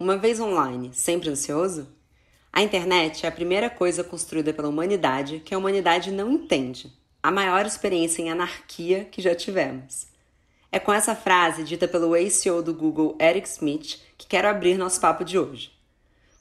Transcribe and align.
Uma 0.00 0.16
vez 0.16 0.38
online, 0.38 0.92
sempre 0.94 1.28
ansioso? 1.28 1.88
A 2.52 2.62
internet 2.62 3.26
é 3.26 3.28
a 3.28 3.32
primeira 3.32 3.68
coisa 3.68 4.04
construída 4.04 4.52
pela 4.52 4.68
humanidade 4.68 5.40
que 5.44 5.52
a 5.52 5.58
humanidade 5.58 6.12
não 6.12 6.30
entende. 6.30 6.92
A 7.20 7.32
maior 7.32 7.66
experiência 7.66 8.22
em 8.22 8.30
anarquia 8.30 9.08
que 9.10 9.20
já 9.20 9.34
tivemos. 9.34 10.06
É 10.70 10.78
com 10.78 10.92
essa 10.92 11.16
frase 11.16 11.64
dita 11.64 11.88
pelo 11.88 12.14
ex-CEO 12.14 12.62
do 12.62 12.72
Google, 12.72 13.18
Eric 13.20 13.48
Schmidt, 13.48 14.00
que 14.16 14.28
quero 14.28 14.46
abrir 14.46 14.78
nosso 14.78 15.00
papo 15.00 15.24
de 15.24 15.36
hoje. 15.36 15.72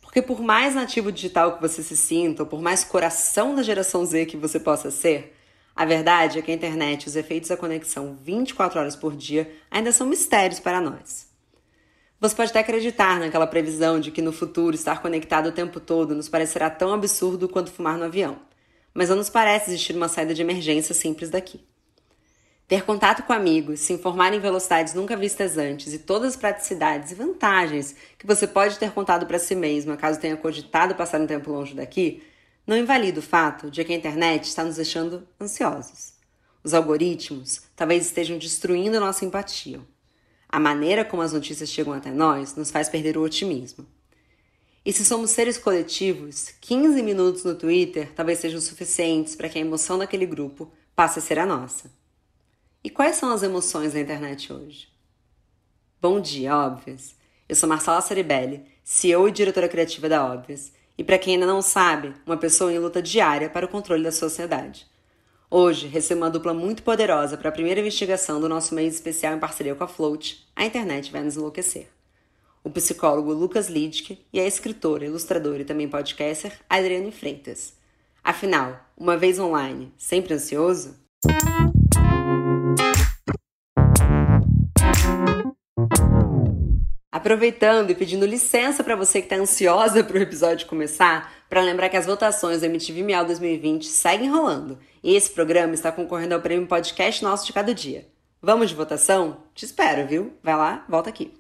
Porque 0.04 0.22
por 0.22 0.40
mais 0.40 0.76
nativo 0.76 1.12
digital 1.12 1.56
que 1.56 1.62
você 1.62 1.82
se 1.82 1.98
sinta, 1.98 2.44
ou 2.44 2.48
por 2.48 2.62
mais 2.62 2.84
coração 2.84 3.56
da 3.56 3.64
geração 3.64 4.06
Z 4.06 4.28
que 4.28 4.38
você 4.38 4.60
possa 4.60 4.92
ser, 4.92 5.36
a 5.76 5.84
verdade 5.84 6.38
é 6.38 6.44
que 6.44 6.52
a 6.52 6.54
internet 6.56 7.06
e 7.06 7.08
os 7.08 7.16
efeitos 7.16 7.50
da 7.50 7.58
conexão 7.58 8.20
24 8.22 8.80
horas 8.80 8.96
por 8.96 9.16
dia 9.16 9.52
ainda 9.72 9.92
são 9.92 10.06
mistérios 10.06 10.60
para 10.60 10.80
nós. 10.80 11.27
Você 12.20 12.36
pode 12.36 12.50
até 12.50 12.62
acreditar 12.62 13.20
naquela 13.20 13.46
previsão 13.46 14.00
de 14.00 14.10
que 14.10 14.24
no 14.24 14.34
futuro 14.34 14.74
estar 14.74 15.04
conectado 15.04 15.50
o 15.50 15.52
tempo 15.52 15.80
todo 15.80 16.16
nos 16.16 16.28
parecerá 16.28 16.68
tão 16.68 16.92
absurdo 16.92 17.48
quanto 17.48 17.72
fumar 17.72 17.96
no 17.96 18.06
avião, 18.06 18.40
mas 18.92 19.10
não 19.10 19.18
nos 19.18 19.30
parece 19.30 19.70
existir 19.70 19.96
uma 19.96 20.08
saída 20.08 20.34
de 20.34 20.42
emergência 20.42 20.96
simples 20.96 21.30
daqui. 21.30 21.64
Ter 22.68 22.84
contato 22.84 23.22
com 23.22 23.34
amigos, 23.34 23.82
se 23.82 23.94
informar 23.94 24.34
em 24.34 24.40
velocidades 24.40 24.96
nunca 24.96 25.16
vistas 25.16 25.60
antes 25.60 25.94
e 25.94 26.00
todas 26.00 26.30
as 26.30 26.36
praticidades 26.36 27.12
e 27.12 27.16
vantagens 27.16 27.96
que 28.18 28.26
você 28.26 28.48
pode 28.48 28.80
ter 28.80 28.92
contado 28.92 29.28
para 29.28 29.38
si 29.38 29.54
mesma 29.54 29.96
caso 29.96 30.20
tenha 30.20 30.36
cogitado 30.36 30.96
passar 30.96 31.22
um 31.22 31.28
tempo 31.28 31.52
longe 31.52 31.76
daqui, 31.76 32.24
não 32.66 32.76
invalida 32.76 33.20
o 33.20 33.24
fato 33.24 33.70
de 33.70 33.84
que 33.84 33.94
a 33.94 33.96
internet 33.96 34.46
está 34.46 34.64
nos 34.64 34.78
deixando 34.78 35.26
ansiosos. 35.40 36.14
Os 36.64 36.74
algoritmos 36.74 37.62
talvez 37.76 38.08
estejam 38.08 38.40
destruindo 38.40 39.00
nossa 39.00 39.24
empatia 39.24 39.80
a 40.58 40.60
maneira 40.60 41.06
como 41.06 41.22
as 41.22 41.34
notícias 41.34 41.70
chegam 41.70 41.94
até 41.94 42.10
nós 42.10 42.56
nos 42.56 42.72
faz 42.72 42.90
perder 42.90 43.16
o 43.16 43.22
otimismo. 43.22 43.86
E 44.84 44.92
se 44.92 45.06
somos 45.06 45.30
seres 45.30 45.56
coletivos, 45.56 46.52
15 46.62 47.04
minutos 47.04 47.44
no 47.44 47.54
Twitter 47.54 48.12
talvez 48.16 48.40
sejam 48.40 48.60
suficientes 48.60 49.36
para 49.36 49.50
que 49.50 49.60
a 49.60 49.62
emoção 49.62 50.00
daquele 50.00 50.26
grupo 50.26 50.74
passe 50.96 51.20
a 51.20 51.22
ser 51.22 51.38
a 51.38 51.46
nossa. 51.46 51.92
E 52.84 52.90
quais 52.90 53.18
são 53.18 53.32
as 53.32 53.44
emoções 53.44 53.94
da 53.94 54.00
internet 54.00 54.52
hoje? 54.52 54.88
Bom 56.02 56.20
dia, 56.20 56.58
Óbvias! 56.58 57.16
Eu 57.48 57.56
sou 57.56 57.70
Marcela 57.70 58.02
Ceribelli, 58.02 58.66
CEO 58.84 59.28
e 59.28 59.32
diretora 59.32 59.70
criativa 59.70 60.10
da 60.10 60.26
Óbvias, 60.26 60.74
e 60.98 61.04
para 61.04 61.20
quem 61.20 61.36
ainda 61.36 61.46
não 61.46 61.62
sabe, 61.62 62.16
uma 62.26 62.36
pessoa 62.36 62.74
em 62.74 62.80
luta 62.80 63.00
diária 63.00 63.48
para 63.48 63.68
o 63.68 63.70
controle 63.70 64.04
da 64.04 64.12
sociedade. 64.12 64.88
Hoje, 65.50 65.88
recebo 65.88 66.24
uma 66.24 66.30
dupla 66.30 66.54
muito 66.54 66.84
poderosa 66.84 67.38
para 67.38 67.48
a 67.48 67.54
primeira 67.54 67.80
investigação 67.80 68.42
do 68.42 68.50
nosso 68.50 68.76
mês 68.76 68.94
especial 68.94 69.34
em 69.34 69.40
parceria 69.40 69.74
com 69.74 69.84
a 69.86 69.88
Float, 69.88 70.46
A 70.54 70.66
Internet 70.66 71.10
Vai 71.10 71.24
Nos 71.24 71.38
Enlouquecer. 71.38 71.88
O 72.66 72.70
psicólogo 72.70 73.32
Lucas 73.32 73.70
Lidke 73.70 74.20
e 74.34 74.42
a 74.42 74.46
escritora, 74.46 75.06
ilustradora 75.06 75.62
e 75.62 75.66
também 75.66 75.88
podcaster 75.88 76.52
Adriane 76.70 77.14
Freitas. 77.14 77.76
Afinal, 78.22 78.78
uma 78.98 79.16
vez 79.16 79.40
online, 79.40 79.94
sempre 79.98 80.34
ansioso? 80.34 80.98
Aproveitando 87.10 87.90
e 87.92 87.96
pedindo 87.96 88.26
licença 88.26 88.84
para 88.84 88.98
você 88.98 89.22
que 89.22 89.28
está 89.28 89.38
ansiosa 89.38 90.04
para 90.04 90.18
o 90.18 90.22
episódio 90.22 90.68
começar, 90.68 91.37
para 91.50 91.62
lembrar 91.62 91.90
que 91.90 91.98
as 91.98 92.06
votações 92.06 92.62
do 92.62 92.66
MTV 92.66 93.04
Miau 93.04 93.26
2020 93.26 93.86
seguem 93.86 94.30
rolando 94.30 94.78
e 95.04 95.16
esse 95.16 95.32
programa 95.32 95.74
está 95.74 95.92
concorrendo 95.92 96.36
ao 96.36 96.42
prêmio 96.42 96.68
Podcast 96.68 97.24
Nosso 97.24 97.46
de 97.46 97.54
Cada 97.54 97.74
Dia. 97.74 98.08
Vamos 98.42 98.70
de 98.70 98.76
votação? 98.76 99.38
Te 99.54 99.66
espero, 99.66 100.08
viu? 100.08 100.34
Vai 100.44 100.56
lá, 100.56 100.86
volta 100.88 101.10
aqui. 101.10 101.34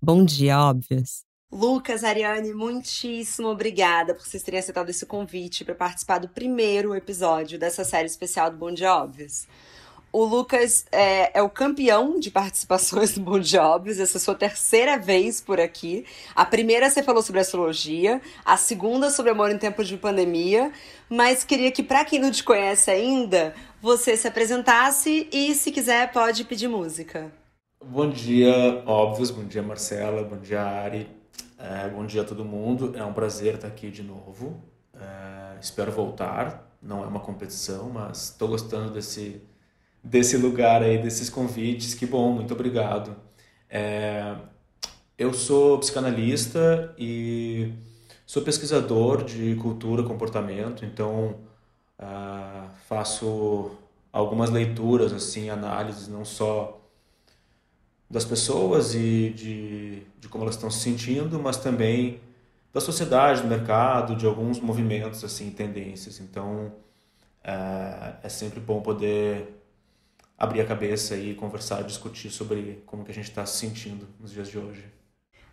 Bom 0.00 0.24
dia, 0.24 0.58
óbvias. 0.60 1.31
Lucas, 1.52 2.02
Ariane, 2.02 2.54
muitíssimo 2.54 3.48
obrigada 3.48 4.14
por 4.14 4.24
vocês 4.24 4.42
terem 4.42 4.58
aceitado 4.58 4.88
esse 4.88 5.04
convite 5.04 5.66
para 5.66 5.74
participar 5.74 6.16
do 6.16 6.26
primeiro 6.26 6.94
episódio 6.94 7.58
dessa 7.58 7.84
série 7.84 8.06
especial 8.06 8.50
do 8.50 8.56
Bom 8.56 8.72
Dia 8.72 8.96
Óbvios. 8.96 9.46
O 10.10 10.24
Lucas 10.24 10.86
é, 10.90 11.38
é, 11.38 11.42
o 11.42 11.50
campeão 11.50 12.18
de 12.18 12.30
participações 12.30 13.12
do 13.12 13.20
Bom 13.20 13.38
Óbvios, 13.60 14.00
essa 14.00 14.16
é 14.16 14.18
a 14.18 14.22
sua 14.22 14.34
terceira 14.34 14.96
vez 14.96 15.42
por 15.42 15.60
aqui. 15.60 16.06
A 16.34 16.46
primeira 16.46 16.88
você 16.88 17.02
falou 17.02 17.22
sobre 17.22 17.42
astrologia, 17.42 18.22
a 18.46 18.56
segunda 18.56 19.10
sobre 19.10 19.32
amor 19.32 19.50
em 19.50 19.58
tempos 19.58 19.86
de 19.86 19.98
pandemia, 19.98 20.72
mas 21.06 21.44
queria 21.44 21.70
que, 21.70 21.82
para 21.82 22.02
quem 22.02 22.18
não 22.18 22.30
te 22.30 22.42
conhece 22.42 22.90
ainda, 22.90 23.54
você 23.78 24.16
se 24.16 24.26
apresentasse 24.26 25.28
e, 25.30 25.54
se 25.54 25.70
quiser, 25.70 26.12
pode 26.12 26.44
pedir 26.44 26.68
música. 26.68 27.30
Bom 27.84 28.08
dia, 28.08 28.82
óbvios, 28.86 29.30
bom 29.30 29.44
dia, 29.44 29.62
Marcela, 29.62 30.24
bom 30.24 30.38
dia, 30.38 30.62
Ari. 30.62 31.21
É, 31.64 31.88
bom 31.88 32.04
dia 32.04 32.22
a 32.22 32.24
todo 32.24 32.44
mundo, 32.44 32.92
é 32.96 33.04
um 33.04 33.12
prazer 33.12 33.54
estar 33.54 33.68
aqui 33.68 33.88
de 33.88 34.02
novo. 34.02 34.60
É, 34.92 35.58
espero 35.60 35.92
voltar. 35.92 36.76
Não 36.82 37.04
é 37.04 37.06
uma 37.06 37.20
competição, 37.20 37.88
mas 37.88 38.30
estou 38.30 38.48
gostando 38.48 38.92
desse, 38.92 39.40
desse 40.02 40.36
lugar 40.36 40.82
aí, 40.82 40.98
desses 41.00 41.30
convites. 41.30 41.94
Que 41.94 42.04
bom, 42.04 42.32
muito 42.32 42.52
obrigado. 42.52 43.14
É, 43.70 44.34
eu 45.16 45.32
sou 45.32 45.78
psicanalista 45.78 46.92
e 46.98 47.72
sou 48.26 48.42
pesquisador 48.42 49.22
de 49.22 49.54
cultura, 49.54 50.02
comportamento, 50.02 50.84
então 50.84 51.36
uh, 51.96 52.68
faço 52.88 53.70
algumas 54.12 54.50
leituras, 54.50 55.12
assim, 55.12 55.48
análises, 55.48 56.08
não 56.08 56.24
só 56.24 56.81
das 58.12 58.26
pessoas 58.26 58.94
e 58.94 59.30
de, 59.30 60.02
de 60.20 60.28
como 60.28 60.44
elas 60.44 60.54
estão 60.54 60.70
se 60.70 60.80
sentindo, 60.80 61.40
mas 61.40 61.56
também 61.56 62.20
da 62.70 62.78
sociedade, 62.78 63.40
do 63.40 63.48
mercado, 63.48 64.14
de 64.14 64.26
alguns 64.26 64.60
movimentos, 64.60 65.24
assim, 65.24 65.50
tendências. 65.50 66.20
Então, 66.20 66.70
é, 67.42 68.16
é 68.22 68.28
sempre 68.28 68.60
bom 68.60 68.82
poder 68.82 69.58
abrir 70.36 70.60
a 70.60 70.66
cabeça 70.66 71.16
e 71.16 71.34
conversar, 71.34 71.82
discutir 71.84 72.30
sobre 72.30 72.82
como 72.84 73.02
que 73.02 73.10
a 73.10 73.14
gente 73.14 73.30
está 73.30 73.46
se 73.46 73.58
sentindo 73.58 74.06
nos 74.20 74.30
dias 74.30 74.48
de 74.48 74.58
hoje. 74.58 74.84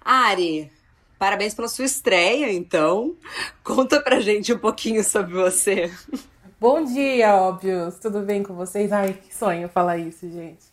Ari, 0.02 0.70
parabéns 1.18 1.53
pela 1.53 1.70
sua 1.70 1.86
estreia, 1.86 2.52
então. 2.52 3.16
Conta 3.64 4.02
pra 4.02 4.20
gente 4.20 4.52
um 4.52 4.59
pouquinho 4.59 5.02
sobre 5.02 5.34
você. 5.34 5.90
Bom 6.59 6.84
dia, 6.84 7.36
óbvios. 7.36 8.00
Tudo 8.00 8.20
bem 8.20 8.44
com 8.44 8.53
vocês? 8.53 8.91
Ai, 8.91 9.14
que 9.14 9.34
sonho 9.34 9.70
falar 9.70 9.97
isso, 9.97 10.30
gente. 10.30 10.66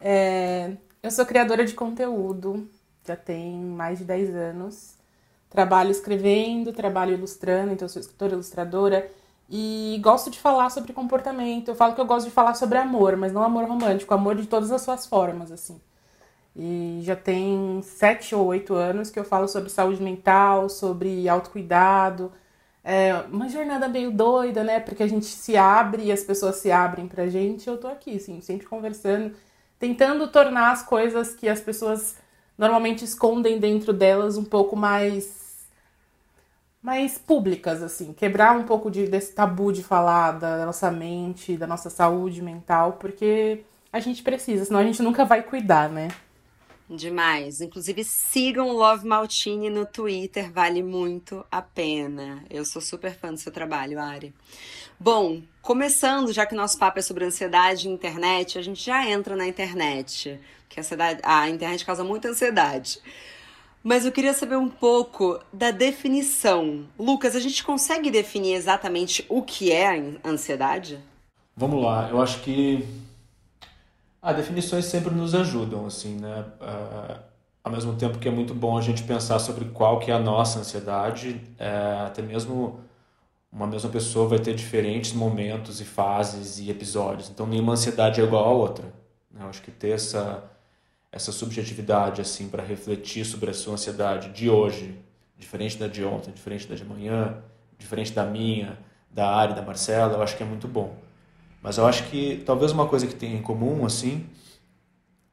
É, 0.00 0.72
eu 1.02 1.10
sou 1.10 1.24
criadora 1.26 1.64
de 1.64 1.74
conteúdo, 1.74 2.68
já 3.06 3.16
tem 3.16 3.54
mais 3.56 3.98
de 3.98 4.04
10 4.04 4.34
anos. 4.34 4.94
Trabalho 5.48 5.90
escrevendo, 5.90 6.72
trabalho 6.72 7.14
ilustrando, 7.14 7.72
então 7.72 7.88
sou 7.88 8.00
escritora 8.00 8.34
ilustradora 8.34 9.10
e 9.48 9.98
gosto 10.02 10.30
de 10.30 10.38
falar 10.38 10.70
sobre 10.70 10.92
comportamento. 10.92 11.68
Eu 11.68 11.74
falo 11.74 11.94
que 11.94 12.00
eu 12.00 12.06
gosto 12.06 12.26
de 12.26 12.32
falar 12.32 12.54
sobre 12.54 12.78
amor, 12.78 13.16
mas 13.16 13.32
não 13.32 13.42
amor 13.42 13.64
romântico, 13.64 14.14
amor 14.14 14.36
de 14.36 14.46
todas 14.46 14.70
as 14.70 14.82
suas 14.82 15.06
formas, 15.06 15.50
assim. 15.50 15.80
E 16.54 17.00
já 17.02 17.16
tem 17.16 17.80
sete 17.82 18.34
ou 18.34 18.46
oito 18.46 18.74
anos 18.74 19.10
que 19.10 19.18
eu 19.18 19.24
falo 19.24 19.48
sobre 19.48 19.70
saúde 19.70 20.02
mental, 20.02 20.68
sobre 20.68 21.28
autocuidado. 21.28 22.32
É 22.84 23.14
uma 23.30 23.48
jornada 23.48 23.88
meio 23.88 24.10
doida, 24.12 24.62
né? 24.64 24.80
Porque 24.80 25.02
a 25.02 25.06
gente 25.08 25.26
se 25.26 25.56
abre 25.56 26.04
e 26.04 26.12
as 26.12 26.22
pessoas 26.22 26.56
se 26.56 26.70
abrem 26.70 27.08
pra 27.08 27.26
gente. 27.28 27.68
Eu 27.68 27.78
tô 27.78 27.88
aqui, 27.88 28.16
assim, 28.16 28.40
sempre 28.40 28.66
conversando 28.66 29.34
tentando 29.80 30.28
tornar 30.28 30.70
as 30.70 30.82
coisas 30.82 31.34
que 31.34 31.48
as 31.48 31.60
pessoas 31.60 32.16
normalmente 32.56 33.04
escondem 33.04 33.58
dentro 33.58 33.92
delas 33.92 34.36
um 34.36 34.44
pouco 34.44 34.76
mais 34.76 35.40
mais 36.82 37.18
públicas 37.18 37.82
assim, 37.82 38.12
quebrar 38.12 38.56
um 38.56 38.64
pouco 38.64 38.90
de, 38.90 39.06
desse 39.06 39.34
tabu 39.34 39.72
de 39.72 39.82
falar 39.82 40.32
da 40.32 40.64
nossa 40.64 40.90
mente, 40.90 41.56
da 41.56 41.66
nossa 41.66 41.90
saúde 41.90 42.40
mental, 42.40 42.94
porque 42.94 43.64
a 43.92 44.00
gente 44.00 44.22
precisa, 44.22 44.64
senão 44.64 44.80
a 44.80 44.84
gente 44.84 45.02
nunca 45.02 45.24
vai 45.24 45.42
cuidar, 45.42 45.90
né? 45.90 46.08
Demais. 46.90 47.60
Inclusive, 47.60 48.02
sigam 48.02 48.72
Love 48.72 49.06
Maltini 49.06 49.70
no 49.70 49.86
Twitter, 49.86 50.50
vale 50.50 50.82
muito 50.82 51.46
a 51.48 51.62
pena. 51.62 52.44
Eu 52.50 52.64
sou 52.64 52.82
super 52.82 53.14
fã 53.14 53.32
do 53.32 53.38
seu 53.38 53.52
trabalho, 53.52 54.00
Ari. 54.00 54.34
Bom, 54.98 55.40
começando, 55.62 56.32
já 56.32 56.44
que 56.44 56.54
nosso 56.54 56.76
papo 56.76 56.98
é 56.98 57.02
sobre 57.02 57.24
ansiedade 57.24 57.86
e 57.88 57.92
internet, 57.92 58.58
a 58.58 58.62
gente 58.62 58.84
já 58.84 59.08
entra 59.08 59.36
na 59.36 59.46
internet, 59.46 60.40
que 60.68 60.80
a, 60.80 60.82
ansiedade, 60.82 61.20
a 61.22 61.48
internet 61.48 61.84
causa 61.84 62.02
muita 62.02 62.28
ansiedade. 62.28 62.98
Mas 63.84 64.04
eu 64.04 64.10
queria 64.10 64.34
saber 64.34 64.56
um 64.56 64.68
pouco 64.68 65.38
da 65.52 65.70
definição. 65.70 66.88
Lucas, 66.98 67.36
a 67.36 67.40
gente 67.40 67.62
consegue 67.62 68.10
definir 68.10 68.54
exatamente 68.54 69.24
o 69.28 69.42
que 69.42 69.70
é 69.70 69.86
a 69.86 70.28
ansiedade? 70.28 70.98
Vamos 71.56 71.84
lá, 71.84 72.10
eu 72.10 72.20
acho 72.20 72.40
que 72.40 72.84
as 74.22 74.36
definições 74.36 74.84
sempre 74.84 75.14
nos 75.14 75.34
ajudam, 75.34 75.86
assim, 75.86 76.16
né? 76.16 76.44
Uh, 76.60 77.30
ao 77.62 77.72
mesmo 77.72 77.94
tempo 77.94 78.18
que 78.18 78.28
é 78.28 78.30
muito 78.30 78.54
bom 78.54 78.76
a 78.76 78.80
gente 78.80 79.02
pensar 79.02 79.38
sobre 79.38 79.66
qual 79.66 79.98
que 79.98 80.10
é 80.10 80.14
a 80.14 80.18
nossa 80.18 80.58
ansiedade, 80.58 81.40
é, 81.58 82.04
até 82.06 82.22
mesmo 82.22 82.80
uma 83.52 83.66
mesma 83.66 83.90
pessoa 83.90 84.28
vai 84.28 84.38
ter 84.38 84.54
diferentes 84.54 85.12
momentos 85.12 85.80
e 85.80 85.84
fases 85.84 86.58
e 86.58 86.70
episódios. 86.70 87.28
Então, 87.28 87.46
nenhuma 87.46 87.72
ansiedade 87.72 88.20
é 88.20 88.24
igual 88.24 88.44
à 88.44 88.52
outra. 88.52 88.84
Né? 89.30 89.42
Eu 89.42 89.48
acho 89.48 89.60
que 89.62 89.70
ter 89.70 89.90
essa, 89.90 90.44
essa 91.10 91.32
subjetividade 91.32 92.20
assim 92.20 92.48
para 92.48 92.62
refletir 92.62 93.24
sobre 93.24 93.50
a 93.50 93.54
sua 93.54 93.74
ansiedade 93.74 94.30
de 94.30 94.48
hoje, 94.48 94.98
diferente 95.36 95.76
da 95.76 95.88
de 95.88 96.04
ontem, 96.04 96.32
diferente 96.32 96.66
da 96.68 96.74
de 96.74 96.82
amanhã, 96.82 97.38
diferente 97.76 98.12
da 98.12 98.24
minha, 98.24 98.78
da 99.10 99.28
área 99.28 99.54
da 99.54 99.62
Marcela, 99.62 100.14
eu 100.14 100.22
acho 100.22 100.36
que 100.36 100.42
é 100.42 100.46
muito 100.46 100.68
bom. 100.68 100.96
Mas 101.62 101.78
eu 101.78 101.86
acho 101.86 102.04
que 102.04 102.42
talvez 102.46 102.72
uma 102.72 102.86
coisa 102.86 103.06
que 103.06 103.14
tem 103.14 103.34
em 103.34 103.42
comum 103.42 103.84
assim 103.84 104.26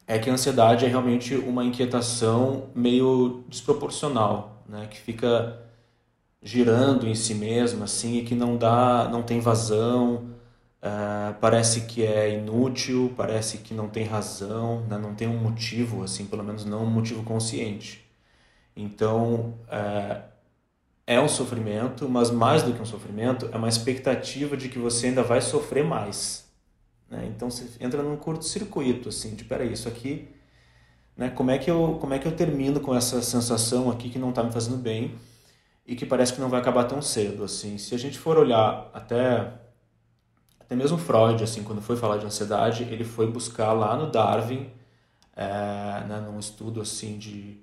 é 0.05 0.17
que 0.17 0.29
a 0.29 0.33
ansiedade 0.33 0.85
é 0.85 0.87
realmente 0.87 1.35
uma 1.35 1.63
inquietação 1.65 2.69
meio 2.73 3.43
desproporcional, 3.49 4.63
né? 4.67 4.87
Que 4.87 4.97
fica 4.97 5.59
girando 6.41 7.07
em 7.07 7.15
si 7.15 7.33
mesmo 7.35 7.83
assim 7.83 8.17
e 8.19 8.23
que 8.23 8.35
não 8.35 8.57
dá, 8.57 9.09
não 9.11 9.23
tem 9.23 9.39
vazão, 9.39 10.29
uh, 10.81 11.33
parece 11.41 11.81
que 11.81 12.03
é 12.05 12.33
inútil, 12.33 13.13
parece 13.17 13.59
que 13.59 13.73
não 13.73 13.89
tem 13.89 14.05
razão, 14.05 14.81
né? 14.87 14.97
não 14.97 15.13
tem 15.15 15.27
um 15.27 15.37
motivo 15.37 16.03
assim, 16.03 16.25
pelo 16.25 16.43
menos 16.43 16.65
não 16.65 16.83
um 16.83 16.89
motivo 16.89 17.23
consciente. 17.23 18.05
Então 18.75 19.55
uh, 19.67 20.21
é 21.07 21.19
um 21.19 21.27
sofrimento, 21.27 22.07
mas 22.07 22.29
mais 22.29 22.61
do 22.61 22.73
que 22.73 22.81
um 22.81 22.85
sofrimento 22.85 23.49
é 23.51 23.57
uma 23.57 23.69
expectativa 23.69 24.55
de 24.55 24.69
que 24.69 24.77
você 24.77 25.07
ainda 25.07 25.23
vai 25.23 25.41
sofrer 25.41 25.83
mais. 25.83 26.45
Né? 27.09 27.31
Então 27.33 27.49
você 27.49 27.65
entra 27.79 28.03
num 28.03 28.17
curto-circuito 28.17 29.09
assim, 29.09 29.33
de 29.33 29.43
peraí, 29.45 29.73
isso 29.73 29.87
aqui, 29.87 30.27
né? 31.15 31.29
Como 31.29 31.49
é 31.49 31.57
que 31.57 31.71
eu 31.71 31.97
como 31.99 32.13
é 32.13 32.19
que 32.19 32.27
eu 32.27 32.33
termino 32.33 32.79
com 32.79 32.93
essa 32.93 33.21
sensação 33.21 33.89
aqui 33.89 34.09
que 34.09 34.19
não 34.19 34.29
está 34.29 34.43
me 34.43 34.51
fazendo 34.51 34.77
bem? 34.77 35.15
e 35.87 35.95
que 35.95 36.05
parece 36.05 36.33
que 36.33 36.41
não 36.41 36.49
vai 36.49 36.59
acabar 36.59 36.83
tão 36.83 37.01
cedo 37.01 37.43
assim. 37.45 37.77
Se 37.77 37.95
a 37.95 37.97
gente 37.97 38.19
for 38.19 38.37
olhar 38.37 38.91
até 38.93 39.53
até 40.59 40.75
mesmo 40.75 40.97
Freud 40.97 41.41
assim, 41.41 41.63
quando 41.63 41.81
foi 41.81 41.95
falar 41.95 42.17
de 42.17 42.25
ansiedade, 42.25 42.83
ele 42.83 43.05
foi 43.05 43.25
buscar 43.31 43.71
lá 43.71 43.95
no 43.95 44.11
Darwin, 44.11 44.69
é, 45.33 46.03
né, 46.05 46.21
num 46.25 46.37
estudo 46.37 46.81
assim 46.81 47.17
de, 47.17 47.61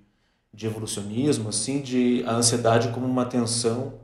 de 0.55 0.67
evolucionismo, 0.67 1.49
assim, 1.49 1.81
de 1.81 2.25
a 2.27 2.33
ansiedade 2.33 2.89
como 2.89 3.07
uma 3.07 3.27
tensão 3.27 3.95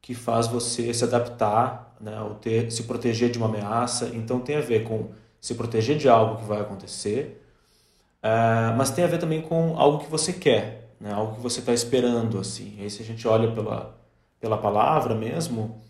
que 0.00 0.14
faz 0.14 0.46
você 0.46 0.92
se 0.92 1.04
adaptar, 1.04 1.96
né, 2.00 2.20
ou 2.20 2.34
ter, 2.34 2.70
se 2.70 2.82
proteger 2.84 3.30
de 3.30 3.38
uma 3.38 3.48
ameaça. 3.48 4.10
Então 4.14 4.40
tem 4.40 4.56
a 4.56 4.60
ver 4.60 4.84
com 4.84 5.10
se 5.40 5.54
proteger 5.54 5.96
de 5.96 6.08
algo 6.08 6.36
que 6.36 6.44
vai 6.44 6.60
acontecer, 6.60 7.42
é, 8.22 8.74
mas 8.76 8.90
tem 8.90 9.04
a 9.04 9.06
ver 9.06 9.18
também 9.18 9.42
com 9.42 9.78
algo 9.78 9.98
que 9.98 10.10
você 10.10 10.32
quer 10.32 10.84
né? 11.04 11.12
algo 11.12 11.34
que 11.36 11.40
você 11.40 11.60
está 11.60 11.72
esperando. 11.72 12.38
assim. 12.38 12.74
E 12.78 12.82
aí, 12.82 12.90
se 12.90 13.02
a 13.02 13.04
gente 13.04 13.28
olha 13.28 13.52
pela, 13.52 13.94
pela 14.40 14.56
palavra 14.56 15.14
mesmo, 15.14 15.82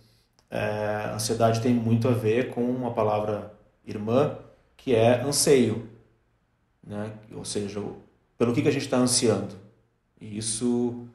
é, 0.50 1.10
ansiedade 1.14 1.60
tem 1.60 1.72
muito 1.72 2.08
a 2.08 2.12
ver 2.12 2.50
com 2.50 2.62
uma 2.62 2.92
palavra 2.92 3.54
irmã, 3.86 4.36
que 4.76 4.94
é 4.94 5.20
anseio. 5.22 5.88
Né? 6.84 7.12
Ou 7.32 7.44
seja, 7.44 7.80
pelo 8.36 8.52
que, 8.52 8.62
que 8.62 8.68
a 8.68 8.72
gente 8.72 8.84
está 8.84 8.98
ansiando. 8.98 9.54
E 10.24 10.38
isso, 10.38 11.06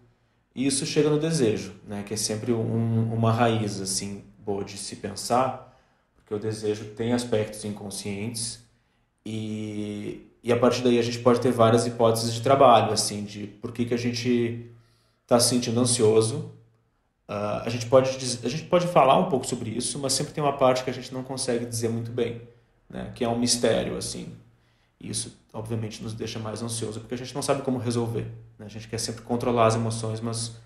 isso 0.55 0.85
chega 0.85 1.09
no 1.09 1.19
desejo, 1.19 1.73
né? 1.87 2.03
que 2.03 2.13
é 2.13 2.17
sempre 2.17 2.51
um, 2.51 3.13
uma 3.13 3.31
raiz 3.31 3.81
assim, 3.81 4.23
boa 4.39 4.63
de 4.63 4.77
se 4.77 4.95
pensar, 4.97 5.77
porque 6.15 6.33
o 6.33 6.39
desejo 6.39 6.85
tem 6.95 7.13
aspectos 7.13 7.65
inconscientes 7.65 8.59
e 9.25 10.29
e 10.43 10.53
a 10.53 10.57
partir 10.57 10.81
daí 10.81 10.97
a 10.97 11.01
gente 11.01 11.19
pode 11.19 11.41
ter 11.41 11.51
várias 11.51 11.85
hipóteses 11.85 12.33
de 12.33 12.41
trabalho, 12.41 12.93
assim, 12.93 13.23
de 13.23 13.45
por 13.45 13.71
que, 13.71 13.85
que 13.85 13.93
a 13.93 13.97
gente 13.97 14.69
está 15.23 15.39
se 15.39 15.49
sentindo 15.49 15.79
ansioso. 15.79 16.53
Uh, 17.27 17.61
a, 17.63 17.69
gente 17.69 17.85
pode, 17.85 18.09
a 18.09 18.49
gente 18.49 18.63
pode 18.63 18.87
falar 18.87 19.17
um 19.17 19.29
pouco 19.29 19.45
sobre 19.45 19.69
isso, 19.69 19.99
mas 19.99 20.13
sempre 20.13 20.33
tem 20.33 20.43
uma 20.43 20.57
parte 20.57 20.83
que 20.83 20.89
a 20.89 20.93
gente 20.93 21.13
não 21.13 21.23
consegue 21.23 21.65
dizer 21.65 21.89
muito 21.89 22.09
bem, 22.09 22.41
né? 22.89 23.11
que 23.13 23.23
é 23.23 23.29
um 23.29 23.37
mistério, 23.37 23.97
assim. 23.97 24.33
Isso, 24.99 25.39
obviamente, 25.53 26.03
nos 26.03 26.13
deixa 26.13 26.39
mais 26.39 26.61
ansioso, 26.61 26.99
porque 26.99 27.13
a 27.13 27.17
gente 27.17 27.33
não 27.33 27.41
sabe 27.41 27.61
como 27.61 27.77
resolver. 27.77 28.27
Né? 28.57 28.65
A 28.65 28.69
gente 28.69 28.87
quer 28.87 28.97
sempre 28.97 29.21
controlar 29.21 29.67
as 29.67 29.75
emoções, 29.75 30.19
mas 30.19 30.57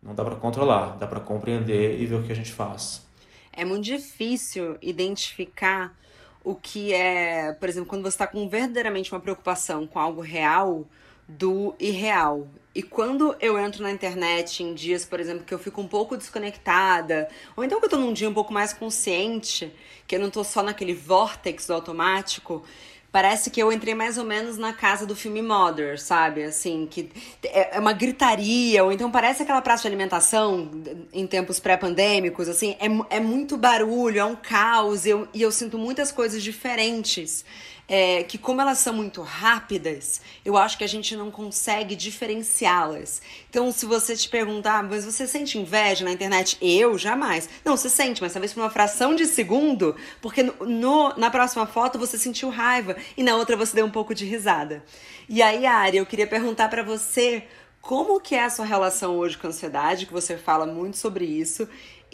não 0.00 0.14
dá 0.14 0.24
para 0.24 0.36
controlar, 0.36 0.96
dá 0.98 1.06
para 1.06 1.18
compreender 1.18 2.00
e 2.00 2.06
ver 2.06 2.14
o 2.14 2.22
que 2.22 2.30
a 2.30 2.36
gente 2.36 2.52
faz. 2.52 3.04
É 3.52 3.64
muito 3.64 3.84
difícil 3.84 4.76
identificar 4.80 5.96
o 6.44 6.54
que 6.54 6.92
é, 6.92 7.52
por 7.54 7.68
exemplo, 7.68 7.88
quando 7.88 8.02
você 8.02 8.10
está 8.10 8.26
com 8.26 8.48
verdadeiramente 8.48 9.12
uma 9.12 9.18
preocupação 9.20 9.84
com 9.84 9.98
algo 9.98 10.20
real 10.20 10.86
do 11.26 11.74
irreal. 11.80 12.46
E 12.72 12.82
quando 12.82 13.34
eu 13.40 13.58
entro 13.58 13.82
na 13.82 13.90
internet 13.90 14.62
em 14.62 14.74
dias, 14.74 15.04
por 15.04 15.18
exemplo, 15.18 15.44
que 15.44 15.52
eu 15.52 15.58
fico 15.58 15.80
um 15.80 15.88
pouco 15.88 16.16
desconectada, 16.16 17.28
ou 17.56 17.64
então 17.64 17.80
que 17.80 17.86
eu 17.86 17.90
tô 17.90 17.96
num 17.96 18.12
dia 18.12 18.28
um 18.28 18.34
pouco 18.34 18.52
mais 18.52 18.72
consciente, 18.72 19.72
que 20.06 20.14
eu 20.14 20.20
não 20.20 20.30
tô 20.30 20.44
só 20.44 20.62
naquele 20.62 20.94
vórtex 20.94 21.66
do 21.66 21.72
automático, 21.72 22.62
Parece 23.10 23.50
que 23.50 23.62
eu 23.62 23.72
entrei 23.72 23.94
mais 23.94 24.18
ou 24.18 24.24
menos 24.24 24.58
na 24.58 24.72
casa 24.72 25.06
do 25.06 25.16
filme 25.16 25.40
Mother, 25.40 26.00
sabe? 26.00 26.44
Assim, 26.44 26.86
que 26.90 27.10
é, 27.44 27.76
é 27.76 27.80
uma 27.80 27.92
gritaria, 27.92 28.84
ou 28.84 28.92
então 28.92 29.10
parece 29.10 29.42
aquela 29.42 29.62
praça 29.62 29.82
de 29.82 29.88
alimentação 29.88 30.70
em 31.12 31.26
tempos 31.26 31.58
pré-pandêmicos, 31.58 32.48
assim, 32.48 32.76
é, 32.78 33.16
é 33.16 33.20
muito 33.20 33.56
barulho, 33.56 34.18
é 34.18 34.24
um 34.24 34.36
caos, 34.36 35.06
eu, 35.06 35.26
e 35.32 35.40
eu 35.40 35.50
sinto 35.50 35.78
muitas 35.78 36.12
coisas 36.12 36.42
diferentes 36.42 37.44
é, 37.88 38.22
que 38.24 38.36
como 38.36 38.60
elas 38.60 38.78
são 38.78 38.92
muito 38.92 39.22
rápidas, 39.22 40.20
eu 40.44 40.56
acho 40.56 40.76
que 40.76 40.84
a 40.84 40.88
gente 40.88 41.14
não 41.14 41.30
consegue 41.30 41.94
diferenciá-las. 41.94 43.22
Então, 43.48 43.70
se 43.70 43.86
você 43.86 44.16
te 44.16 44.28
perguntar, 44.28 44.82
mas 44.82 45.04
você 45.04 45.26
sente 45.26 45.58
inveja 45.58 46.04
na 46.04 46.12
internet? 46.12 46.56
Eu, 46.60 46.98
jamais. 46.98 47.48
Não, 47.64 47.76
você 47.76 47.88
sente, 47.88 48.20
mas 48.20 48.32
talvez 48.32 48.52
por 48.52 48.60
uma 48.60 48.70
fração 48.70 49.14
de 49.14 49.26
segundo, 49.26 49.94
porque 50.20 50.42
no, 50.42 50.54
no, 50.60 51.16
na 51.16 51.30
próxima 51.30 51.66
foto 51.66 51.98
você 51.98 52.18
sentiu 52.18 52.50
raiva 52.50 52.96
e 53.16 53.22
na 53.22 53.36
outra 53.36 53.56
você 53.56 53.76
deu 53.76 53.86
um 53.86 53.90
pouco 53.90 54.14
de 54.14 54.24
risada. 54.24 54.84
E 55.28 55.40
aí, 55.42 55.66
Ari, 55.66 55.98
eu 55.98 56.06
queria 56.06 56.26
perguntar 56.26 56.68
para 56.68 56.82
você 56.82 57.44
como 57.80 58.20
que 58.20 58.34
é 58.34 58.44
a 58.44 58.50
sua 58.50 58.64
relação 58.64 59.16
hoje 59.16 59.38
com 59.38 59.46
a 59.46 59.50
ansiedade, 59.50 60.06
que 60.06 60.12
você 60.12 60.36
fala 60.36 60.66
muito 60.66 60.96
sobre 60.96 61.24
isso, 61.24 61.68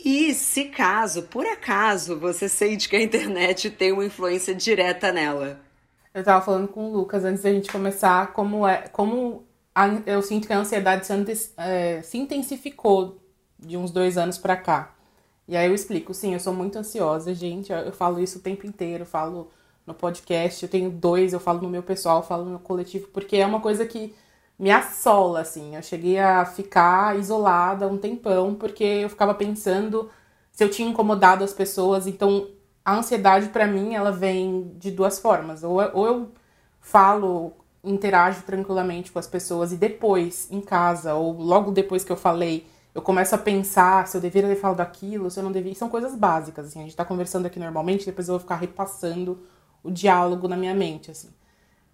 e 0.04 0.34
se 0.34 0.64
caso, 0.64 1.22
por 1.24 1.46
acaso, 1.46 2.18
você 2.18 2.48
sente 2.48 2.88
que 2.88 2.96
a 2.96 3.02
internet 3.02 3.70
tem 3.70 3.92
uma 3.92 4.04
influência 4.04 4.54
direta 4.54 5.12
nela? 5.12 5.60
Eu 6.12 6.24
tava 6.24 6.44
falando 6.44 6.68
com 6.68 6.90
o 6.90 6.92
Lucas 6.92 7.24
antes 7.24 7.42
da 7.42 7.52
gente 7.52 7.70
começar 7.70 8.32
como 8.32 8.66
é, 8.66 8.88
como 8.88 9.44
a, 9.74 9.86
eu 10.04 10.20
sinto 10.22 10.46
que 10.46 10.52
a 10.52 10.58
ansiedade 10.58 11.06
se, 11.06 11.52
é, 11.56 12.02
se 12.02 12.18
intensificou 12.18 13.18
de 13.58 13.76
uns 13.76 13.90
dois 13.90 14.18
anos 14.18 14.38
para 14.38 14.56
cá. 14.56 14.94
E 15.48 15.56
aí 15.56 15.68
eu 15.68 15.74
explico, 15.74 16.12
sim, 16.12 16.34
eu 16.34 16.40
sou 16.40 16.52
muito 16.52 16.78
ansiosa, 16.78 17.34
gente. 17.34 17.72
Eu 17.72 17.92
falo 17.92 18.20
isso 18.20 18.38
o 18.38 18.42
tempo 18.42 18.66
inteiro, 18.66 19.02
eu 19.02 19.06
falo 19.06 19.50
no 19.86 19.94
podcast, 19.94 20.62
eu 20.62 20.68
tenho 20.68 20.90
dois, 20.90 21.32
eu 21.32 21.40
falo 21.40 21.60
no 21.62 21.68
meu 21.68 21.82
pessoal, 21.82 22.18
eu 22.18 22.22
falo 22.22 22.44
no 22.44 22.58
coletivo, 22.58 23.08
porque 23.08 23.36
é 23.36 23.46
uma 23.46 23.60
coisa 23.60 23.84
que 23.86 24.14
me 24.62 24.70
assola, 24.70 25.40
assim. 25.40 25.74
Eu 25.74 25.82
cheguei 25.82 26.20
a 26.20 26.44
ficar 26.44 27.18
isolada 27.18 27.88
um 27.88 27.98
tempão, 27.98 28.54
porque 28.54 28.84
eu 28.84 29.08
ficava 29.08 29.34
pensando 29.34 30.08
se 30.52 30.62
eu 30.62 30.70
tinha 30.70 30.88
incomodado 30.88 31.42
as 31.42 31.52
pessoas. 31.52 32.06
Então, 32.06 32.48
a 32.84 32.94
ansiedade, 32.94 33.48
para 33.48 33.66
mim, 33.66 33.94
ela 33.96 34.12
vem 34.12 34.72
de 34.78 34.92
duas 34.92 35.18
formas. 35.18 35.64
Ou, 35.64 35.82
eu 35.82 36.30
falo, 36.80 37.52
interajo 37.82 38.42
tranquilamente 38.44 39.10
com 39.10 39.18
as 39.18 39.26
pessoas 39.26 39.72
e 39.72 39.76
depois, 39.76 40.46
em 40.48 40.60
casa, 40.60 41.14
ou 41.14 41.32
logo 41.32 41.72
depois 41.72 42.04
que 42.04 42.12
eu 42.12 42.16
falei, 42.16 42.64
eu 42.94 43.02
começo 43.02 43.34
a 43.34 43.38
pensar 43.38 44.06
se 44.06 44.16
eu 44.16 44.20
deveria 44.20 44.48
ter 44.50 44.60
falado 44.60 44.80
aquilo, 44.80 45.28
se 45.28 45.40
eu 45.40 45.44
não 45.44 45.50
devia. 45.50 45.74
São 45.74 45.88
coisas 45.88 46.14
básicas, 46.14 46.68
assim. 46.68 46.78
A 46.78 46.82
gente 46.84 46.94
tá 46.94 47.04
conversando 47.04 47.46
aqui 47.46 47.58
normalmente, 47.58 48.06
depois 48.06 48.28
eu 48.28 48.34
vou 48.34 48.40
ficar 48.40 48.56
repassando 48.56 49.40
o 49.82 49.90
diálogo 49.90 50.46
na 50.46 50.56
minha 50.56 50.74
mente, 50.74 51.10
assim. 51.10 51.30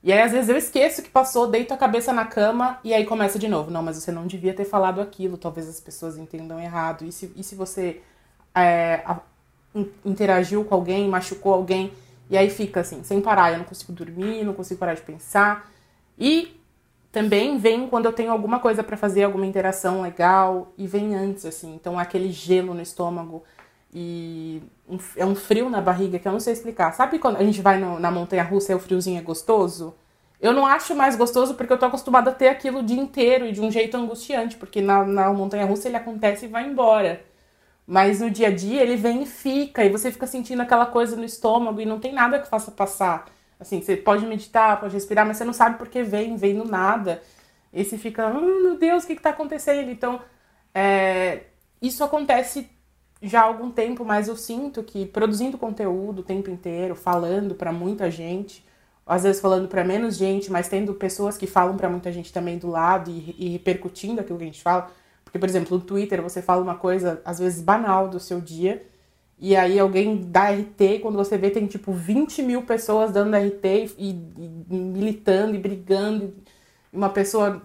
E 0.02 0.12
aí, 0.12 0.20
às 0.20 0.30
vezes, 0.30 0.48
eu 0.48 0.56
esqueço 0.56 1.02
que 1.02 1.10
passou, 1.10 1.48
deito 1.48 1.74
a 1.74 1.76
cabeça 1.76 2.12
na 2.12 2.24
cama 2.24 2.78
e 2.84 2.94
aí 2.94 3.04
começa 3.04 3.38
de 3.38 3.48
novo. 3.48 3.70
Não, 3.70 3.82
mas 3.82 3.96
você 3.96 4.12
não 4.12 4.26
devia 4.26 4.54
ter 4.54 4.64
falado 4.64 5.00
aquilo, 5.00 5.36
talvez 5.36 5.68
as 5.68 5.80
pessoas 5.80 6.16
entendam 6.16 6.60
errado. 6.60 7.04
E 7.04 7.10
se, 7.10 7.32
e 7.34 7.42
se 7.42 7.54
você 7.54 8.00
é, 8.54 9.02
a, 9.04 9.18
interagiu 10.04 10.64
com 10.64 10.74
alguém, 10.74 11.08
machucou 11.08 11.52
alguém? 11.52 11.92
E 12.30 12.36
aí 12.36 12.48
fica 12.48 12.80
assim, 12.80 13.02
sem 13.02 13.20
parar. 13.20 13.52
Eu 13.52 13.58
não 13.58 13.64
consigo 13.64 13.92
dormir, 13.92 14.44
não 14.44 14.54
consigo 14.54 14.78
parar 14.78 14.94
de 14.94 15.02
pensar. 15.02 15.68
E 16.16 16.56
também 17.10 17.58
vem 17.58 17.88
quando 17.88 18.06
eu 18.06 18.12
tenho 18.12 18.30
alguma 18.30 18.60
coisa 18.60 18.84
para 18.84 18.96
fazer, 18.96 19.24
alguma 19.24 19.46
interação 19.46 20.02
legal, 20.02 20.72
e 20.76 20.86
vem 20.86 21.14
antes, 21.14 21.44
assim. 21.44 21.74
Então, 21.74 21.98
aquele 21.98 22.30
gelo 22.30 22.74
no 22.74 22.82
estômago 22.82 23.42
e 23.92 24.62
um, 24.88 24.98
é 25.16 25.24
um 25.24 25.34
frio 25.34 25.70
na 25.70 25.80
barriga 25.80 26.18
que 26.18 26.28
eu 26.28 26.32
não 26.32 26.40
sei 26.40 26.52
explicar. 26.52 26.92
Sabe 26.92 27.18
quando 27.18 27.36
a 27.36 27.44
gente 27.44 27.62
vai 27.62 27.78
no, 27.78 27.98
na 27.98 28.10
montanha 28.10 28.42
russa 28.44 28.72
e 28.72 28.74
o 28.74 28.78
friozinho 28.78 29.18
é 29.18 29.22
gostoso? 29.22 29.94
Eu 30.40 30.52
não 30.52 30.66
acho 30.66 30.94
mais 30.94 31.16
gostoso 31.16 31.54
porque 31.54 31.72
eu 31.72 31.78
tô 31.78 31.86
acostumada 31.86 32.30
a 32.30 32.34
ter 32.34 32.48
aquilo 32.48 32.80
o 32.80 32.82
dia 32.82 33.00
inteiro 33.00 33.46
e 33.46 33.52
de 33.52 33.60
um 33.60 33.70
jeito 33.70 33.96
angustiante, 33.96 34.56
porque 34.56 34.80
na, 34.80 35.04
na 35.04 35.32
montanha 35.32 35.64
russa 35.66 35.88
ele 35.88 35.96
acontece 35.96 36.46
e 36.46 36.48
vai 36.48 36.66
embora. 36.66 37.24
Mas 37.86 38.20
no 38.20 38.30
dia 38.30 38.48
a 38.48 38.54
dia 38.54 38.82
ele 38.82 38.96
vem 38.96 39.22
e 39.22 39.26
fica, 39.26 39.84
e 39.84 39.88
você 39.88 40.12
fica 40.12 40.26
sentindo 40.26 40.62
aquela 40.62 40.86
coisa 40.86 41.16
no 41.16 41.24
estômago 41.24 41.80
e 41.80 41.86
não 41.86 41.98
tem 41.98 42.12
nada 42.12 42.38
que 42.38 42.48
faça 42.48 42.70
passar. 42.70 43.26
Assim, 43.58 43.80
você 43.80 43.96
pode 43.96 44.26
meditar, 44.26 44.78
pode 44.78 44.94
respirar, 44.94 45.26
mas 45.26 45.38
você 45.38 45.44
não 45.44 45.52
sabe 45.52 45.78
por 45.78 45.88
que 45.88 46.02
vem, 46.02 46.36
vem 46.36 46.54
no 46.54 46.64
nada. 46.64 47.22
E 47.72 47.84
você 47.84 47.98
fica, 47.98 48.28
oh, 48.28 48.62
meu 48.62 48.78
Deus, 48.78 49.04
o 49.04 49.06
que, 49.06 49.16
que 49.16 49.22
tá 49.22 49.30
acontecendo? 49.30 49.90
Então, 49.90 50.20
é, 50.74 51.44
isso 51.82 52.04
acontece 52.04 52.68
já 53.20 53.40
há 53.40 53.44
algum 53.44 53.70
tempo, 53.70 54.04
mas 54.04 54.28
eu 54.28 54.36
sinto 54.36 54.82
que 54.82 55.06
produzindo 55.06 55.58
conteúdo 55.58 56.20
o 56.20 56.22
tempo 56.22 56.50
inteiro, 56.50 56.94
falando 56.94 57.54
para 57.54 57.72
muita 57.72 58.10
gente, 58.10 58.64
às 59.06 59.24
vezes 59.24 59.40
falando 59.40 59.68
para 59.68 59.84
menos 59.84 60.16
gente, 60.16 60.50
mas 60.52 60.68
tendo 60.68 60.94
pessoas 60.94 61.36
que 61.36 61.46
falam 61.46 61.76
para 61.76 61.88
muita 61.88 62.12
gente 62.12 62.32
também 62.32 62.58
do 62.58 62.68
lado 62.68 63.10
e, 63.10 63.34
e, 63.38 63.48
repercutindo 63.48 64.20
aquilo 64.20 64.38
que 64.38 64.44
a 64.44 64.46
gente 64.48 64.62
fala. 64.62 64.90
Porque, 65.24 65.38
por 65.38 65.48
exemplo, 65.48 65.76
no 65.76 65.84
Twitter 65.84 66.22
você 66.22 66.40
fala 66.40 66.62
uma 66.62 66.76
coisa, 66.76 67.20
às 67.24 67.38
vezes 67.38 67.60
banal 67.60 68.08
do 68.08 68.20
seu 68.20 68.40
dia, 68.40 68.86
e 69.40 69.54
aí 69.56 69.78
alguém 69.78 70.16
dá 70.30 70.50
RT, 70.50 71.00
quando 71.00 71.16
você 71.16 71.38
vê 71.38 71.50
tem 71.50 71.66
tipo 71.66 71.92
20 71.92 72.42
mil 72.42 72.62
pessoas 72.62 73.12
dando 73.12 73.36
RT 73.36 73.94
e, 73.96 74.10
e, 74.10 74.74
militando 74.74 75.54
e 75.54 75.58
brigando, 75.58 76.34
e 76.92 76.96
uma 76.96 77.08
pessoa 77.08 77.62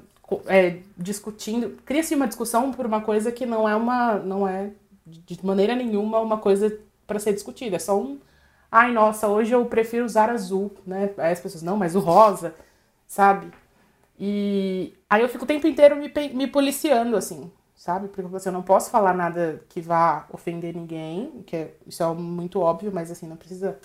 é, 0.48 0.78
discutindo. 0.98 1.78
Cria-se 1.86 2.16
uma 2.16 2.28
discussão 2.28 2.72
por 2.72 2.86
uma 2.86 3.02
coisa 3.02 3.32
que 3.32 3.46
não 3.46 3.68
é 3.68 3.76
uma. 3.76 4.16
não 4.16 4.48
é 4.48 4.72
de 5.06 5.46
maneira 5.46 5.76
nenhuma 5.76 6.20
uma 6.20 6.38
coisa 6.38 6.78
para 7.08 7.20
ser 7.20 7.34
discutida. 7.34 7.76
É 7.76 7.80
só 7.80 8.00
um. 8.00 8.20
Ai, 8.72 8.92
nossa, 8.92 9.28
hoje 9.28 9.54
eu 9.54 9.66
prefiro 9.66 10.06
usar 10.06 10.30
azul, 10.30 10.72
né? 10.86 11.12
Aí 11.18 11.32
as 11.32 11.40
pessoas, 11.40 11.64
não, 11.64 11.78
mas 11.78 11.96
o 11.96 12.00
rosa, 12.00 12.56
sabe? 13.08 13.52
E 14.20 14.94
aí 15.10 15.22
eu 15.22 15.30
fico 15.30 15.44
o 15.44 15.48
tempo 15.48 15.68
inteiro 15.68 15.96
me, 15.96 16.12
me 16.34 16.48
policiando, 16.48 17.16
assim, 17.18 17.52
sabe? 17.76 18.08
Porque 18.08 18.24
você 18.24 18.50
não 18.52 18.62
posso 18.64 18.90
falar 18.90 19.14
nada 19.14 19.64
que 19.70 19.82
vá 19.82 20.28
ofender 20.32 20.76
ninguém, 20.76 21.44
que 21.46 21.56
é, 21.56 21.76
isso 21.86 22.02
é 22.04 22.14
muito 22.14 22.60
óbvio, 22.60 22.92
mas 22.94 23.12
assim, 23.12 23.28
não 23.28 23.36
precisa 23.38 23.78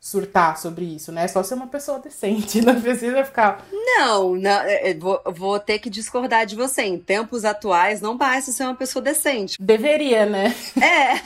surtar 0.00 0.56
sobre 0.56 0.86
isso, 0.86 1.12
né? 1.12 1.24
É 1.24 1.28
só 1.28 1.42
ser 1.42 1.54
uma 1.54 1.66
pessoa 1.66 1.98
decente, 1.98 2.60
não 2.64 2.80
precisa 2.80 3.22
ficar. 3.22 3.66
Não, 3.70 4.34
não 4.34 4.50
é, 4.50 4.90
é, 4.90 4.94
vou, 4.94 5.20
vou 5.26 5.60
ter 5.60 5.78
que 5.78 5.90
discordar 5.90 6.46
de 6.46 6.56
você. 6.56 6.82
Em 6.82 6.98
tempos 6.98 7.44
atuais, 7.44 8.00
não 8.00 8.16
basta 8.16 8.50
ser 8.50 8.64
uma 8.64 8.74
pessoa 8.74 9.02
decente. 9.02 9.58
Deveria, 9.60 10.24
né? 10.24 10.54
É, 10.80 11.20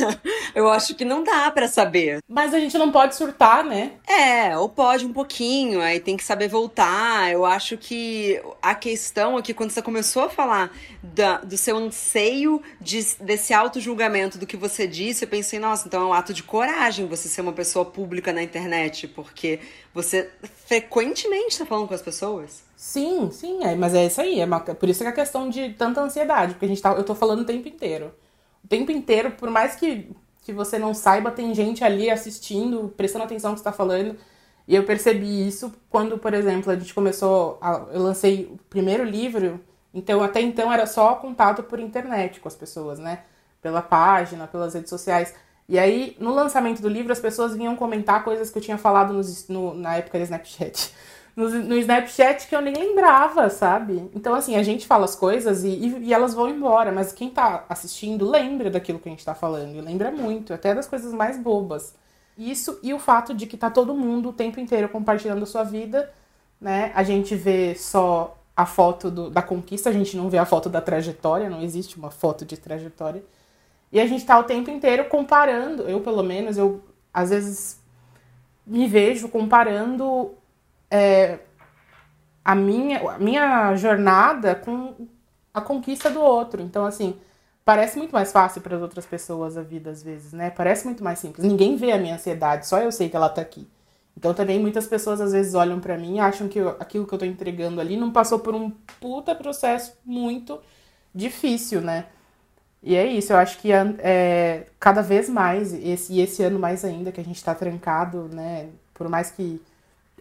eu 0.54 0.68
acho 0.68 0.94
que 0.94 1.04
não 1.04 1.22
dá 1.22 1.48
para 1.50 1.68
saber. 1.68 2.18
Mas 2.28 2.52
a 2.52 2.58
gente 2.58 2.76
não 2.76 2.90
pode 2.90 3.14
surtar, 3.14 3.62
né? 3.62 3.92
É, 4.06 4.56
ou 4.58 4.68
pode 4.68 5.06
um 5.06 5.12
pouquinho, 5.12 5.80
aí 5.80 6.00
tem 6.00 6.16
que 6.16 6.24
saber 6.24 6.48
voltar. 6.48 7.30
Eu 7.30 7.44
acho 7.44 7.76
que 7.76 8.42
a 8.60 8.74
questão 8.74 9.36
aqui, 9.36 9.54
quando 9.54 9.70
você 9.70 9.80
começou 9.80 10.24
a 10.24 10.28
falar 10.28 10.72
da, 11.02 11.38
do 11.38 11.56
seu 11.56 11.76
anseio 11.76 12.60
de, 12.80 13.00
desse 13.20 13.54
auto-julgamento 13.54 14.38
do 14.38 14.46
que 14.46 14.56
você 14.56 14.88
disse, 14.88 15.24
eu 15.24 15.28
pensei, 15.28 15.60
nossa, 15.60 15.86
então 15.86 16.02
é 16.02 16.06
um 16.06 16.12
ato 16.12 16.34
de 16.34 16.42
coragem 16.42 17.06
você 17.06 17.28
ser 17.28 17.42
uma 17.42 17.52
pessoa 17.52 17.84
pública 17.84 18.32
na 18.32 18.42
internet 18.42 18.63
internet, 18.64 19.06
porque 19.08 19.60
você 19.92 20.30
frequentemente 20.66 21.48
está 21.48 21.66
falando 21.66 21.88
com 21.88 21.94
as 21.94 22.02
pessoas. 22.02 22.64
Sim, 22.76 23.30
sim, 23.30 23.64
é, 23.64 23.74
mas 23.74 23.94
é 23.94 24.06
isso 24.06 24.20
aí. 24.20 24.40
É 24.40 24.44
uma, 24.44 24.60
por 24.60 24.88
isso 24.88 25.00
que 25.00 25.06
é 25.06 25.10
a 25.10 25.12
questão 25.12 25.48
de 25.48 25.70
tanta 25.74 26.00
ansiedade, 26.00 26.54
porque 26.54 26.66
a 26.66 26.68
gente 26.68 26.82
tá, 26.82 26.92
eu 26.92 27.04
tô 27.04 27.14
falando 27.14 27.40
o 27.40 27.44
tempo 27.44 27.68
inteiro. 27.68 28.12
O 28.64 28.68
tempo 28.68 28.90
inteiro, 28.90 29.32
por 29.32 29.50
mais 29.50 29.76
que, 29.76 30.10
que 30.42 30.52
você 30.52 30.78
não 30.78 30.94
saiba, 30.94 31.30
tem 31.30 31.54
gente 31.54 31.84
ali 31.84 32.10
assistindo, 32.10 32.92
prestando 32.96 33.24
atenção 33.24 33.50
no 33.50 33.56
que 33.56 33.60
você 33.60 33.64
tá 33.64 33.72
falando. 33.72 34.16
E 34.66 34.74
eu 34.74 34.84
percebi 34.84 35.46
isso 35.46 35.72
quando, 35.90 36.18
por 36.18 36.32
exemplo, 36.32 36.72
a 36.72 36.76
gente 36.76 36.94
começou. 36.94 37.58
A, 37.60 37.86
eu 37.92 38.02
lancei 38.02 38.46
o 38.46 38.58
primeiro 38.70 39.04
livro, 39.04 39.60
então 39.92 40.22
até 40.22 40.40
então 40.40 40.72
era 40.72 40.86
só 40.86 41.14
contato 41.16 41.62
por 41.62 41.78
internet 41.78 42.40
com 42.40 42.48
as 42.48 42.56
pessoas, 42.56 42.98
né? 42.98 43.24
Pela 43.60 43.82
página, 43.82 44.46
pelas 44.46 44.74
redes 44.74 44.90
sociais. 44.90 45.34
E 45.68 45.78
aí, 45.78 46.16
no 46.20 46.34
lançamento 46.34 46.82
do 46.82 46.88
livro, 46.88 47.12
as 47.12 47.20
pessoas 47.20 47.56
vinham 47.56 47.74
comentar 47.74 48.22
coisas 48.22 48.50
que 48.50 48.58
eu 48.58 48.62
tinha 48.62 48.76
falado 48.76 49.14
nos, 49.14 49.48
no, 49.48 49.74
na 49.74 49.96
época 49.96 50.18
do 50.18 50.24
Snapchat. 50.24 50.92
No, 51.36 51.50
no, 51.50 51.76
Snapchat 51.76 52.46
que 52.46 52.54
eu 52.54 52.60
nem 52.60 52.72
lembrava, 52.72 53.50
sabe? 53.50 54.08
Então, 54.14 54.36
assim, 54.36 54.54
a 54.54 54.62
gente 54.62 54.86
fala 54.86 55.04
as 55.04 55.16
coisas 55.16 55.64
e, 55.64 55.68
e, 55.68 55.98
e, 56.04 56.14
elas 56.14 56.32
vão 56.32 56.48
embora, 56.48 56.92
mas 56.92 57.12
quem 57.12 57.28
tá 57.28 57.64
assistindo 57.68 58.24
lembra 58.30 58.70
daquilo 58.70 59.00
que 59.00 59.08
a 59.08 59.10
gente 59.10 59.24
tá 59.24 59.34
falando, 59.34 59.74
e 59.74 59.80
lembra 59.80 60.12
muito, 60.12 60.54
até 60.54 60.72
das 60.72 60.86
coisas 60.86 61.12
mais 61.12 61.36
bobas. 61.36 61.92
Isso 62.38 62.78
e 62.84 62.94
o 62.94 63.00
fato 63.00 63.34
de 63.34 63.46
que 63.46 63.56
tá 63.56 63.68
todo 63.68 63.94
mundo 63.94 64.28
o 64.28 64.32
tempo 64.32 64.60
inteiro 64.60 64.88
compartilhando 64.88 65.42
a 65.42 65.46
sua 65.46 65.64
vida, 65.64 66.08
né? 66.60 66.92
A 66.94 67.02
gente 67.02 67.34
vê 67.34 67.74
só 67.74 68.38
a 68.56 68.64
foto 68.64 69.10
do, 69.10 69.28
da 69.28 69.42
conquista, 69.42 69.90
a 69.90 69.92
gente 69.92 70.16
não 70.16 70.30
vê 70.30 70.38
a 70.38 70.46
foto 70.46 70.68
da 70.68 70.80
trajetória, 70.80 71.50
não 71.50 71.62
existe 71.62 71.96
uma 71.96 72.10
foto 72.10 72.44
de 72.44 72.56
trajetória. 72.56 73.24
E 73.94 74.00
a 74.00 74.06
gente 74.08 74.22
está 74.22 74.36
o 74.36 74.42
tempo 74.42 74.68
inteiro 74.72 75.04
comparando, 75.04 75.84
eu 75.84 76.00
pelo 76.00 76.24
menos, 76.24 76.58
eu 76.58 76.82
às 77.12 77.30
vezes 77.30 77.80
me 78.66 78.88
vejo 78.88 79.28
comparando 79.28 80.34
é, 80.90 81.38
a, 82.44 82.56
minha, 82.56 82.98
a 83.08 83.18
minha 83.20 83.76
jornada 83.76 84.56
com 84.56 85.06
a 85.54 85.60
conquista 85.60 86.10
do 86.10 86.20
outro. 86.20 86.60
Então, 86.60 86.84
assim, 86.84 87.16
parece 87.64 87.96
muito 87.96 88.10
mais 88.10 88.32
fácil 88.32 88.60
para 88.62 88.74
as 88.74 88.82
outras 88.82 89.06
pessoas 89.06 89.56
a 89.56 89.62
vida 89.62 89.90
às 89.90 90.02
vezes, 90.02 90.32
né? 90.32 90.50
Parece 90.50 90.84
muito 90.86 91.04
mais 91.04 91.20
simples. 91.20 91.46
Ninguém 91.46 91.76
vê 91.76 91.92
a 91.92 91.98
minha 91.98 92.16
ansiedade, 92.16 92.66
só 92.66 92.80
eu 92.80 92.90
sei 92.90 93.08
que 93.08 93.14
ela 93.14 93.28
tá 93.28 93.42
aqui. 93.42 93.68
Então 94.16 94.34
também 94.34 94.58
muitas 94.58 94.88
pessoas 94.88 95.20
às 95.20 95.30
vezes 95.30 95.54
olham 95.54 95.78
para 95.78 95.96
mim 95.96 96.16
e 96.16 96.20
acham 96.20 96.48
que 96.48 96.58
eu, 96.58 96.70
aquilo 96.80 97.06
que 97.06 97.14
eu 97.14 97.18
tô 97.18 97.24
entregando 97.24 97.80
ali 97.80 97.96
não 97.96 98.10
passou 98.10 98.40
por 98.40 98.56
um 98.56 98.70
puta 99.00 99.36
processo 99.36 99.96
muito 100.04 100.60
difícil, 101.14 101.80
né? 101.80 102.06
E 102.86 102.94
é 102.96 103.06
isso, 103.06 103.32
eu 103.32 103.38
acho 103.38 103.58
que 103.60 103.72
é, 103.72 104.66
cada 104.78 105.00
vez 105.00 105.26
mais, 105.26 105.72
esse, 105.72 106.12
e 106.12 106.20
esse 106.20 106.42
ano 106.42 106.58
mais 106.58 106.84
ainda, 106.84 107.10
que 107.10 107.18
a 107.18 107.24
gente 107.24 107.36
está 107.36 107.54
trancado, 107.54 108.28
né? 108.30 108.68
Por 108.92 109.08
mais 109.08 109.30
que 109.30 109.58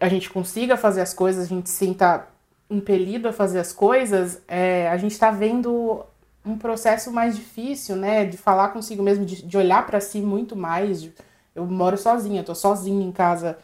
a 0.00 0.08
gente 0.08 0.30
consiga 0.30 0.74
fazer 0.74 1.02
as 1.02 1.12
coisas, 1.12 1.44
a 1.44 1.46
gente 1.46 1.68
sinta 1.68 2.26
impelido 2.70 3.28
a 3.28 3.34
fazer 3.34 3.60
as 3.60 3.70
coisas, 3.70 4.40
é, 4.48 4.88
a 4.88 4.96
gente 4.96 5.12
está 5.12 5.30
vendo 5.30 6.02
um 6.42 6.56
processo 6.56 7.12
mais 7.12 7.36
difícil, 7.36 7.96
né? 7.96 8.24
De 8.24 8.38
falar 8.38 8.68
consigo 8.68 9.02
mesmo, 9.02 9.26
de, 9.26 9.42
de 9.42 9.56
olhar 9.58 9.84
para 9.84 10.00
si 10.00 10.22
muito 10.22 10.56
mais. 10.56 11.06
Eu 11.54 11.66
moro 11.66 11.98
sozinha, 11.98 12.42
tô 12.42 12.54
sozinha 12.54 13.06
em 13.06 13.12
casa 13.12 13.58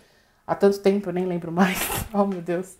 há 0.46 0.54
tanto 0.54 0.78
tempo, 0.80 1.08
eu 1.08 1.14
nem 1.14 1.24
lembro 1.24 1.50
mais. 1.50 1.78
oh, 2.12 2.26
meu 2.26 2.42
Deus. 2.42 2.76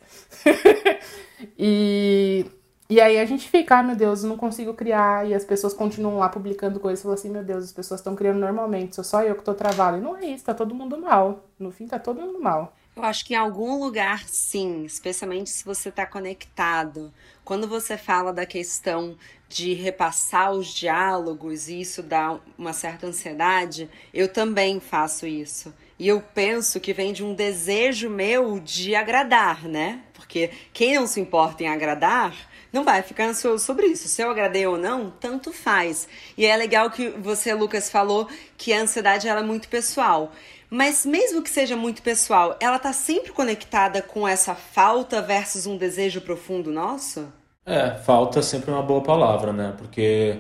e 1.59 2.45
e 2.91 3.01
aí 3.01 3.21
a 3.21 3.25
gente 3.25 3.49
fica, 3.49 3.79
ah, 3.79 3.83
meu 3.85 3.95
Deus, 3.95 4.25
não 4.25 4.37
consigo 4.37 4.75
criar. 4.75 5.25
E 5.25 5.33
as 5.33 5.45
pessoas 5.45 5.73
continuam 5.73 6.19
lá 6.19 6.29
publicando 6.29 6.81
coisas. 6.81 7.01
Falam 7.01 7.15
assim, 7.15 7.31
meu 7.31 7.45
Deus, 7.45 7.63
as 7.65 7.73
pessoas 7.73 8.01
estão 8.01 8.17
criando 8.17 8.41
normalmente, 8.41 8.97
sou 8.97 9.05
só 9.05 9.23
eu 9.23 9.37
que 9.37 9.45
tô 9.45 9.55
travado. 9.55 9.99
E 9.99 10.01
não 10.01 10.17
é 10.17 10.27
isso, 10.27 10.45
tá 10.45 10.53
todo 10.53 10.75
mundo 10.75 10.99
mal. 10.99 11.45
No 11.57 11.71
fim, 11.71 11.87
tá 11.87 12.01
todo 12.01 12.21
mundo 12.21 12.41
mal. 12.41 12.75
Eu 12.97 13.05
acho 13.05 13.25
que 13.25 13.35
em 13.35 13.37
algum 13.37 13.79
lugar, 13.79 14.25
sim, 14.27 14.85
especialmente 14.85 15.51
se 15.51 15.65
você 15.65 15.89
está 15.89 16.05
conectado. 16.05 17.13
Quando 17.45 17.69
você 17.69 17.97
fala 17.97 18.33
da 18.33 18.45
questão 18.45 19.17
de 19.49 19.73
repassar 19.73 20.53
os 20.53 20.67
diálogos 20.75 21.69
e 21.69 21.81
isso 21.81 22.03
dá 22.03 22.41
uma 22.59 22.73
certa 22.73 23.07
ansiedade, 23.07 23.89
eu 24.13 24.27
também 24.33 24.81
faço 24.81 25.29
isso. 25.29 25.73
E 25.97 26.09
eu 26.09 26.21
penso 26.21 26.81
que 26.81 26.93
vem 26.93 27.13
de 27.13 27.23
um 27.23 27.35
desejo 27.35 28.11
meu 28.11 28.59
de 28.59 28.95
agradar, 28.95 29.69
né? 29.69 30.03
Porque 30.13 30.51
quem 30.73 30.95
não 30.95 31.07
se 31.07 31.21
importa 31.21 31.63
em 31.63 31.69
agradar 31.69 32.50
não 32.73 32.85
vai 32.85 33.03
ficar 33.03 33.27
ansioso 33.27 33.65
sobre 33.65 33.87
isso. 33.87 34.09
Se 34.09 34.23
eu 34.23 34.31
agradei 34.31 34.67
ou 34.67 34.79
não, 34.79 35.11
tanto 35.11 35.53
faz. 35.53 36.09
E 36.37 36.47
é 36.47 36.57
legal 36.57 36.91
que 36.91 37.09
você, 37.11 37.53
Lucas, 37.53 37.91
falou 37.91 38.29
que 38.57 38.73
a 38.73 38.83
ansiedade 38.83 39.29
ela 39.29 39.41
é 39.41 39.45
muito 39.45 39.69
pessoal. 39.69 40.33
Mas 40.71 41.05
mesmo 41.05 41.43
que 41.43 41.51
seja 41.51 41.77
muito 41.77 42.01
pessoal, 42.01 42.57
ela 42.61 42.79
tá 42.79 42.93
sempre 42.93 43.33
conectada 43.33 44.01
com 44.01 44.27
essa 44.27 44.55
falta 44.55 45.21
versus 45.21 45.67
um 45.67 45.77
desejo 45.77 46.21
profundo 46.21 46.71
nosso? 46.71 47.27
É, 47.67 47.91
falta 47.91 48.39
é 48.39 48.43
sempre 48.43 48.71
uma 48.71 48.83
boa 48.83 49.03
palavra, 49.03 49.53
né? 49.53 49.75
Porque 49.77 50.39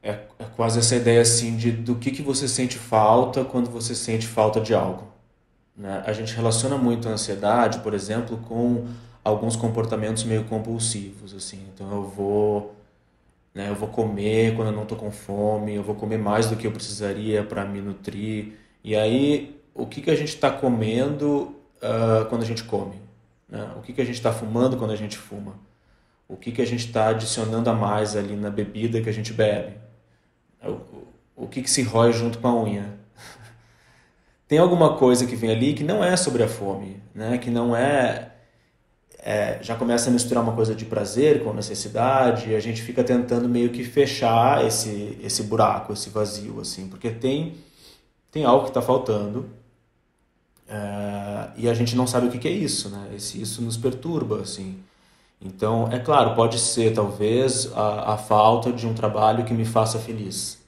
é, 0.00 0.20
é 0.38 0.44
quase 0.54 0.78
essa 0.78 0.94
ideia 0.94 1.22
assim 1.22 1.56
de 1.56 1.72
do 1.72 1.96
que, 1.96 2.12
que 2.12 2.22
você 2.22 2.46
sente 2.46 2.78
falta 2.78 3.44
quando 3.44 3.68
você 3.68 3.94
sente 3.94 4.28
falta 4.28 4.60
de 4.60 4.74
algo. 4.74 5.12
Né? 5.76 6.04
A 6.06 6.12
gente 6.12 6.34
relaciona 6.34 6.76
muito 6.76 7.08
a 7.08 7.12
ansiedade, 7.12 7.80
por 7.80 7.94
exemplo, 7.94 8.38
com 8.48 8.86
alguns 9.24 9.56
comportamentos 9.56 10.22
meio 10.24 10.44
compulsivos, 10.44 11.34
assim. 11.34 11.66
Então 11.72 11.90
eu 11.90 12.02
vou, 12.02 12.76
né, 13.54 13.70
eu 13.70 13.74
vou 13.74 13.88
comer 13.88 14.54
quando 14.54 14.68
eu 14.68 14.74
não 14.74 14.82
estou 14.82 14.98
com 14.98 15.10
fome, 15.10 15.74
eu 15.74 15.82
vou 15.82 15.94
comer 15.94 16.18
mais 16.18 16.46
do 16.46 16.56
que 16.56 16.66
eu 16.66 16.72
precisaria 16.72 17.42
para 17.42 17.64
me 17.64 17.80
nutrir. 17.80 18.52
E 18.84 18.94
aí, 18.94 19.58
o 19.74 19.86
que, 19.86 20.02
que 20.02 20.10
a 20.10 20.14
gente 20.14 20.28
está 20.28 20.50
comendo 20.50 21.56
uh, 21.82 22.26
quando 22.28 22.42
a 22.42 22.44
gente 22.44 22.62
come? 22.64 23.00
Né? 23.48 23.66
O 23.78 23.80
que, 23.80 23.94
que 23.94 24.02
a 24.02 24.04
gente 24.04 24.16
está 24.16 24.30
fumando 24.30 24.76
quando 24.76 24.90
a 24.90 24.96
gente 24.96 25.16
fuma? 25.16 25.54
O 26.28 26.36
que, 26.36 26.52
que 26.52 26.60
a 26.60 26.66
gente 26.66 26.86
está 26.86 27.08
adicionando 27.08 27.68
a 27.70 27.72
mais 27.72 28.16
ali 28.16 28.36
na 28.36 28.50
bebida 28.50 29.00
que 29.00 29.08
a 29.08 29.12
gente 29.12 29.32
bebe? 29.32 29.76
O, 30.62 31.44
o 31.44 31.48
que, 31.48 31.62
que 31.62 31.70
se 31.70 31.82
rói 31.82 32.12
junto 32.12 32.38
com 32.38 32.48
a 32.48 32.62
unha? 32.62 32.98
Tem 34.46 34.58
alguma 34.58 34.96
coisa 34.96 35.26
que 35.26 35.34
vem 35.36 35.50
ali 35.50 35.72
que 35.72 35.82
não 35.82 36.04
é 36.04 36.16
sobre 36.16 36.42
a 36.42 36.48
fome, 36.48 37.02
né? 37.14 37.38
que 37.38 37.50
não 37.50 37.74
é 37.74 38.33
é, 39.26 39.58
já 39.62 39.74
começa 39.74 40.10
a 40.10 40.12
misturar 40.12 40.44
uma 40.44 40.52
coisa 40.52 40.74
de 40.74 40.84
prazer 40.84 41.42
com 41.42 41.54
necessidade 41.54 42.50
e 42.50 42.54
a 42.54 42.60
gente 42.60 42.82
fica 42.82 43.02
tentando 43.02 43.48
meio 43.48 43.70
que 43.70 43.82
fechar 43.82 44.62
esse, 44.66 45.18
esse 45.22 45.44
buraco, 45.44 45.94
esse 45.94 46.10
vazio, 46.10 46.60
assim, 46.60 46.88
porque 46.88 47.10
tem, 47.10 47.54
tem 48.30 48.44
algo 48.44 48.64
que 48.64 48.70
está 48.70 48.82
faltando 48.82 49.48
é, 50.68 51.48
e 51.56 51.68
a 51.68 51.72
gente 51.72 51.96
não 51.96 52.06
sabe 52.06 52.26
o 52.26 52.30
que, 52.30 52.38
que 52.38 52.48
é 52.48 52.50
isso, 52.50 52.90
né? 52.90 53.12
Esse, 53.16 53.40
isso 53.40 53.62
nos 53.62 53.78
perturba, 53.78 54.42
assim. 54.42 54.78
Então, 55.40 55.88
é 55.90 55.98
claro, 55.98 56.34
pode 56.34 56.58
ser 56.58 56.92
talvez 56.94 57.72
a, 57.74 58.14
a 58.14 58.16
falta 58.18 58.72
de 58.72 58.86
um 58.86 58.92
trabalho 58.92 59.44
que 59.44 59.52
me 59.52 59.64
faça 59.64 59.98
feliz 59.98 60.58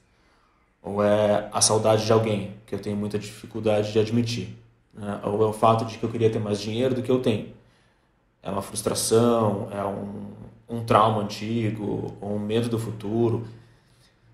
Ou 0.82 1.02
é 1.02 1.48
a 1.52 1.60
saudade 1.60 2.04
de 2.06 2.12
alguém, 2.12 2.54
que 2.66 2.75
eu 2.75 2.78
tenho 2.78 2.96
muita 2.96 3.18
dificuldade 3.18 3.92
de 3.92 3.98
admitir. 3.98 4.56
Né? 4.94 5.20
Ou 5.25 5.42
é 5.42 5.46
o 5.46 5.52
fato 5.52 5.84
de 5.84 5.98
que 5.98 6.04
eu 6.04 6.10
queria 6.10 6.30
ter 6.30 6.38
mais 6.38 6.60
dinheiro 6.60 6.94
do 6.94 7.02
que 7.02 7.10
eu 7.10 7.20
tenho. 7.20 7.55
É 8.46 8.50
uma 8.50 8.62
frustração, 8.62 9.68
é 9.72 9.84
um, 9.84 10.76
um 10.76 10.84
trauma 10.84 11.20
antigo, 11.20 12.16
ou 12.20 12.36
um 12.36 12.38
medo 12.38 12.68
do 12.68 12.78
futuro. 12.78 13.44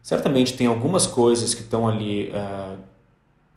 Certamente 0.02 0.54
tem 0.54 0.66
algumas 0.66 1.06
coisas 1.06 1.54
que 1.54 1.62
estão 1.62 1.88
ali 1.88 2.30
uh, 2.30 2.78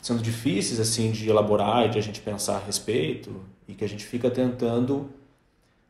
sendo 0.01 0.21
difíceis 0.21 0.79
assim 0.79 1.11
de 1.11 1.29
elaborar 1.29 1.85
e 1.85 1.89
de 1.89 1.97
a 1.97 2.01
gente 2.01 2.21
pensar 2.21 2.55
a 2.55 2.59
respeito 2.59 3.35
e 3.67 3.73
que 3.73 3.83
a 3.83 3.89
gente 3.89 4.05
fica 4.05 4.31
tentando 4.31 5.09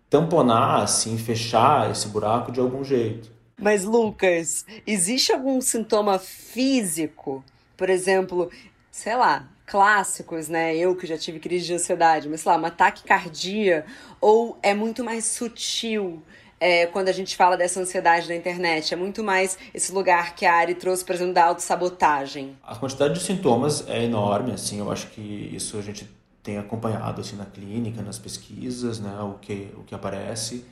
tamponar, 0.10 0.82
assim, 0.82 1.18
fechar 1.18 1.92
esse 1.92 2.08
buraco 2.08 2.52
de 2.52 2.60
algum 2.60 2.84
jeito. 2.84 3.30
Mas 3.60 3.84
Lucas, 3.84 4.66
existe 4.88 5.32
algum 5.32 5.62
sintoma 5.62 6.18
físico, 6.18 7.44
por 7.78 7.90
exemplo, 7.90 8.50
sei 8.90 9.16
lá, 9.16 9.48
clássicos, 9.66 10.48
né? 10.48 10.76
Eu 10.76 10.96
que 10.96 11.08
já 11.08 11.18
tive 11.18 11.40
crise 11.40 11.66
de 11.66 11.74
ansiedade, 11.74 12.30
mas 12.30 12.42
sei 12.42 12.52
lá, 12.52 12.58
uma 12.58 12.72
taquicardia, 12.72 13.86
ou 14.22 14.58
é 14.62 14.74
muito 14.74 15.04
mais 15.04 15.26
sutil? 15.26 16.22
é, 16.60 16.86
quando 16.88 17.10
a 17.10 17.12
gente 17.12 17.36
fala 17.36 17.58
dessa 17.58 17.80
ansiedade 17.80 18.28
da 18.28 18.36
internet. 18.36 18.94
É 18.94 18.98
muito 18.98 19.24
mais 19.24 19.58
esse 19.74 19.92
lugar 19.92 20.36
que 20.36 20.46
a 20.46 20.54
Ari 20.54 20.76
trouxe, 20.76 21.04
por 21.04 21.14
exemplo, 21.16 21.34
da 21.34 21.46
autossabotagem. 21.46 22.58
A 22.64 22.76
quantidade 22.76 23.14
de 23.16 23.20
sintomas 23.20 23.88
é 23.88 24.04
enorme, 24.04 24.52
assim, 24.52 24.80
eu 24.80 24.92
acho 24.92 25.08
que 25.08 25.22
isso 25.54 25.78
a 25.78 25.82
gente 25.82 26.10
tem 26.42 26.58
acompanhado 26.58 27.22
assim 27.22 27.36
na 27.36 27.46
clínica, 27.46 28.02
nas 28.04 28.20
pesquisas, 28.20 29.00
né, 29.00 29.20
o 29.20 29.34
que 29.40 29.70
o 29.78 29.84
que 29.84 29.96
aparece. 29.96 30.64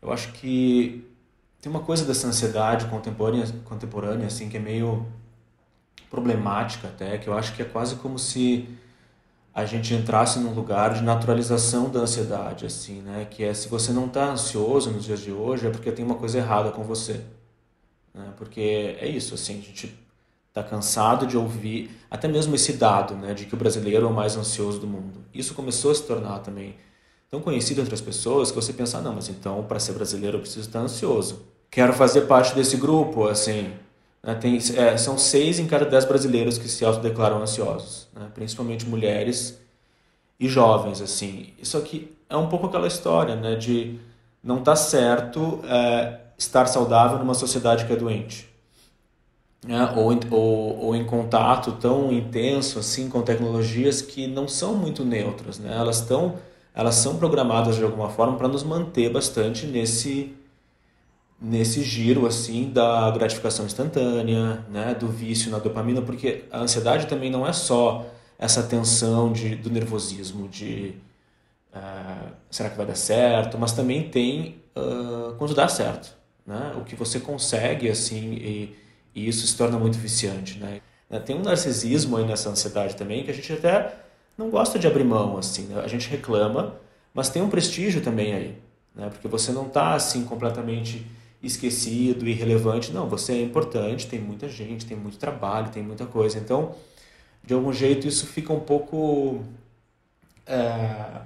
Eu 0.00 0.12
acho 0.12 0.32
que 0.32 1.04
tem 1.60 1.70
uma 1.70 1.80
coisa 1.80 2.04
dessa 2.04 2.26
ansiedade 2.26 2.86
contemporânea, 2.86 3.46
contemporânea 3.64 4.26
assim 4.26 4.48
que 4.48 4.56
é 4.56 4.60
meio 4.60 5.06
problemática 6.12 6.88
até, 6.88 7.16
que 7.16 7.26
eu 7.26 7.32
acho 7.32 7.54
que 7.56 7.62
é 7.62 7.64
quase 7.64 7.96
como 7.96 8.18
se 8.18 8.68
a 9.54 9.64
gente 9.64 9.94
entrasse 9.94 10.38
num 10.38 10.52
lugar 10.52 10.92
de 10.92 11.02
naturalização 11.02 11.88
da 11.88 12.00
ansiedade, 12.00 12.66
assim, 12.66 13.00
né? 13.00 13.26
Que 13.30 13.44
é 13.44 13.54
se 13.54 13.66
você 13.66 13.92
não 13.92 14.06
está 14.06 14.26
ansioso 14.26 14.90
nos 14.90 15.04
dias 15.04 15.20
de 15.20 15.32
hoje 15.32 15.66
é 15.66 15.70
porque 15.70 15.90
tem 15.90 16.04
uma 16.04 16.16
coisa 16.16 16.36
errada 16.36 16.70
com 16.70 16.82
você, 16.84 17.22
né? 18.12 18.32
Porque 18.36 18.96
é 19.00 19.08
isso, 19.08 19.34
assim, 19.34 19.58
a 19.58 19.62
gente 19.62 19.98
está 20.48 20.62
cansado 20.62 21.26
de 21.26 21.36
ouvir 21.36 21.90
até 22.10 22.28
mesmo 22.28 22.54
esse 22.54 22.74
dado, 22.74 23.14
né? 23.14 23.32
De 23.32 23.46
que 23.46 23.54
o 23.54 23.58
brasileiro 23.58 24.04
é 24.06 24.08
o 24.08 24.12
mais 24.12 24.36
ansioso 24.36 24.78
do 24.78 24.86
mundo. 24.86 25.24
Isso 25.32 25.54
começou 25.54 25.90
a 25.92 25.94
se 25.94 26.02
tornar 26.02 26.40
também 26.40 26.76
tão 27.30 27.40
conhecido 27.40 27.80
entre 27.80 27.94
as 27.94 28.02
pessoas 28.02 28.50
que 28.50 28.56
você 28.56 28.74
pensa, 28.74 29.00
não, 29.00 29.14
mas 29.14 29.30
então 29.30 29.64
para 29.64 29.78
ser 29.78 29.92
brasileiro 29.94 30.36
eu 30.36 30.40
preciso 30.42 30.68
estar 30.68 30.80
ansioso. 30.80 31.46
Quero 31.70 31.94
fazer 31.94 32.22
parte 32.22 32.54
desse 32.54 32.76
grupo, 32.76 33.28
assim, 33.28 33.72
né? 34.22 34.34
Tem, 34.34 34.56
é, 34.56 34.96
são 34.96 35.18
seis 35.18 35.58
em 35.58 35.66
cada 35.66 35.84
dez 35.84 36.04
brasileiros 36.04 36.56
que 36.56 36.68
se 36.68 36.84
autodeclaram 36.84 37.42
ansiosos, 37.42 38.08
né? 38.14 38.28
principalmente 38.32 38.86
mulheres 38.86 39.58
e 40.38 40.48
jovens. 40.48 41.00
assim. 41.00 41.52
Isso 41.58 41.76
aqui 41.76 42.16
é 42.28 42.36
um 42.36 42.48
pouco 42.48 42.66
aquela 42.66 42.86
história 42.86 43.34
né? 43.34 43.56
de 43.56 43.98
não 44.42 44.58
estar 44.58 44.72
tá 44.72 44.76
certo 44.76 45.60
é, 45.64 46.20
estar 46.38 46.66
saudável 46.66 47.18
numa 47.18 47.34
sociedade 47.34 47.84
que 47.84 47.92
é 47.92 47.96
doente. 47.96 48.48
Né? 49.66 49.92
Ou, 49.96 50.18
ou, 50.30 50.84
ou 50.86 50.96
em 50.96 51.04
contato 51.04 51.72
tão 51.72 52.12
intenso 52.12 52.78
assim 52.78 53.08
com 53.08 53.22
tecnologias 53.22 54.02
que 54.02 54.26
não 54.26 54.46
são 54.46 54.74
muito 54.74 55.04
neutras. 55.04 55.58
Né? 55.58 55.74
Elas, 55.76 56.00
estão, 56.00 56.36
elas 56.74 56.94
são 56.94 57.16
programadas 57.16 57.76
de 57.76 57.82
alguma 57.82 58.08
forma 58.08 58.36
para 58.36 58.48
nos 58.48 58.62
manter 58.62 59.10
bastante 59.10 59.66
nesse 59.66 60.34
nesse 61.42 61.82
giro 61.82 62.24
assim 62.24 62.70
da 62.70 63.10
gratificação 63.10 63.66
instantânea, 63.66 64.64
né, 64.70 64.94
do 64.94 65.08
vício 65.08 65.50
na 65.50 65.58
dopamina, 65.58 66.00
porque 66.00 66.44
a 66.52 66.60
ansiedade 66.60 67.08
também 67.08 67.30
não 67.30 67.44
é 67.44 67.52
só 67.52 68.06
essa 68.38 68.62
tensão 68.62 69.32
de, 69.32 69.56
do 69.56 69.68
nervosismo, 69.68 70.48
de 70.48 70.94
uh, 71.74 72.32
será 72.48 72.70
que 72.70 72.76
vai 72.76 72.86
dar 72.86 72.94
certo, 72.94 73.58
mas 73.58 73.72
também 73.72 74.08
tem 74.08 74.62
uh, 74.76 75.34
quando 75.36 75.52
dá 75.52 75.66
certo, 75.66 76.16
né, 76.46 76.74
o 76.80 76.84
que 76.84 76.94
você 76.94 77.18
consegue 77.18 77.88
assim 77.88 78.34
e, 78.34 78.76
e, 79.12 79.28
isso 79.28 79.44
se 79.44 79.56
torna 79.56 79.78
muito 79.78 79.98
viciante, 79.98 80.58
né. 80.58 80.80
Tem 81.26 81.36
um 81.36 81.42
narcisismo 81.42 82.16
aí 82.16 82.24
nessa 82.24 82.48
ansiedade 82.48 82.96
também 82.96 83.22
que 83.22 83.30
a 83.30 83.34
gente 83.34 83.52
até 83.52 83.94
não 84.38 84.48
gosta 84.48 84.78
de 84.78 84.86
abrir 84.86 85.04
mão 85.04 85.36
assim, 85.36 85.64
né? 85.64 85.82
a 85.84 85.86
gente 85.86 86.08
reclama, 86.08 86.76
mas 87.12 87.28
tem 87.28 87.42
um 87.42 87.50
prestígio 87.50 88.00
também 88.00 88.32
aí, 88.32 88.58
né, 88.94 89.10
porque 89.10 89.28
você 89.28 89.52
não 89.52 89.66
está 89.66 89.92
assim 89.92 90.24
completamente 90.24 91.04
esquecido, 91.42 92.28
irrelevante. 92.28 92.92
Não, 92.92 93.08
você 93.08 93.32
é 93.32 93.42
importante, 93.42 94.06
tem 94.06 94.20
muita 94.20 94.48
gente, 94.48 94.86
tem 94.86 94.96
muito 94.96 95.18
trabalho, 95.18 95.70
tem 95.70 95.82
muita 95.82 96.06
coisa. 96.06 96.38
Então, 96.38 96.74
de 97.44 97.54
algum 97.54 97.72
jeito, 97.72 98.06
isso 98.06 98.26
fica 98.26 98.52
um 98.52 98.60
pouco 98.60 99.42
é, 100.46 101.22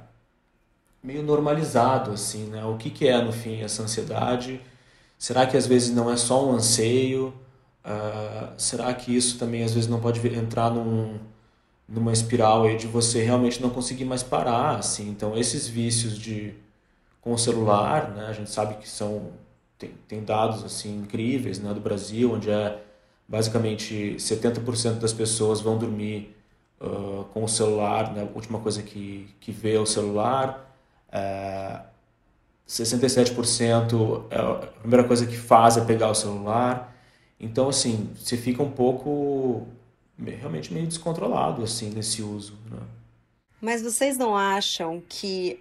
meio 1.03 1.23
normalizado, 1.23 2.13
assim, 2.13 2.47
né? 2.47 2.65
O 2.65 2.77
que, 2.77 2.91
que 2.91 3.07
é, 3.07 3.23
no 3.23 3.33
fim, 3.33 3.61
essa 3.61 3.83
ansiedade? 3.83 4.61
Será 5.19 5.47
que 5.47 5.57
às 5.57 5.67
vezes 5.67 5.95
não 5.95 6.11
é 6.11 6.17
só 6.17 6.47
um 6.47 6.53
anseio? 6.53 7.35
Uh, 7.85 8.53
será 8.59 8.93
que 8.95 9.17
isso 9.17 9.39
também 9.39 9.63
às 9.63 9.73
vezes 9.73 9.89
não 9.89 10.01
pode 10.01 10.27
entrar 10.27 10.71
num, 10.71 11.19
numa 11.89 12.13
espiral 12.13 12.65
aí 12.65 12.77
de 12.77 12.87
você 12.87 13.23
realmente 13.23 13.63
não 13.63 13.71
conseguir 13.71 14.05
mais 14.05 14.23
parar, 14.23 14.77
assim? 14.79 15.09
Então, 15.09 15.37
esses 15.37 15.69
vícios 15.69 16.19
de 16.19 16.55
com 17.21 17.33
o 17.33 17.39
celular, 17.39 18.11
né? 18.11 18.27
A 18.27 18.33
gente 18.33 18.51
sabe 18.51 18.77
que 18.77 18.89
são 18.89 19.33
tem, 19.79 19.91
tem 20.09 20.25
dados 20.25 20.65
assim 20.65 20.99
incríveis 20.99 21.59
né, 21.59 21.73
do 21.73 21.81
Brasil, 21.81 22.33
onde 22.33 22.51
é 22.51 22.83
basicamente 23.29 24.17
70% 24.19 24.99
das 24.99 25.13
pessoas 25.13 25.61
vão 25.61 25.77
dormir 25.77 26.35
uh, 26.81 27.25
com 27.33 27.45
o 27.45 27.49
celular, 27.49 28.13
né, 28.13 28.23
a 28.23 28.37
última 28.37 28.59
coisa 28.61 28.83
que, 28.83 29.29
que 29.41 29.53
vê 29.53 29.75
é 29.75 29.81
o 29.81 29.87
celular. 29.87 30.75
Uh, 31.09 31.97
67% 32.69 34.25
é 34.31 34.39
a 34.39 34.55
primeira 34.81 35.07
coisa 35.07 35.25
que 35.27 35.37
faz 35.37 35.77
é 35.77 35.85
pegar 35.85 36.11
o 36.11 36.15
celular. 36.15 36.95
Então, 37.39 37.69
assim, 37.69 38.11
você 38.17 38.37
fica 38.37 38.63
um 38.63 38.71
pouco 38.71 39.69
realmente 40.19 40.73
meio 40.73 40.87
descontrolado 40.87 41.63
assim 41.63 41.91
nesse 41.91 42.23
uso. 42.23 42.59
Né? 42.71 42.81
Mas 43.61 43.83
vocês 43.83 44.17
não 44.17 44.37
acham 44.37 45.03
que 45.09 45.61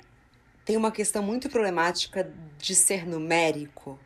tem 0.63 0.77
uma 0.77 0.91
questão 0.91 1.21
muito 1.21 1.49
problemática 1.49 2.31
de 2.57 2.73
ser 2.73 3.07
numérico? 3.07 3.99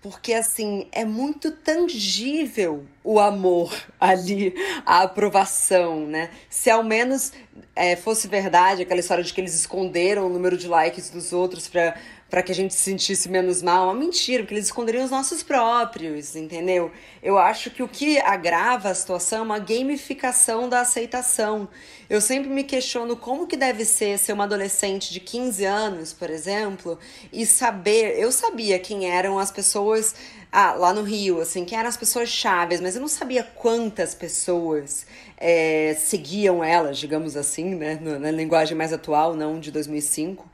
Porque 0.00 0.32
assim 0.32 0.86
é 0.92 1.04
muito 1.04 1.50
tangível 1.50 2.84
o 3.02 3.18
amor 3.18 3.74
ali, 3.98 4.54
a 4.86 5.02
aprovação, 5.02 6.06
né? 6.06 6.30
Se 6.48 6.70
ao 6.70 6.82
menos 6.82 7.32
é, 7.74 7.96
fosse 7.96 8.28
verdade 8.28 8.82
aquela 8.82 9.00
história 9.00 9.24
de 9.24 9.32
que 9.32 9.40
eles 9.40 9.54
esconderam 9.54 10.26
o 10.26 10.28
número 10.28 10.56
de 10.56 10.68
likes 10.68 11.10
dos 11.10 11.32
outros 11.32 11.68
para 11.68 11.96
para 12.30 12.42
que 12.42 12.52
a 12.52 12.54
gente 12.54 12.74
se 12.74 12.80
sentisse 12.80 13.28
menos 13.28 13.62
mal, 13.62 13.84
uma 13.84 13.94
mentira, 13.94 14.42
porque 14.42 14.54
eles 14.54 14.66
esconderiam 14.66 15.04
os 15.04 15.10
nossos 15.10 15.42
próprios, 15.42 16.36
entendeu? 16.36 16.92
Eu 17.22 17.38
acho 17.38 17.70
que 17.70 17.82
o 17.82 17.88
que 17.88 18.18
agrava 18.18 18.90
a 18.90 18.94
situação 18.94 19.38
é 19.38 19.42
uma 19.42 19.58
gamificação 19.58 20.68
da 20.68 20.80
aceitação. 20.80 21.68
Eu 22.08 22.20
sempre 22.20 22.50
me 22.50 22.64
questiono 22.64 23.16
como 23.16 23.46
que 23.46 23.56
deve 23.56 23.84
ser 23.84 24.18
ser 24.18 24.32
uma 24.32 24.44
adolescente 24.44 25.12
de 25.12 25.20
15 25.20 25.64
anos, 25.64 26.12
por 26.12 26.28
exemplo, 26.28 26.98
e 27.32 27.46
saber, 27.46 28.18
eu 28.18 28.30
sabia 28.30 28.78
quem 28.78 29.10
eram 29.10 29.38
as 29.38 29.50
pessoas 29.50 30.14
ah, 30.50 30.74
lá 30.74 30.92
no 30.92 31.02
Rio, 31.02 31.40
assim, 31.40 31.64
quem 31.64 31.78
eram 31.78 31.88
as 31.88 31.96
pessoas 31.96 32.28
chaves, 32.28 32.80
mas 32.80 32.94
eu 32.94 33.00
não 33.00 33.08
sabia 33.08 33.42
quantas 33.42 34.14
pessoas 34.14 35.06
é, 35.36 35.94
seguiam 35.98 36.64
elas, 36.64 36.98
digamos 36.98 37.36
assim, 37.36 37.74
né, 37.74 37.98
na 38.00 38.30
linguagem 38.30 38.76
mais 38.76 38.92
atual, 38.92 39.34
não 39.34 39.60
de 39.60 39.70
2005. 39.70 40.48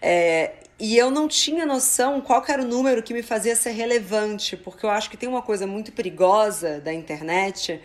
É, 0.00 0.52
e 0.80 0.96
eu 0.96 1.10
não 1.10 1.28
tinha 1.28 1.66
noção 1.66 2.20
qual 2.22 2.42
era 2.48 2.62
o 2.62 2.66
número 2.66 3.02
que 3.02 3.12
me 3.12 3.22
fazia 3.22 3.54
ser 3.54 3.72
relevante, 3.72 4.56
porque 4.56 4.86
eu 4.86 4.90
acho 4.90 5.10
que 5.10 5.16
tem 5.16 5.28
uma 5.28 5.42
coisa 5.42 5.66
muito 5.66 5.92
perigosa 5.92 6.80
da 6.80 6.92
internet, 6.92 7.80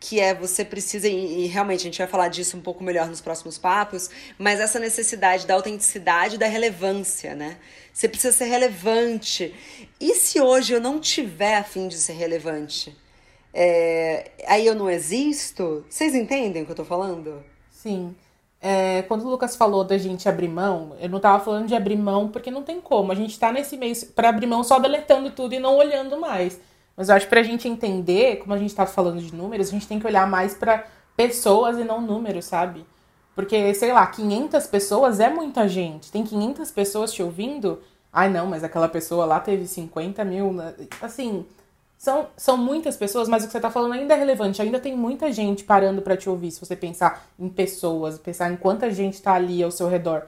que 0.00 0.18
é 0.18 0.34
você 0.34 0.64
precisa, 0.64 1.06
e, 1.06 1.46
realmente 1.46 1.80
a 1.80 1.84
gente 1.84 1.98
vai 1.98 2.06
falar 2.08 2.28
disso 2.28 2.56
um 2.56 2.60
pouco 2.60 2.82
melhor 2.82 3.06
nos 3.06 3.20
próximos 3.20 3.56
papos, 3.56 4.10
mas 4.36 4.58
essa 4.58 4.80
necessidade 4.80 5.46
da 5.46 5.54
autenticidade 5.54 6.34
e 6.34 6.38
da 6.38 6.46
relevância, 6.46 7.34
né? 7.34 7.56
Você 7.92 8.08
precisa 8.08 8.36
ser 8.36 8.46
relevante. 8.46 9.54
E 10.00 10.14
se 10.14 10.40
hoje 10.40 10.72
eu 10.72 10.80
não 10.80 10.98
tiver 10.98 11.56
a 11.56 11.62
fim 11.62 11.86
de 11.86 11.96
ser 11.96 12.14
relevante? 12.14 12.96
É, 13.54 14.30
aí 14.46 14.66
eu 14.66 14.74
não 14.74 14.90
existo? 14.90 15.84
Vocês 15.88 16.14
entendem 16.14 16.62
o 16.62 16.66
que 16.66 16.72
eu 16.72 16.76
tô 16.76 16.84
falando? 16.84 17.44
Sim. 17.70 18.14
É, 18.60 19.02
quando 19.02 19.24
o 19.24 19.30
Lucas 19.30 19.56
falou 19.56 19.82
da 19.84 19.96
gente 19.96 20.28
abrir 20.28 20.48
mão, 20.48 20.94
eu 21.00 21.08
não 21.08 21.18
tava 21.18 21.42
falando 21.42 21.66
de 21.66 21.74
abrir 21.74 21.96
mão 21.96 22.28
porque 22.28 22.50
não 22.50 22.62
tem 22.62 22.80
como. 22.80 23.10
A 23.10 23.14
gente 23.14 23.38
tá 23.38 23.50
nesse 23.50 23.76
meio 23.76 23.94
para 24.14 24.28
abrir 24.28 24.46
mão 24.46 24.62
só 24.62 24.78
deletando 24.78 25.30
tudo 25.30 25.54
e 25.54 25.58
não 25.58 25.76
olhando 25.76 26.20
mais. 26.20 26.60
Mas 26.96 27.08
eu 27.08 27.14
acho 27.14 27.26
que 27.26 27.30
pra 27.30 27.42
gente 27.42 27.66
entender, 27.66 28.36
como 28.40 28.52
a 28.52 28.58
gente 28.58 28.74
tá 28.74 28.84
falando 28.84 29.20
de 29.20 29.34
números, 29.34 29.68
a 29.68 29.70
gente 29.70 29.88
tem 29.88 29.98
que 29.98 30.06
olhar 30.06 30.28
mais 30.28 30.52
para 30.52 30.84
pessoas 31.16 31.78
e 31.78 31.84
não 31.84 32.00
números, 32.00 32.44
sabe? 32.44 32.84
Porque, 33.34 33.72
sei 33.74 33.92
lá, 33.92 34.06
500 34.06 34.66
pessoas 34.66 35.20
é 35.20 35.30
muita 35.30 35.66
gente. 35.66 36.12
Tem 36.12 36.22
500 36.22 36.70
pessoas 36.70 37.12
te 37.12 37.22
ouvindo? 37.22 37.80
Ai, 38.12 38.28
não, 38.28 38.46
mas 38.46 38.62
aquela 38.62 38.88
pessoa 38.88 39.24
lá 39.24 39.40
teve 39.40 39.66
50 39.66 40.22
mil. 40.24 40.52
Né? 40.52 40.74
Assim, 41.00 41.46
são, 42.00 42.28
são 42.34 42.56
muitas 42.56 42.96
pessoas, 42.96 43.28
mas 43.28 43.42
o 43.42 43.46
que 43.46 43.52
você 43.52 43.58
está 43.58 43.70
falando 43.70 43.92
ainda 43.92 44.14
é 44.14 44.16
relevante. 44.16 44.62
Ainda 44.62 44.80
tem 44.80 44.96
muita 44.96 45.30
gente 45.30 45.64
parando 45.64 46.00
para 46.00 46.16
te 46.16 46.30
ouvir. 46.30 46.50
Se 46.50 46.58
você 46.58 46.74
pensar 46.74 47.26
em 47.38 47.46
pessoas, 47.46 48.18
pensar 48.18 48.50
em 48.50 48.56
quanta 48.56 48.90
gente 48.90 49.12
está 49.12 49.34
ali 49.34 49.62
ao 49.62 49.70
seu 49.70 49.86
redor. 49.86 50.26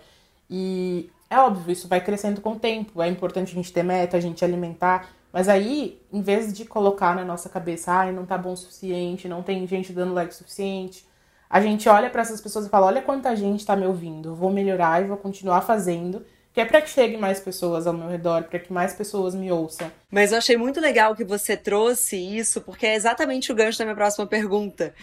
E 0.51 1.09
é 1.31 1.39
óbvio, 1.39 1.73
isso 1.73 1.89
vai 1.89 1.99
crescendo 2.03 2.43
com 2.43 2.53
o 2.53 2.59
tempo. 2.59 3.01
É 3.01 3.09
importante 3.09 3.53
a 3.53 3.55
gente 3.55 3.73
ter 3.73 3.83
meta, 3.83 4.19
a 4.19 4.21
gente 4.21 4.45
alimentar. 4.45 5.09
Mas 5.33 5.49
aí, 5.49 5.99
em 6.13 6.21
vez 6.21 6.53
de 6.53 6.67
colocar 6.67 7.17
na 7.17 7.25
nossa 7.25 7.49
cabeça, 7.49 7.91
ai, 7.91 8.13
não 8.13 8.27
tá 8.27 8.37
bom 8.37 8.53
o 8.53 8.57
suficiente, 8.57 9.27
não 9.27 9.43
tem 9.43 9.67
gente 9.67 9.95
dando 9.95 10.13
like 10.13 10.31
o 10.31 10.37
suficiente, 10.37 11.09
a 11.49 11.59
gente 11.59 11.89
olha 11.89 12.11
para 12.11 12.21
essas 12.21 12.43
pessoas 12.43 12.67
e 12.67 12.69
fala: 12.69 12.85
olha 12.85 13.01
quanta 13.01 13.35
gente 13.35 13.61
está 13.61 13.75
me 13.75 13.87
ouvindo, 13.87 14.35
vou 14.35 14.51
melhorar 14.51 15.03
e 15.03 15.07
vou 15.07 15.17
continuar 15.17 15.63
fazendo 15.63 16.23
que 16.53 16.61
é 16.61 16.65
para 16.67 16.83
que 16.83 16.91
chegue 16.91 17.17
mais 17.17 17.41
pessoas 17.41 17.87
ao 17.87 17.95
meu 17.95 18.09
redor, 18.09 18.45
para 18.45 18.59
que 18.59 18.73
mais 18.73 18.93
pessoas 18.93 19.35
me 19.35 19.51
ouçam. 19.51 19.91
Mas 20.11 20.33
eu 20.33 20.39
achei 20.39 20.57
muito 20.57 20.81
legal 20.81 21.17
que 21.17 21.25
você 21.25 21.57
trouxe 21.57 22.17
isso, 22.17 22.61
porque 22.61 22.87
é 22.87 22.95
exatamente 22.95 23.51
o 23.51 23.55
gancho 23.55 23.79
da 23.79 23.87
minha 23.87 23.95
próxima 23.95 24.27
pergunta. 24.27 24.95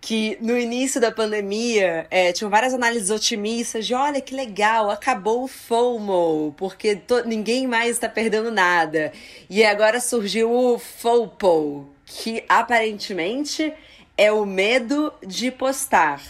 Que 0.00 0.38
no 0.40 0.56
início 0.58 1.00
da 1.00 1.12
pandemia, 1.12 2.06
é, 2.10 2.32
tinham 2.32 2.50
várias 2.50 2.72
análises 2.72 3.10
otimistas 3.10 3.86
de 3.86 3.94
olha 3.94 4.20
que 4.20 4.34
legal, 4.34 4.90
acabou 4.90 5.44
o 5.44 5.48
FOMO, 5.48 6.54
porque 6.56 6.98
ninguém 7.26 7.66
mais 7.66 7.90
está 7.90 8.08
perdendo 8.08 8.50
nada. 8.50 9.12
E 9.50 9.62
agora 9.62 10.00
surgiu 10.00 10.50
o 10.50 10.78
FOPO, 10.78 11.86
que 12.06 12.42
aparentemente 12.48 13.74
é 14.16 14.32
o 14.32 14.46
medo 14.46 15.12
de 15.26 15.50
postar. 15.50 16.22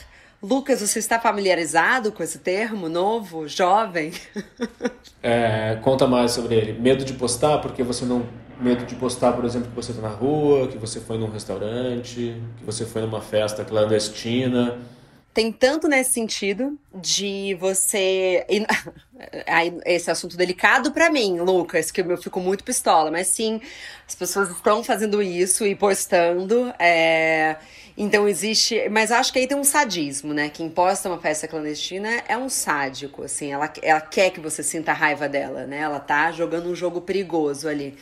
Lucas, 0.44 0.82
você 0.82 0.98
está 0.98 1.18
familiarizado 1.18 2.12
com 2.12 2.22
esse 2.22 2.38
termo 2.38 2.86
novo, 2.88 3.48
jovem? 3.48 4.12
É, 5.26 5.78
conta 5.80 6.06
mais 6.06 6.32
sobre 6.32 6.54
ele. 6.54 6.78
Medo 6.78 7.02
de 7.02 7.14
postar, 7.14 7.56
porque 7.56 7.82
você 7.82 8.04
não. 8.04 8.26
Medo 8.60 8.84
de 8.84 8.94
postar, 8.94 9.32
por 9.32 9.46
exemplo, 9.46 9.70
que 9.70 9.74
você 9.74 9.90
está 9.90 10.02
na 10.02 10.14
rua, 10.14 10.68
que 10.68 10.76
você 10.76 11.00
foi 11.00 11.16
num 11.16 11.30
restaurante, 11.30 12.38
que 12.58 12.62
você 12.62 12.84
foi 12.84 13.00
numa 13.00 13.22
festa 13.22 13.64
clandestina. 13.64 14.78
Tem 15.32 15.50
tanto 15.50 15.88
nesse 15.88 16.10
sentido 16.12 16.78
de 16.94 17.56
você. 17.58 18.46
Esse 19.86 20.10
assunto 20.10 20.36
delicado 20.36 20.92
para 20.92 21.08
mim, 21.08 21.40
Lucas, 21.40 21.90
que 21.90 22.02
eu 22.02 22.18
fico 22.18 22.38
muito 22.38 22.62
pistola, 22.62 23.10
mas 23.10 23.28
sim, 23.28 23.62
as 24.06 24.14
pessoas 24.14 24.50
estão 24.50 24.84
fazendo 24.84 25.22
isso 25.22 25.64
e 25.64 25.74
postando. 25.74 26.70
É... 26.78 27.56
Então 27.96 28.28
existe. 28.28 28.88
Mas 28.88 29.12
acho 29.12 29.32
que 29.32 29.38
aí 29.38 29.46
tem 29.46 29.56
um 29.56 29.64
sadismo, 29.64 30.34
né? 30.34 30.48
Quem 30.48 30.68
posta 30.68 31.08
uma 31.08 31.20
festa 31.20 31.46
clandestina 31.46 32.22
é 32.28 32.36
um 32.36 32.48
sádico, 32.48 33.22
assim. 33.22 33.52
Ela, 33.52 33.72
ela 33.82 34.00
quer 34.00 34.30
que 34.30 34.40
você 34.40 34.62
sinta 34.62 34.90
a 34.90 34.94
raiva 34.94 35.28
dela, 35.28 35.66
né? 35.66 35.78
Ela 35.78 36.00
tá 36.00 36.32
jogando 36.32 36.68
um 36.68 36.74
jogo 36.74 37.00
perigoso 37.00 37.68
ali. 37.68 37.96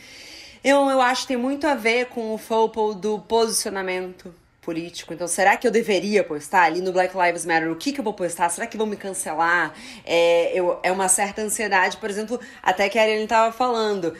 Eu, 0.63 0.89
eu 0.89 1.01
acho 1.01 1.23
que 1.23 1.27
tem 1.29 1.37
muito 1.37 1.67
a 1.67 1.75
ver 1.75 2.07
com 2.07 2.33
o 2.33 2.37
foco 2.37 2.93
do 2.93 3.19
posicionamento 3.19 4.33
político. 4.61 5.13
Então, 5.13 5.27
será 5.27 5.57
que 5.57 5.67
eu 5.67 5.71
deveria 5.71 6.23
postar 6.23 6.63
ali 6.63 6.81
no 6.81 6.91
Black 6.91 7.15
Lives 7.15 7.45
Matter? 7.45 7.69
O 7.69 7.75
que, 7.75 7.91
que 7.91 7.99
eu 7.99 8.03
vou 8.03 8.13
postar? 8.13 8.49
Será 8.49 8.65
que 8.65 8.77
vão 8.77 8.87
me 8.87 8.95
cancelar? 8.95 9.73
É, 10.05 10.57
eu, 10.57 10.79
é 10.81 10.91
uma 10.91 11.09
certa 11.09 11.41
ansiedade, 11.41 11.97
por 11.97 12.09
exemplo, 12.09 12.39
até 12.61 12.89
que 12.89 12.97
a 12.97 13.01
Ariane 13.01 13.23
estava 13.23 13.51
falando. 13.51 14.15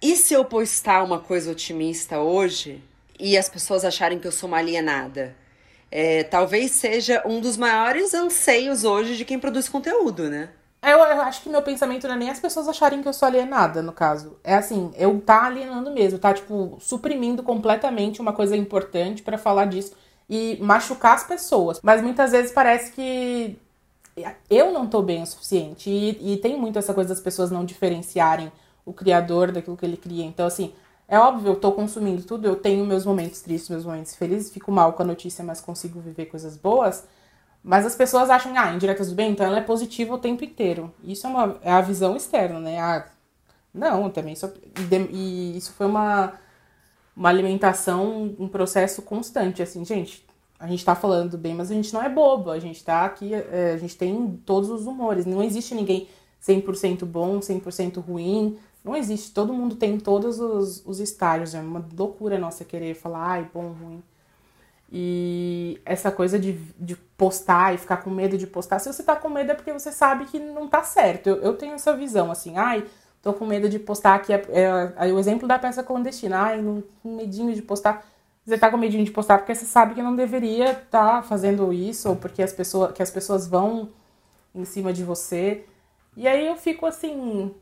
E 0.00 0.16
se 0.16 0.32
eu 0.32 0.44
postar 0.44 1.02
uma 1.02 1.18
coisa 1.18 1.50
otimista 1.50 2.20
hoje? 2.20 2.80
E 3.22 3.38
as 3.38 3.48
pessoas 3.48 3.84
acharem 3.84 4.18
que 4.18 4.26
eu 4.26 4.32
sou 4.32 4.48
uma 4.48 4.58
alienada. 4.58 5.36
É, 5.90 6.24
talvez 6.24 6.72
seja 6.72 7.22
um 7.24 7.40
dos 7.40 7.56
maiores 7.56 8.12
anseios 8.12 8.82
hoje 8.82 9.16
de 9.16 9.24
quem 9.24 9.38
produz 9.38 9.68
conteúdo, 9.68 10.28
né? 10.28 10.48
Eu, 10.82 10.98
eu, 10.98 11.20
acho 11.22 11.42
que 11.42 11.48
meu 11.48 11.62
pensamento 11.62 12.08
não 12.08 12.16
é 12.16 12.18
nem 12.18 12.30
as 12.30 12.40
pessoas 12.40 12.66
acharem 12.66 13.00
que 13.00 13.06
eu 13.06 13.12
sou 13.12 13.28
alienada, 13.28 13.80
no 13.80 13.92
caso. 13.92 14.36
É 14.42 14.54
assim, 14.54 14.90
eu 14.96 15.20
tá 15.20 15.44
alienando 15.44 15.92
mesmo, 15.92 16.18
tá, 16.18 16.34
tipo, 16.34 16.76
suprimindo 16.80 17.44
completamente 17.44 18.20
uma 18.20 18.32
coisa 18.32 18.56
importante 18.56 19.22
para 19.22 19.38
falar 19.38 19.66
disso 19.66 19.94
e 20.28 20.58
machucar 20.60 21.14
as 21.14 21.22
pessoas. 21.22 21.78
Mas 21.80 22.02
muitas 22.02 22.32
vezes 22.32 22.50
parece 22.50 22.90
que 22.90 23.56
eu 24.50 24.72
não 24.72 24.88
tô 24.88 25.00
bem 25.00 25.22
o 25.22 25.26
suficiente. 25.26 25.88
E, 25.88 26.32
e 26.32 26.36
tem 26.38 26.58
muito 26.58 26.80
essa 26.80 26.92
coisa 26.92 27.10
das 27.10 27.22
pessoas 27.22 27.52
não 27.52 27.64
diferenciarem 27.64 28.50
o 28.84 28.92
criador 28.92 29.52
daquilo 29.52 29.76
que 29.76 29.86
ele 29.86 29.96
cria. 29.96 30.24
Então, 30.24 30.46
assim, 30.46 30.72
é 31.12 31.18
óbvio, 31.18 31.50
eu 31.50 31.56
tô 31.56 31.72
consumindo 31.72 32.22
tudo, 32.22 32.46
eu 32.48 32.56
tenho 32.56 32.86
meus 32.86 33.04
momentos 33.04 33.42
tristes, 33.42 33.68
meus 33.68 33.84
momentos 33.84 34.16
felizes, 34.16 34.50
fico 34.50 34.72
mal 34.72 34.94
com 34.94 35.02
a 35.02 35.04
notícia, 35.04 35.44
mas 35.44 35.60
consigo 35.60 36.00
viver 36.00 36.24
coisas 36.24 36.56
boas. 36.56 37.06
Mas 37.62 37.84
as 37.84 37.94
pessoas 37.94 38.30
acham, 38.30 38.56
ah, 38.56 38.72
indiretas 38.72 39.10
do 39.10 39.14
bem, 39.14 39.32
então 39.32 39.44
ela 39.44 39.58
é 39.58 39.60
positiva 39.60 40.14
o 40.14 40.18
tempo 40.18 40.42
inteiro. 40.42 40.90
Isso 41.04 41.26
é, 41.26 41.30
uma, 41.30 41.58
é 41.60 41.70
a 41.70 41.82
visão 41.82 42.16
externa, 42.16 42.58
né? 42.58 42.80
Ah, 42.80 43.06
não, 43.74 44.08
também 44.08 44.34
só. 44.34 44.50
E 45.10 45.54
isso 45.54 45.74
foi 45.74 45.84
uma, 45.84 46.32
uma 47.14 47.28
alimentação, 47.28 48.34
um 48.38 48.48
processo 48.48 49.02
constante, 49.02 49.62
assim, 49.62 49.84
gente. 49.84 50.26
A 50.58 50.66
gente 50.66 50.82
tá 50.82 50.94
falando 50.94 51.36
bem, 51.36 51.54
mas 51.54 51.70
a 51.70 51.74
gente 51.74 51.92
não 51.92 52.02
é 52.02 52.08
bobo, 52.08 52.50
a 52.50 52.58
gente 52.58 52.82
tá 52.82 53.04
aqui, 53.04 53.34
é, 53.34 53.72
a 53.74 53.76
gente 53.76 53.98
tem 53.98 54.40
todos 54.46 54.70
os 54.70 54.86
humores. 54.86 55.26
Não 55.26 55.42
existe 55.42 55.74
ninguém 55.74 56.08
100% 56.42 57.04
bom, 57.04 57.38
100% 57.38 58.02
ruim, 58.02 58.56
não 58.84 58.96
existe. 58.96 59.32
Todo 59.32 59.52
mundo 59.52 59.76
tem 59.76 59.98
todos 59.98 60.40
os, 60.40 60.84
os 60.84 61.00
estágios. 61.00 61.54
É 61.54 61.60
uma 61.60 61.84
loucura 61.96 62.38
nossa 62.38 62.64
querer 62.64 62.94
falar, 62.94 63.26
ai, 63.26 63.50
bom, 63.52 63.72
ruim. 63.72 64.02
E 64.90 65.80
essa 65.86 66.10
coisa 66.10 66.38
de, 66.38 66.52
de 66.78 66.96
postar 67.16 67.74
e 67.74 67.78
ficar 67.78 67.98
com 67.98 68.10
medo 68.10 68.36
de 68.36 68.46
postar. 68.46 68.78
Se 68.78 68.92
você 68.92 69.02
tá 69.02 69.16
com 69.16 69.28
medo 69.28 69.52
é 69.52 69.54
porque 69.54 69.72
você 69.72 69.90
sabe 69.90 70.26
que 70.26 70.38
não 70.38 70.68
tá 70.68 70.82
certo. 70.82 71.28
Eu, 71.28 71.36
eu 71.36 71.56
tenho 71.56 71.74
essa 71.74 71.96
visão, 71.96 72.30
assim, 72.30 72.58
ai, 72.58 72.84
tô 73.22 73.32
com 73.32 73.46
medo 73.46 73.68
de 73.70 73.78
postar 73.78 74.16
aqui. 74.16 74.32
É, 74.32 74.42
é, 74.50 75.08
é 75.08 75.12
o 75.12 75.18
exemplo 75.18 75.48
da 75.48 75.58
peça 75.58 75.82
clandestina. 75.82 76.38
Ai, 76.38 76.60
não, 76.60 76.82
com 77.02 77.16
medinho 77.16 77.54
de 77.54 77.62
postar. 77.62 78.04
Você 78.44 78.58
tá 78.58 78.70
com 78.70 78.76
medinho 78.76 79.04
de 79.04 79.10
postar 79.10 79.38
porque 79.38 79.54
você 79.54 79.64
sabe 79.64 79.94
que 79.94 80.02
não 80.02 80.16
deveria 80.16 80.72
estar 80.72 80.82
tá 81.16 81.22
fazendo 81.22 81.72
isso, 81.72 82.08
ou 82.10 82.16
porque 82.16 82.42
as 82.42 82.52
pessoas, 82.52 82.92
que 82.92 83.02
as 83.02 83.10
pessoas 83.10 83.46
vão 83.46 83.90
em 84.54 84.64
cima 84.64 84.92
de 84.92 85.04
você. 85.04 85.64
E 86.16 86.28
aí 86.28 86.46
eu 86.46 86.56
fico 86.56 86.84
assim, 86.84 87.54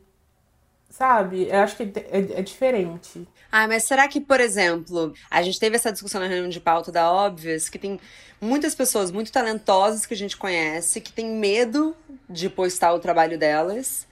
sabe? 0.91 1.47
Eu 1.47 1.59
acho 1.59 1.77
que 1.77 1.83
é, 1.83 2.39
é, 2.39 2.41
diferente. 2.41 3.27
Ah, 3.51 3.67
mas 3.67 3.83
será 3.83 4.07
que, 4.07 4.19
por 4.21 4.39
exemplo, 4.39 5.13
a 5.29 5.41
gente 5.41 5.59
teve 5.59 5.75
essa 5.75 5.91
discussão 5.91 6.21
na 6.21 6.27
reunião 6.27 6.49
de 6.49 6.59
pauta 6.59 6.91
da 6.91 7.11
Óbvias, 7.11 7.69
que 7.69 7.79
tem 7.79 7.99
muitas 8.39 8.75
pessoas 8.75 9.11
muito 9.11 9.31
talentosas 9.31 10.05
que 10.05 10.13
a 10.13 10.17
gente 10.17 10.37
conhece 10.37 11.01
que 11.01 11.11
tem 11.11 11.27
medo 11.27 11.95
de 12.29 12.49
postar 12.49 12.93
o 12.93 12.99
trabalho 12.99 13.39
delas 13.39 14.05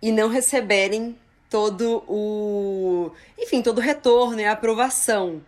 e 0.00 0.12
não 0.12 0.28
receberem 0.28 1.16
todo 1.50 2.04
o. 2.06 3.10
Enfim, 3.38 3.62
todo 3.62 3.78
o 3.78 3.82
retorno 3.82 4.40
e 4.40 4.44
a 4.44 4.52
aprovação. 4.52 5.42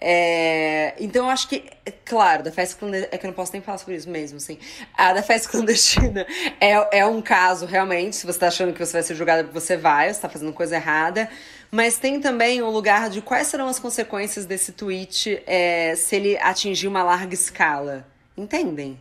É, 0.00 0.94
então 0.98 1.24
eu 1.24 1.30
acho 1.30 1.48
que, 1.48 1.64
é 1.84 1.90
claro, 1.90 2.42
da 2.42 2.52
festa 2.52 2.78
clandestina. 2.78 3.08
É 3.12 3.18
que 3.18 3.26
eu 3.26 3.28
não 3.28 3.34
posso 3.34 3.52
nem 3.52 3.62
falar 3.62 3.78
sobre 3.78 3.96
isso 3.96 4.08
mesmo, 4.08 4.36
assim. 4.36 4.58
A 4.94 5.12
da 5.12 5.22
festa 5.22 5.48
clandestina 5.52 6.26
é, 6.60 6.98
é 6.98 7.06
um 7.06 7.22
caso, 7.22 7.66
realmente. 7.66 8.16
Se 8.16 8.26
você 8.26 8.38
tá 8.38 8.48
achando 8.48 8.72
que 8.72 8.84
você 8.84 8.92
vai 8.92 9.02
ser 9.02 9.14
julgada, 9.14 9.44
você 9.44 9.76
vai, 9.76 10.12
você 10.12 10.20
tá 10.20 10.28
fazendo 10.28 10.52
coisa 10.52 10.76
errada. 10.76 11.28
Mas 11.70 11.98
tem 11.98 12.20
também 12.20 12.62
o 12.62 12.70
lugar 12.70 13.10
de 13.10 13.20
quais 13.20 13.48
serão 13.48 13.68
as 13.68 13.78
consequências 13.78 14.46
desse 14.46 14.72
tweet 14.72 15.42
é, 15.46 15.94
se 15.96 16.16
ele 16.16 16.38
atingir 16.38 16.88
uma 16.88 17.02
larga 17.02 17.34
escala. 17.34 18.06
Entendem? 18.36 18.98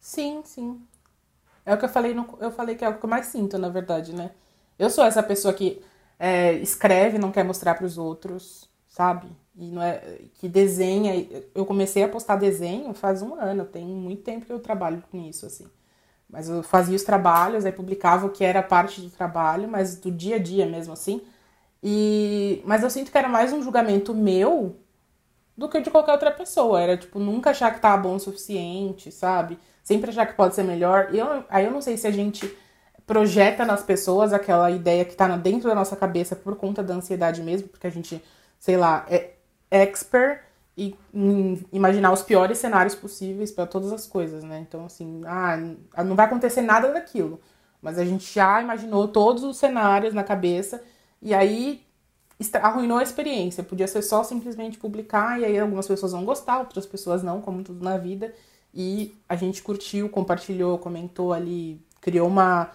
Sim, 0.00 0.42
sim. 0.44 0.80
É 1.64 1.74
o 1.74 1.78
que 1.78 1.84
eu 1.84 1.88
falei, 1.88 2.14
no, 2.14 2.36
eu 2.40 2.50
falei 2.50 2.74
que 2.74 2.84
é 2.84 2.88
o 2.88 2.98
que 2.98 3.04
eu 3.04 3.10
mais 3.10 3.26
sinto, 3.26 3.58
na 3.58 3.68
verdade, 3.68 4.14
né? 4.14 4.30
Eu 4.78 4.90
sou 4.90 5.04
essa 5.04 5.22
pessoa 5.22 5.52
que 5.54 5.82
é, 6.18 6.54
escreve, 6.54 7.18
não 7.18 7.30
quer 7.30 7.44
mostrar 7.44 7.74
para 7.74 7.84
os 7.86 7.98
outros, 7.98 8.68
sabe? 8.88 9.28
E 9.56 9.70
não 9.70 9.82
é 9.82 10.00
que 10.34 10.48
desenha. 10.48 11.26
Eu 11.54 11.66
comecei 11.66 12.02
a 12.02 12.08
postar 12.08 12.36
desenho 12.36 12.94
faz 12.94 13.22
um 13.22 13.34
ano, 13.34 13.64
tem 13.64 13.84
muito 13.86 14.22
tempo 14.22 14.46
que 14.46 14.52
eu 14.52 14.60
trabalho 14.60 15.02
com 15.10 15.18
isso 15.18 15.46
assim. 15.46 15.66
Mas 16.28 16.48
eu 16.48 16.62
fazia 16.62 16.96
os 16.96 17.02
trabalhos, 17.02 17.64
aí 17.64 17.72
publicava 17.72 18.26
o 18.26 18.30
que 18.30 18.44
era 18.44 18.62
parte 18.62 19.00
do 19.00 19.10
trabalho, 19.10 19.68
mas 19.68 19.96
do 19.96 20.10
dia 20.10 20.36
a 20.36 20.38
dia 20.38 20.66
mesmo 20.66 20.92
assim. 20.92 21.22
E 21.82 22.62
mas 22.64 22.82
eu 22.82 22.90
sinto 22.90 23.10
que 23.10 23.18
era 23.18 23.28
mais 23.28 23.52
um 23.52 23.62
julgamento 23.62 24.14
meu 24.14 24.76
do 25.56 25.68
que 25.68 25.80
de 25.80 25.90
qualquer 25.90 26.12
outra 26.12 26.30
pessoa. 26.30 26.80
Era 26.80 26.96
tipo 26.96 27.18
nunca 27.18 27.50
achar 27.50 27.74
que 27.74 27.80
tá 27.80 27.96
bom 27.96 28.16
o 28.16 28.20
suficiente, 28.20 29.10
sabe? 29.12 29.58
Sempre 29.82 30.10
achar 30.10 30.26
que 30.26 30.34
pode 30.34 30.54
ser 30.54 30.62
melhor. 30.64 31.10
E 31.12 31.18
eu, 31.18 31.44
aí 31.48 31.64
eu 31.64 31.70
não 31.72 31.82
sei 31.82 31.96
se 31.96 32.06
a 32.06 32.10
gente 32.10 32.50
projeta 33.06 33.64
nas 33.64 33.82
pessoas 33.82 34.32
aquela 34.32 34.70
ideia 34.70 35.04
que 35.04 35.16
tá 35.16 35.26
dentro 35.36 35.68
da 35.68 35.74
nossa 35.74 35.96
cabeça 35.96 36.36
por 36.36 36.56
conta 36.56 36.82
da 36.82 36.94
ansiedade 36.94 37.42
mesmo, 37.42 37.68
porque 37.68 37.86
a 37.88 37.90
gente, 37.90 38.22
sei 38.58 38.76
lá, 38.76 39.04
é, 39.10 39.32
expert 39.70 40.42
e 40.76 40.96
imaginar 41.72 42.12
os 42.12 42.22
piores 42.22 42.58
cenários 42.58 42.94
possíveis 42.94 43.52
para 43.52 43.66
todas 43.66 43.92
as 43.92 44.06
coisas, 44.06 44.42
né? 44.42 44.60
Então, 44.60 44.86
assim, 44.86 45.22
ah, 45.26 45.56
não 46.04 46.16
vai 46.16 46.26
acontecer 46.26 46.62
nada 46.62 46.92
daquilo. 46.92 47.40
Mas 47.82 47.98
a 47.98 48.04
gente 48.04 48.32
já 48.32 48.62
imaginou 48.62 49.08
todos 49.08 49.42
os 49.42 49.56
cenários 49.56 50.14
na 50.14 50.24
cabeça 50.24 50.82
e 51.20 51.34
aí 51.34 51.82
arruinou 52.62 52.98
a 52.98 53.02
experiência. 53.02 53.62
Podia 53.62 53.86
ser 53.86 54.02
só 54.02 54.22
simplesmente 54.24 54.78
publicar 54.78 55.40
e 55.40 55.44
aí 55.44 55.58
algumas 55.58 55.86
pessoas 55.86 56.12
vão 56.12 56.24
gostar, 56.24 56.58
outras 56.58 56.86
pessoas 56.86 57.22
não, 57.22 57.40
como 57.40 57.62
tudo 57.62 57.84
na 57.84 57.96
vida. 57.96 58.34
E 58.72 59.14
a 59.28 59.36
gente 59.36 59.62
curtiu, 59.62 60.08
compartilhou, 60.08 60.78
comentou 60.78 61.32
ali, 61.32 61.84
criou 62.00 62.28
uma, 62.28 62.70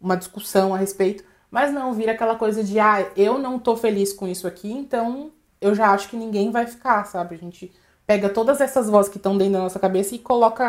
uma 0.00 0.16
discussão 0.16 0.74
a 0.74 0.78
respeito. 0.78 1.24
Mas 1.50 1.72
não, 1.72 1.92
vira 1.92 2.12
aquela 2.12 2.36
coisa 2.36 2.62
de, 2.62 2.78
ah, 2.78 3.10
eu 3.16 3.38
não 3.38 3.58
tô 3.58 3.76
feliz 3.76 4.12
com 4.12 4.28
isso 4.28 4.46
aqui, 4.46 4.70
então 4.70 5.32
eu 5.60 5.74
já 5.74 5.90
acho 5.90 6.08
que 6.08 6.16
ninguém 6.16 6.50
vai 6.50 6.66
ficar, 6.66 7.04
sabe? 7.04 7.34
A 7.34 7.38
gente 7.38 7.70
pega 8.06 8.28
todas 8.28 8.60
essas 8.60 8.88
vozes 8.88 9.10
que 9.10 9.18
estão 9.18 9.36
dentro 9.36 9.54
da 9.54 9.60
nossa 9.60 9.78
cabeça 9.78 10.14
e 10.14 10.18
coloca 10.18 10.66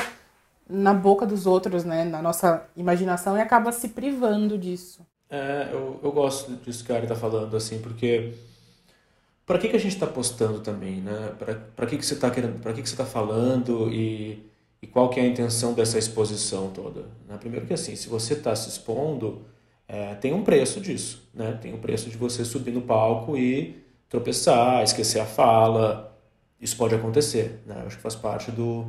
na 0.70 0.94
boca 0.94 1.26
dos 1.26 1.46
outros, 1.46 1.84
né? 1.84 2.06
Na 2.06 2.22
nossa 2.22 2.66
imaginação 2.76 3.38
e 3.38 3.42
acaba 3.42 3.72
se 3.72 3.90
privando 3.90 4.58
disso. 4.58 5.06
É, 5.30 5.70
eu, 5.72 6.00
eu 6.04 6.12
gosto 6.12 6.52
disso 6.58 6.84
que 6.84 6.92
a 6.92 6.98
Ari 6.98 7.08
tá 7.08 7.16
falando, 7.16 7.56
assim, 7.56 7.80
porque 7.80 8.34
para 9.46 9.58
que, 9.58 9.70
que 9.70 9.76
a 9.76 9.80
gente 9.80 9.94
está 9.94 10.08
postando 10.08 10.60
também, 10.60 11.02
né? 11.02 11.34
Para 11.76 11.86
que, 11.86 11.98
que 11.98 12.06
você 12.06 12.14
está 12.14 12.30
querendo, 12.30 12.60
para 12.62 12.74
que, 12.74 12.82
que 12.82 12.88
você 12.88 12.94
está 12.94 13.06
falando 13.06 13.90
e, 13.92 14.46
e 14.82 14.88
qual 14.88 15.10
que 15.10 15.20
é 15.20 15.24
a 15.24 15.28
intenção 15.28 15.74
dessa 15.74 15.98
exposição 15.98 16.70
toda? 16.70 17.06
Né? 17.28 17.38
Primeiro 17.40 17.66
que 17.66 17.74
assim, 17.74 17.96
se 17.96 18.08
você 18.08 18.34
está 18.34 18.56
se 18.56 18.70
expondo, 18.70 19.42
é, 19.88 20.16
tem 20.16 20.34
um 20.34 20.44
preço 20.44 20.80
disso, 20.80 21.28
né? 21.34 21.58
Tem 21.62 21.74
um 21.74 21.80
preço 21.80 22.10
de 22.10 22.18
você 22.18 22.46
subir 22.46 22.72
no 22.72 22.82
palco 22.82 23.38
e 23.38 23.81
tropeçar, 24.12 24.84
esquecer 24.84 25.22
a 25.22 25.26
fala, 25.26 26.16
isso 26.60 26.76
pode 26.76 26.94
acontecer, 26.94 27.64
né? 27.66 27.78
Eu 27.82 27.88
acho 27.88 27.96
que 27.96 28.04
faz 28.04 28.14
parte 28.14 28.52
do, 28.52 28.86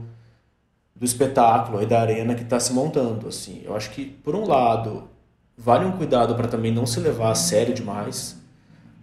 do 0.94 1.04
espetáculo 1.04 1.80
e 1.80 1.87
da 1.87 2.00
arena 2.00 2.35
que 2.35 2.42
está 2.42 2.58
se 2.58 2.72
montando, 2.72 3.28
assim. 3.28 3.62
Eu 3.64 3.74
acho 3.74 3.90
que 3.90 4.04
por 4.04 4.35
um 4.35 4.44
lado 4.46 5.08
vale 5.56 5.85
um 5.85 5.92
cuidado 5.92 6.35
para 6.35 6.48
também 6.48 6.72
não 6.72 6.85
se 6.85 6.98
levar 6.98 7.30
a 7.30 7.35
sério 7.37 7.72
demais, 7.72 8.37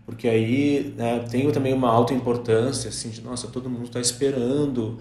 porque 0.05 0.27
aí 0.27 0.93
né, 0.97 1.25
tenho 1.31 1.51
também 1.53 1.73
uma 1.73 1.89
alta 1.89 2.13
importância, 2.13 2.89
assim, 2.89 3.09
de 3.09 3.21
nossa, 3.21 3.47
todo 3.47 3.69
mundo 3.69 3.85
está 3.85 4.01
esperando 4.01 4.99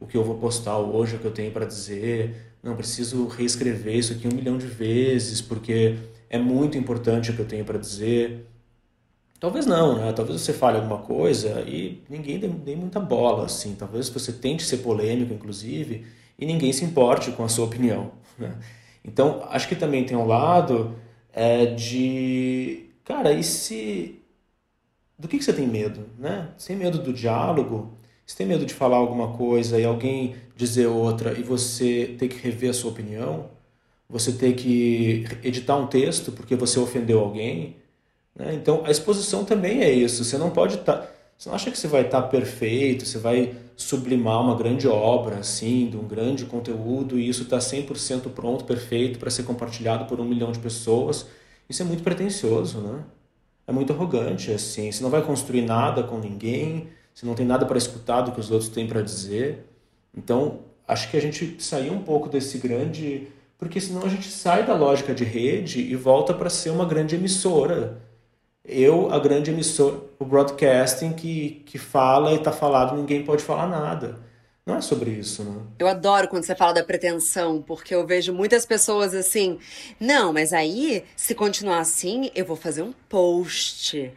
o 0.00 0.06
que 0.06 0.16
eu 0.16 0.24
vou 0.24 0.36
postar 0.36 0.78
hoje, 0.78 1.14
o 1.14 1.18
que 1.20 1.26
eu 1.26 1.30
tenho 1.32 1.52
para 1.52 1.64
dizer, 1.64 2.54
não 2.62 2.74
preciso 2.74 3.28
reescrever 3.28 3.94
isso 3.94 4.12
aqui 4.12 4.26
um 4.26 4.34
milhão 4.34 4.58
de 4.58 4.66
vezes, 4.66 5.40
porque 5.40 5.96
é 6.28 6.38
muito 6.38 6.76
importante 6.76 7.30
o 7.30 7.34
que 7.34 7.40
eu 7.40 7.46
tenho 7.46 7.64
para 7.64 7.78
dizer. 7.78 8.46
Talvez 9.38 9.66
não, 9.66 9.98
né? 9.98 10.12
Talvez 10.12 10.40
você 10.40 10.52
fale 10.52 10.78
alguma 10.78 10.98
coisa 10.98 11.62
e 11.66 12.02
ninguém 12.08 12.38
dê, 12.38 12.48
dê 12.48 12.74
muita 12.74 12.98
bola, 12.98 13.44
assim. 13.46 13.74
Talvez 13.74 14.08
você 14.08 14.32
tente 14.32 14.62
ser 14.64 14.78
polêmico, 14.78 15.32
inclusive, 15.34 16.06
e 16.38 16.46
ninguém 16.46 16.72
se 16.72 16.84
importe 16.84 17.30
com 17.32 17.44
a 17.44 17.48
sua 17.48 17.66
opinião, 17.66 18.12
né? 18.38 18.56
Então, 19.04 19.46
acho 19.50 19.68
que 19.68 19.76
também 19.76 20.04
tem 20.04 20.16
um 20.16 20.26
lado 20.26 20.96
é, 21.32 21.66
de, 21.66 22.90
cara, 23.04 23.32
e 23.32 23.42
se... 23.44 24.20
Do 25.18 25.28
que, 25.28 25.38
que 25.38 25.44
você 25.44 25.52
tem 25.52 25.66
medo, 25.66 26.06
né? 26.18 26.50
Você 26.56 26.68
tem 26.68 26.76
medo 26.76 26.98
do 26.98 27.12
diálogo? 27.12 27.96
Você 28.26 28.36
tem 28.36 28.46
medo 28.46 28.66
de 28.66 28.74
falar 28.74 28.96
alguma 28.96 29.36
coisa 29.36 29.78
e 29.78 29.84
alguém 29.84 30.36
dizer 30.56 30.86
outra 30.88 31.38
e 31.38 31.42
você 31.42 32.16
ter 32.18 32.28
que 32.28 32.36
rever 32.38 32.70
a 32.70 32.74
sua 32.74 32.90
opinião? 32.90 33.50
Você 34.08 34.32
ter 34.32 34.54
que 34.54 35.24
editar 35.42 35.76
um 35.76 35.86
texto 35.86 36.32
porque 36.32 36.56
você 36.56 36.78
ofendeu 36.78 37.20
alguém? 37.20 37.76
Né? 38.36 38.54
Então, 38.54 38.82
a 38.84 38.90
exposição 38.90 39.44
também 39.44 39.82
é 39.82 39.90
isso. 39.90 40.24
Você 40.24 40.36
não 40.36 40.50
pode 40.50 40.76
estar... 40.76 40.98
Tá, 40.98 41.10
você 41.36 41.48
não 41.48 41.56
acha 41.56 41.70
que 41.70 41.78
você 41.78 41.86
vai 41.86 42.02
estar 42.02 42.22
tá 42.22 42.28
perfeito, 42.28 43.04
você 43.04 43.18
vai 43.18 43.54
sublimar 43.76 44.40
uma 44.40 44.56
grande 44.56 44.88
obra, 44.88 45.36
assim, 45.36 45.90
de 45.90 45.96
um 45.96 46.08
grande 46.08 46.46
conteúdo, 46.46 47.18
e 47.18 47.28
isso 47.28 47.42
está 47.42 47.58
100% 47.58 48.30
pronto, 48.30 48.64
perfeito, 48.64 49.18
para 49.18 49.30
ser 49.30 49.42
compartilhado 49.42 50.06
por 50.06 50.18
um 50.18 50.24
milhão 50.24 50.50
de 50.50 50.58
pessoas. 50.58 51.26
Isso 51.68 51.82
é 51.82 51.84
muito 51.84 52.02
pretencioso, 52.02 52.80
né? 52.80 53.04
É 53.66 53.72
muito 53.72 53.92
arrogante, 53.92 54.50
assim. 54.50 54.90
Você 54.90 55.02
não 55.02 55.10
vai 55.10 55.22
construir 55.22 55.62
nada 55.62 56.02
com 56.02 56.18
ninguém, 56.18 56.88
você 57.12 57.26
não 57.26 57.34
tem 57.34 57.44
nada 57.44 57.66
para 57.66 57.76
escutar 57.76 58.22
do 58.22 58.32
que 58.32 58.40
os 58.40 58.50
outros 58.50 58.70
têm 58.70 58.86
para 58.86 59.02
dizer. 59.02 59.66
Então, 60.16 60.60
acho 60.88 61.10
que 61.10 61.16
a 61.18 61.20
gente 61.20 61.62
sair 61.62 61.90
um 61.90 62.00
pouco 62.02 62.28
desse 62.30 62.56
grande. 62.58 63.28
Porque 63.58 63.80
senão 63.80 64.04
a 64.04 64.08
gente 64.08 64.28
sai 64.30 64.64
da 64.64 64.74
lógica 64.74 65.14
de 65.14 65.24
rede 65.24 65.80
e 65.80 65.96
volta 65.96 66.32
para 66.32 66.48
ser 66.48 66.70
uma 66.70 66.84
grande 66.84 67.14
emissora 67.14 68.05
eu, 68.66 69.12
a 69.12 69.18
grande 69.18 69.50
emissora, 69.50 70.00
o 70.18 70.24
broadcasting 70.24 71.12
que, 71.12 71.62
que 71.66 71.78
fala 71.78 72.32
e 72.32 72.36
está 72.36 72.52
falado, 72.52 72.96
ninguém 72.96 73.24
pode 73.24 73.42
falar 73.42 73.66
nada. 73.66 74.26
Não 74.66 74.74
é 74.74 74.80
sobre 74.80 75.10
isso, 75.10 75.44
né? 75.44 75.60
Eu 75.78 75.86
adoro 75.86 76.26
quando 76.26 76.42
você 76.42 76.56
fala 76.56 76.74
da 76.74 76.82
pretensão, 76.82 77.62
porque 77.62 77.94
eu 77.94 78.04
vejo 78.04 78.32
muitas 78.32 78.66
pessoas 78.66 79.14
assim, 79.14 79.60
não, 80.00 80.32
mas 80.32 80.52
aí, 80.52 81.04
se 81.14 81.36
continuar 81.36 81.78
assim, 81.78 82.32
eu 82.34 82.44
vou 82.44 82.56
fazer 82.56 82.82
um 82.82 82.92
post. 83.08 84.12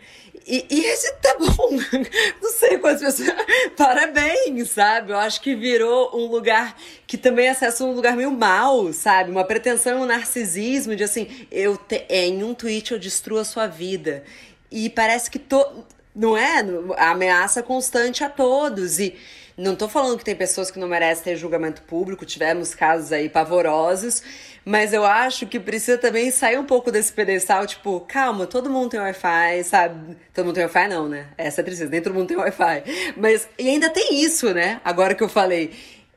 E, 0.49 0.65
e 0.67 0.85
esse 0.85 1.13
tá 1.17 1.35
bom. 1.37 1.69
Não 2.41 2.51
sei 2.51 2.79
quantas 2.79 3.01
pessoas. 3.01 3.37
Parabéns, 3.77 4.71
sabe? 4.71 5.11
Eu 5.11 5.17
acho 5.17 5.39
que 5.41 5.55
virou 5.55 6.09
um 6.17 6.25
lugar 6.25 6.75
que 7.05 7.19
também 7.19 7.47
acessa 7.47 7.85
um 7.85 7.91
lugar 7.91 8.17
meio 8.17 8.31
mal, 8.31 8.91
sabe? 8.91 9.29
Uma 9.29 9.45
pretensão, 9.45 10.01
um 10.01 10.05
narcisismo 10.07 10.95
de 10.95 11.03
assim, 11.03 11.45
eu 11.51 11.77
te... 11.77 12.03
é, 12.09 12.25
em 12.25 12.43
um 12.43 12.55
tweet 12.55 12.91
eu 12.91 12.97
destruo 12.97 13.37
a 13.37 13.45
sua 13.45 13.67
vida. 13.67 14.23
E 14.71 14.89
parece 14.89 15.29
que 15.29 15.37
to... 15.37 15.85
não 16.15 16.35
é? 16.35 16.65
A 16.97 17.11
ameaça 17.11 17.61
constante 17.61 18.23
a 18.23 18.29
todos. 18.29 18.97
E 18.97 19.15
não 19.59 19.75
tô 19.75 19.89
falando 19.89 20.17
que 20.17 20.23
tem 20.23 20.35
pessoas 20.35 20.71
que 20.71 20.79
não 20.79 20.87
merecem 20.87 21.25
ter 21.25 21.35
julgamento 21.35 21.81
público, 21.81 22.25
tivemos 22.25 22.73
casos 22.73 23.11
aí 23.11 23.27
pavorosos, 23.27 24.23
mas 24.63 24.93
eu 24.93 25.03
acho 25.03 25.45
que 25.45 25.59
precisa 25.59 25.97
também 25.97 26.31
sair 26.31 26.57
um 26.57 26.63
pouco 26.63 26.89
desse 26.89 27.11
pedestal, 27.11 27.67
tipo, 27.67 27.99
calma, 28.07 28.47
todo 28.47 28.69
mundo 28.69 28.91
tem 28.91 28.99
Wi-Fi, 29.01 29.63
sabe? 29.65 30.15
Todo 30.33 30.45
mundo 30.45 30.55
tem 30.55 30.63
Wi-Fi, 30.63 30.87
não, 30.87 31.09
né? 31.09 31.27
Essa 31.37 31.59
é 31.59 31.63
tristeza, 31.65 31.91
nem 31.91 32.01
todo 32.01 32.13
mundo 32.13 32.29
tem 32.29 32.37
Wi-Fi. 32.37 32.83
Mas, 33.17 33.49
e 33.59 33.67
ainda 33.67 33.89
tem 33.89 34.23
isso, 34.23 34.53
né? 34.53 34.79
Agora 34.81 35.13
que 35.13 35.23
eu 35.23 35.29
falei, 35.29 35.71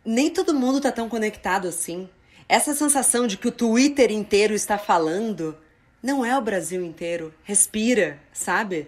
nem 0.05 0.31
todo 0.31 0.55
mundo 0.55 0.81
tá 0.81 0.93
tão 0.93 1.09
conectado 1.09 1.67
assim. 1.67 2.09
Essa 2.49 2.75
sensação 2.75 3.27
de 3.27 3.37
que 3.37 3.49
o 3.49 3.53
Twitter 3.53 4.13
inteiro 4.13 4.55
está 4.55 4.79
falando 4.79 5.57
não 6.01 6.25
é 6.25 6.39
o 6.39 6.43
Brasil 6.43 6.85
inteiro. 6.85 7.35
Respira, 7.43 8.21
sabe? 8.33 8.87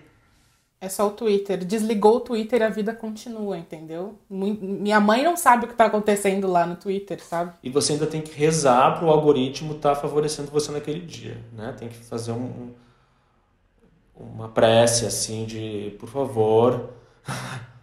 É 0.85 0.89
só 0.91 1.09
o 1.09 1.13
Twitter. 1.13 1.65
Desligou 1.65 2.17
o 2.17 2.21
Twitter 2.21 2.61
e 2.61 2.65
a 2.65 2.69
vida 2.69 2.93
continua, 2.93 3.57
entendeu? 3.57 4.19
Minha 4.29 5.01
mãe 5.01 5.23
não 5.23 5.35
sabe 5.35 5.65
o 5.65 5.67
que 5.67 5.73
está 5.73 5.87
acontecendo 5.87 6.47
lá 6.47 6.67
no 6.67 6.77
Twitter, 6.77 7.25
sabe? 7.25 7.55
E 7.63 7.71
você 7.71 7.95
ainda 7.95 8.07
tem 8.07 8.21
que 8.21 8.39
rezar 8.39 8.99
para 8.99 9.07
o 9.07 9.11
algoritmo 9.11 9.77
estar 9.77 9.95
tá 9.95 10.01
favorecendo 10.01 10.51
você 10.51 10.71
naquele 10.71 11.01
dia, 11.01 11.43
né? 11.55 11.75
Tem 11.79 11.89
que 11.89 11.97
fazer 11.97 12.33
um, 12.33 12.75
uma 14.15 14.51
prece, 14.51 15.07
assim, 15.07 15.47
de, 15.47 15.97
por 15.99 16.09
favor... 16.09 16.91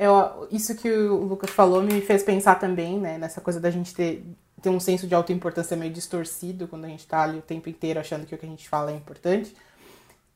Eu, 0.00 0.46
isso 0.52 0.76
que 0.76 0.88
o 0.88 1.24
Lucas 1.24 1.50
falou 1.50 1.82
me 1.82 2.00
fez 2.00 2.22
pensar 2.22 2.54
também, 2.54 3.00
né? 3.00 3.18
Nessa 3.18 3.40
coisa 3.40 3.58
da 3.58 3.68
gente 3.68 3.92
ter, 3.92 4.24
ter 4.62 4.68
um 4.68 4.78
senso 4.78 5.08
de 5.08 5.14
autoimportância 5.16 5.76
meio 5.76 5.92
distorcido 5.92 6.68
quando 6.68 6.84
a 6.84 6.88
gente 6.88 7.00
está 7.00 7.24
ali 7.24 7.38
o 7.38 7.42
tempo 7.42 7.68
inteiro 7.68 7.98
achando 7.98 8.24
que 8.24 8.32
o 8.32 8.38
que 8.38 8.46
a 8.46 8.48
gente 8.48 8.68
fala 8.68 8.92
é 8.92 8.94
importante 8.94 9.56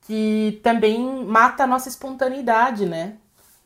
que 0.02 0.60
também 0.62 1.24
mata 1.24 1.64
a 1.64 1.66
nossa 1.66 1.88
espontaneidade, 1.88 2.86
né? 2.86 3.16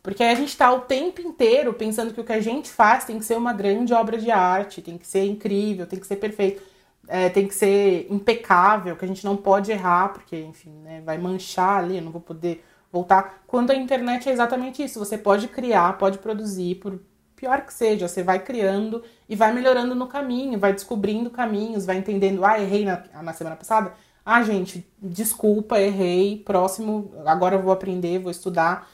Porque 0.03 0.23
a 0.23 0.35
gente 0.35 0.51
está 0.51 0.73
o 0.73 0.83
tempo 0.83 1.21
inteiro 1.21 1.73
pensando 1.75 2.15
que 2.15 2.21
o 2.21 2.25
que 2.25 2.33
a 2.33 2.41
gente 2.41 2.71
faz 2.71 3.05
tem 3.05 3.19
que 3.19 3.25
ser 3.25 3.37
uma 3.37 3.53
grande 3.53 3.93
obra 3.93 4.17
de 4.17 4.31
arte, 4.31 4.81
tem 4.81 4.97
que 4.97 5.07
ser 5.07 5.25
incrível, 5.25 5.87
tem 5.87 5.99
que 5.99 6.07
ser 6.07 6.17
perfeito, 6.17 6.63
é, 7.09 7.29
tem 7.29 7.49
que 7.49 7.55
ser 7.55 8.07
impecável, 8.09 8.97
que 8.97 9.05
a 9.05 9.09
gente 9.09 9.25
não 9.25 9.37
pode 9.37 9.73
errar, 9.73 10.11
porque, 10.11 10.37
enfim, 10.39 10.71
né, 10.85 11.03
vai 11.05 11.19
manchar 11.19 11.79
ali, 11.83 11.97
eu 11.97 12.03
não 12.03 12.13
vou 12.13 12.21
poder 12.21 12.65
voltar. 12.93 13.43
Quando 13.47 13.73
a 13.73 13.75
internet 13.75 14.29
é 14.29 14.33
exatamente 14.33 14.83
isso, 14.83 14.99
você 14.99 15.19
pode 15.19 15.49
criar, 15.49 15.99
pode 15.99 16.19
produzir, 16.19 16.77
por 16.77 17.01
pior 17.35 17.63
que 17.63 17.73
seja, 17.73 18.09
você 18.09 18.23
vai 18.23 18.39
criando 18.39 19.03
e 19.29 19.37
vai 19.37 19.53
melhorando 19.53 19.95
no 19.95 20.07
caminho, 20.07 20.59
vai 20.59 20.73
descobrindo 20.73 21.31
caminhos, 21.31 21.85
vai 21.85 21.97
entendendo, 21.97 22.45
ah, 22.45 22.61
errei 22.61 22.85
na, 22.85 23.03
na 23.23 23.33
semana 23.33 23.57
passada, 23.57 23.93
ah, 24.27 24.43
gente, 24.43 24.85
desculpa, 25.01 25.81
errei, 25.81 26.43
próximo, 26.45 27.13
agora 27.25 27.55
eu 27.55 27.63
vou 27.63 27.73
aprender, 27.73 28.19
vou 28.19 28.33
estudar. 28.33 28.91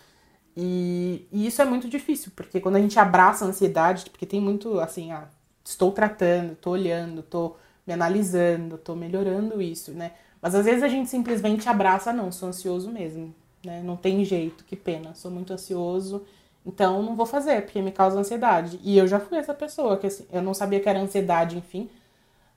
E, 0.54 1.26
e, 1.32 1.46
isso 1.46 1.62
é 1.62 1.64
muito 1.64 1.88
difícil, 1.88 2.30
porque 2.36 2.60
quando 2.60 2.76
a 2.76 2.80
gente 2.80 2.98
abraça 2.98 3.46
a 3.46 3.48
ansiedade, 3.48 4.10
porque 4.10 4.26
tem 4.26 4.38
muito 4.38 4.78
assim, 4.78 5.10
ah, 5.10 5.26
estou 5.64 5.90
tratando, 5.90 6.52
estou 6.52 6.74
olhando, 6.74 7.20
estou 7.20 7.58
me 7.86 7.94
analisando, 7.94 8.74
estou 8.74 8.94
melhorando 8.94 9.62
isso, 9.62 9.92
né? 9.92 10.12
Mas 10.40 10.54
às 10.54 10.66
vezes 10.66 10.82
a 10.82 10.88
gente 10.88 11.08
simplesmente 11.08 11.66
abraça, 11.66 12.12
não, 12.12 12.30
sou 12.30 12.50
ansioso 12.50 12.90
mesmo, 12.90 13.34
né? 13.64 13.82
Não 13.82 13.96
tem 13.96 14.22
jeito, 14.26 14.64
que 14.64 14.76
pena, 14.76 15.14
sou 15.14 15.30
muito 15.30 15.50
ansioso, 15.54 16.26
então 16.66 17.02
não 17.02 17.16
vou 17.16 17.24
fazer, 17.24 17.62
porque 17.62 17.80
me 17.80 17.90
causa 17.90 18.18
ansiedade. 18.20 18.78
E 18.82 18.98
eu 18.98 19.06
já 19.06 19.18
fui 19.18 19.38
essa 19.38 19.54
pessoa, 19.54 19.96
que 19.96 20.08
assim, 20.08 20.26
eu 20.30 20.42
não 20.42 20.52
sabia 20.52 20.78
que 20.78 20.88
era 20.90 21.00
ansiedade, 21.00 21.56
enfim, 21.56 21.88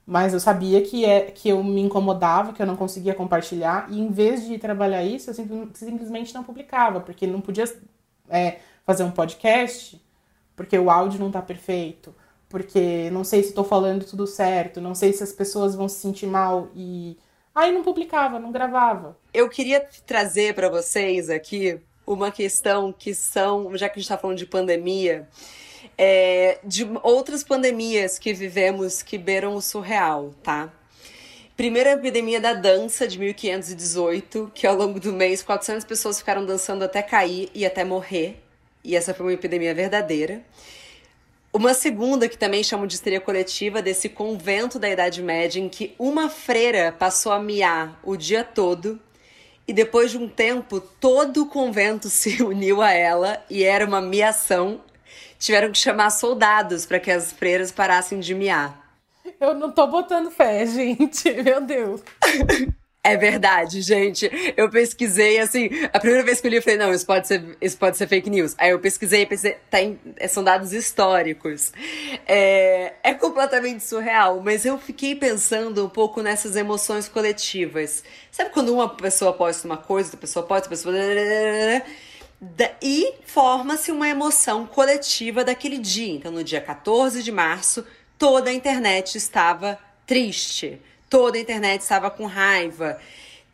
mas 0.06 0.34
eu 0.34 0.40
sabia 0.40 0.82
que, 0.82 1.04
é, 1.04 1.32
que 1.32 1.50
eu 1.50 1.64
me 1.64 1.82
incomodava, 1.82 2.54
que 2.54 2.62
eu 2.62 2.66
não 2.66 2.76
conseguia 2.76 3.16
compartilhar, 3.16 3.88
e 3.90 4.00
em 4.00 4.12
vez 4.12 4.46
de 4.46 4.58
trabalhar 4.58 5.04
isso, 5.04 5.32
eu 5.32 5.34
simplesmente 5.74 6.34
não 6.34 6.44
publicava, 6.44 7.00
porque 7.00 7.26
não 7.26 7.42
podia 7.42 7.66
é, 8.30 8.60
fazer 8.86 9.04
um 9.04 9.12
podcast, 9.12 10.00
porque 10.56 10.78
o 10.78 10.90
áudio 10.92 11.20
não 11.20 11.32
tá 11.32 11.42
perfeito, 11.42 12.14
porque 12.48 13.10
não 13.12 13.24
sei 13.24 13.42
se 13.42 13.50
estou 13.50 13.64
falando 13.64 14.06
tudo 14.06 14.28
certo, 14.28 14.80
não 14.80 14.94
sei 14.94 15.12
se 15.12 15.24
as 15.24 15.34
pessoas 15.34 15.76
vão 15.76 15.90
se 15.90 16.00
sentir 16.00 16.28
mal 16.28 16.70
e. 16.76 17.18
Aí 17.54 17.72
não 17.72 17.84
publicava, 17.84 18.38
não 18.38 18.52
gravava. 18.52 19.18
Eu 19.34 19.48
queria 19.48 19.80
trazer 20.06 20.54
para 20.54 20.70
vocês 20.70 21.30
aqui 21.30 21.80
uma 22.06 22.30
questão 22.30 22.92
que 22.92 23.16
são, 23.16 23.76
já 23.78 23.88
que 23.88 23.94
a 23.94 24.00
gente 24.00 24.04
está 24.04 24.18
falando 24.18 24.38
de 24.38 24.46
pandemia, 24.46 25.28
é, 25.98 26.60
de 26.64 26.88
outras 27.04 27.44
pandemias 27.44 28.20
que 28.20 28.34
vivemos 28.34 29.02
que 29.02 29.18
beiram 29.18 29.56
o 29.56 29.62
surreal, 29.62 30.34
tá? 30.44 30.72
Primeira 31.56 31.94
epidemia 31.94 32.42
da 32.42 32.54
dança 32.54 33.08
de 33.08 33.18
1518, 33.18 34.52
que 34.54 34.68
ao 34.68 34.76
longo 34.76 35.00
do 35.00 35.14
mês 35.14 35.42
400 35.42 35.86
pessoas 35.86 36.20
ficaram 36.20 36.46
dançando 36.46 36.84
até 36.84 37.02
cair 37.02 37.50
e 37.54 37.66
até 37.66 37.84
morrer. 37.84 38.42
E 38.84 38.96
essa 38.96 39.14
foi 39.14 39.26
uma 39.26 39.34
epidemia 39.34 39.74
verdadeira. 39.74 40.44
Uma 41.54 41.74
segunda, 41.74 42.28
que 42.28 42.38
também 42.38 42.62
chamam 42.62 42.86
de 42.86 42.96
histeria 42.96 43.22
coletiva, 43.22 43.82
desse 43.82 44.10
convento 44.10 44.78
da 44.78 44.90
Idade 44.90 45.22
Média, 45.24 45.58
em 45.62 45.70
que 45.70 45.96
uma 45.98 46.30
freira 46.30 46.92
passou 46.92 47.32
a 47.32 47.40
miar 47.40 47.98
o 48.04 48.18
dia 48.18 48.44
todo 48.44 49.00
e 49.66 49.72
depois 49.72 50.12
de 50.12 50.18
um 50.18 50.28
tempo 50.28 50.82
todo 50.82 51.44
o 51.44 51.46
convento 51.46 52.10
se 52.12 52.44
uniu 52.44 52.82
a 52.82 52.92
ela 52.92 53.44
e 53.50 53.64
era 53.64 53.86
uma 53.86 54.02
miação. 54.02 54.82
Tiveram 55.38 55.72
que 55.72 55.78
chamar 55.78 56.10
soldados 56.10 56.86
para 56.86 57.00
que 57.00 57.12
as 57.12 57.32
freiras 57.32 57.72
parassem 57.72 58.20
de 58.20 58.34
miar. 58.34 58.86
Eu 59.40 59.54
não 59.54 59.72
tô 59.72 59.88
botando 59.88 60.32
fé, 60.32 60.66
gente. 60.66 61.32
Meu 61.44 61.62
Deus. 61.62 62.02
É 63.06 63.16
verdade, 63.16 63.82
gente. 63.82 64.28
Eu 64.58 64.68
pesquisei, 64.68 65.40
assim, 65.40 65.70
a 65.94 66.00
primeira 66.00 66.26
vez 66.26 66.42
que 66.42 66.48
eu 66.48 66.50
li, 66.50 66.58
eu 66.58 66.62
falei, 66.64 66.80
não, 66.80 66.92
isso 66.92 67.06
pode 67.06 67.28
ser, 67.28 67.56
isso 67.62 67.78
pode 67.78 67.98
ser 67.98 68.08
fake 68.08 68.32
news. 68.32 68.56
Aí 68.58 68.72
eu 68.72 68.80
pesquisei 68.80 69.22
e 69.22 69.26
pensei, 69.28 69.58
tá 69.70 69.80
em, 69.80 70.00
é, 70.18 70.28
são 70.28 70.44
dados 70.44 70.74
históricos. 70.74 71.72
É, 72.28 72.94
é 73.04 73.14
completamente 73.14 73.84
surreal, 73.84 74.42
mas 74.44 74.66
eu 74.66 74.80
fiquei 74.80 75.14
pensando 75.14 75.86
um 75.86 75.90
pouco 75.90 76.24
nessas 76.24 76.56
emoções 76.56 77.08
coletivas. 77.08 78.04
Sabe 78.32 78.50
quando 78.50 78.74
uma 78.74 78.90
pessoa 78.90 79.34
posta 79.34 79.68
uma 79.68 79.78
coisa, 79.78 80.08
outra 80.08 80.22
pessoa 80.22 80.44
posta, 80.44 80.68
outra 80.68 80.70
pessoa... 80.70 81.84
E 82.82 83.14
forma-se 83.26 83.92
uma 83.92 84.08
emoção 84.08 84.66
coletiva 84.66 85.44
daquele 85.44 85.78
dia. 85.78 86.14
Então, 86.14 86.32
no 86.32 86.44
dia 86.44 86.62
14 86.62 87.24
de 87.24 87.32
março, 87.32 87.86
toda 88.18 88.50
a 88.50 88.54
internet 88.54 89.18
estava 89.18 89.80
triste 90.06 90.80
toda 91.10 91.38
a 91.38 91.42
internet 91.42 91.82
estava 91.82 92.10
com 92.10 92.26
raiva. 92.26 92.98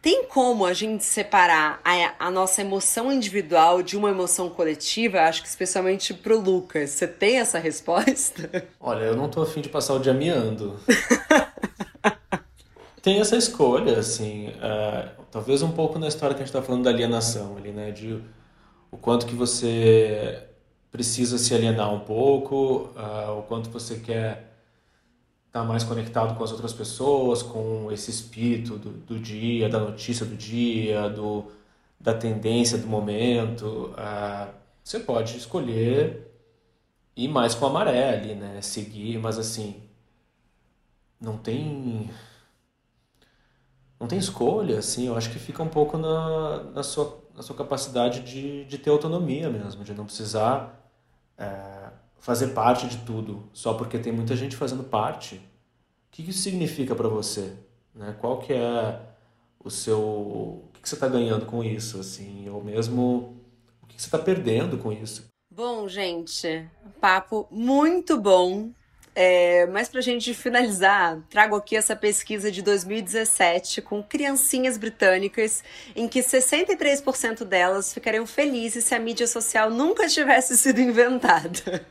Tem 0.02 0.26
como 0.26 0.66
a 0.66 0.74
gente 0.74 1.04
separar 1.04 1.80
a, 1.86 2.26
a, 2.28 2.32
nossa 2.32 2.62
emoção 2.62 3.12
individual 3.12 3.84
de 3.84 3.96
uma 3.96 4.10
emoção 4.10 4.50
coletiva? 4.50 5.20
Acho 5.20 5.44
que 5.44 5.48
especialmente 5.48 6.12
pro 6.12 6.40
Lucas. 6.40 6.90
Você 6.90 7.08
tem 7.08 7.38
essa 7.38 7.60
resposta? 7.60 8.68
Olha, 8.82 9.04
eu 9.04 9.16
não 9.16 9.30
tô 9.30 9.44
afim 9.44 9.62
de 9.62 9.70
passar 9.70 9.94
o 9.94 10.00
dia 10.00 10.14
miando. 10.14 10.80
tem 13.00 13.20
essa 13.20 13.38
escolha, 13.38 14.00
assim. 14.00 14.48
Uh, 14.48 15.08
talvez 15.30 15.62
um 15.62 15.72
pouco 15.72 16.00
na 16.00 16.08
história 16.08 16.36
que 16.36 16.42
a 16.42 16.46
gente 16.46 16.54
tá 16.54 16.64
falando 16.64 16.86
da 16.86 16.90
alienação 16.90 17.58
ali, 17.58 17.72
né? 17.72 17.92
De 17.92 18.20
o 18.92 18.98
quanto 18.98 19.26
que 19.26 19.36
você 19.36 20.48
precisa 20.92 21.38
se 21.38 21.54
alienar 21.56 21.94
um 21.94 22.02
pouco, 22.02 22.90
uh, 22.96 23.40
o 23.40 23.44
quanto 23.44 23.70
você 23.70 24.00
quer 24.00 24.52
estar 25.48 25.62
tá 25.62 25.64
mais 25.64 25.84
conectado 25.84 26.38
com 26.38 26.44
as 26.44 26.52
outras 26.52 26.74
pessoas, 26.74 27.42
com 27.42 27.92
esse 27.92 28.12
espírito 28.12 28.78
do, 28.78 28.92
do 28.92 29.20
dia, 29.20 29.70
da 29.70 29.80
notícia 29.80 30.26
do 30.26 30.36
dia, 30.36 31.10
do, 31.10 31.46
da 32.00 32.14
tendência 32.14 32.78
do 32.78 32.88
momento. 32.88 33.94
Ah, 33.98 34.50
você 34.84 35.00
pode 35.00 35.38
escolher 35.38 36.28
ir 37.16 37.28
mais 37.28 37.56
com 37.56 37.66
a 37.66 37.70
maré 37.70 38.14
ali, 38.16 38.36
né? 38.36 38.62
Seguir, 38.62 39.20
mas 39.20 39.38
assim, 39.38 39.76
não 41.20 41.38
tem 41.38 42.10
não 44.00 44.08
tem 44.08 44.18
escolha, 44.18 44.80
assim, 44.80 45.08
eu 45.08 45.16
acho 45.16 45.30
que 45.30 45.38
fica 45.38 45.62
um 45.62 45.68
pouco 45.68 45.96
na, 45.96 46.64
na, 46.64 46.82
sua, 46.84 47.21
na 47.36 47.42
sua 47.42 47.56
capacidade 47.56 48.22
de, 48.22 48.66
de 48.66 48.78
ter 48.78 48.90
autonomia 48.90 49.50
mesmo, 49.50 49.84
de 49.84 49.94
não 49.94 50.06
precisar 50.06 50.90
é, 51.38 51.90
fazer 52.20 52.50
parte 52.50 52.88
de 52.88 52.98
tudo 52.98 53.50
só 53.54 53.74
porque 53.74 53.98
tem 53.98 54.14
muita 54.14 54.36
gente 54.36 54.56
fazendo 54.56 54.84
parte. 54.84 55.36
O 55.36 56.12
que 56.12 56.22
isso 56.30 56.40
significa 56.40 56.96
para 56.96 57.08
você? 57.08 57.54
Né? 57.96 58.16
Qual 58.20 58.40
que 58.40 58.54
é 58.54 59.00
o 59.64 59.70
seu... 59.70 60.00
O 60.00 60.70
que, 60.74 60.82
que 60.82 60.90
você 60.90 60.96
está 60.96 61.08
ganhando 61.08 61.46
com 61.46 61.64
isso? 61.64 62.00
assim 62.00 62.50
Ou 62.50 62.64
mesmo 62.64 63.38
o 63.82 63.88
que, 63.88 63.96
que 63.96 64.02
você 64.02 64.08
está 64.08 64.20
perdendo 64.20 64.78
com 64.78 64.92
isso? 64.92 65.30
Bom, 65.50 65.88
gente, 65.88 66.68
papo 67.00 67.48
muito 67.52 68.20
bom. 68.20 68.72
É, 69.14 69.66
mas 69.68 69.90
para 69.90 70.00
a 70.00 70.04
gente 70.04 70.34
finalizar, 70.34 71.20
trago 71.30 71.56
aqui 71.56 71.76
essa 71.76 71.96
pesquisa 71.96 72.50
de 72.50 72.62
2017 72.62 73.82
com 73.82 74.02
criancinhas 74.02 74.78
britânicas, 74.78 75.62
em 75.94 76.08
que 76.08 76.22
63% 76.22 77.44
delas 77.44 77.94
ficariam 77.94 78.26
felizes 78.26 78.86
se 78.86 78.96
a 78.96 79.00
mídia 79.00 79.28
social 79.28 79.70
nunca 79.70 80.08
tivesse 80.08 80.58
sido 80.58 80.80
inventada. 80.80 81.86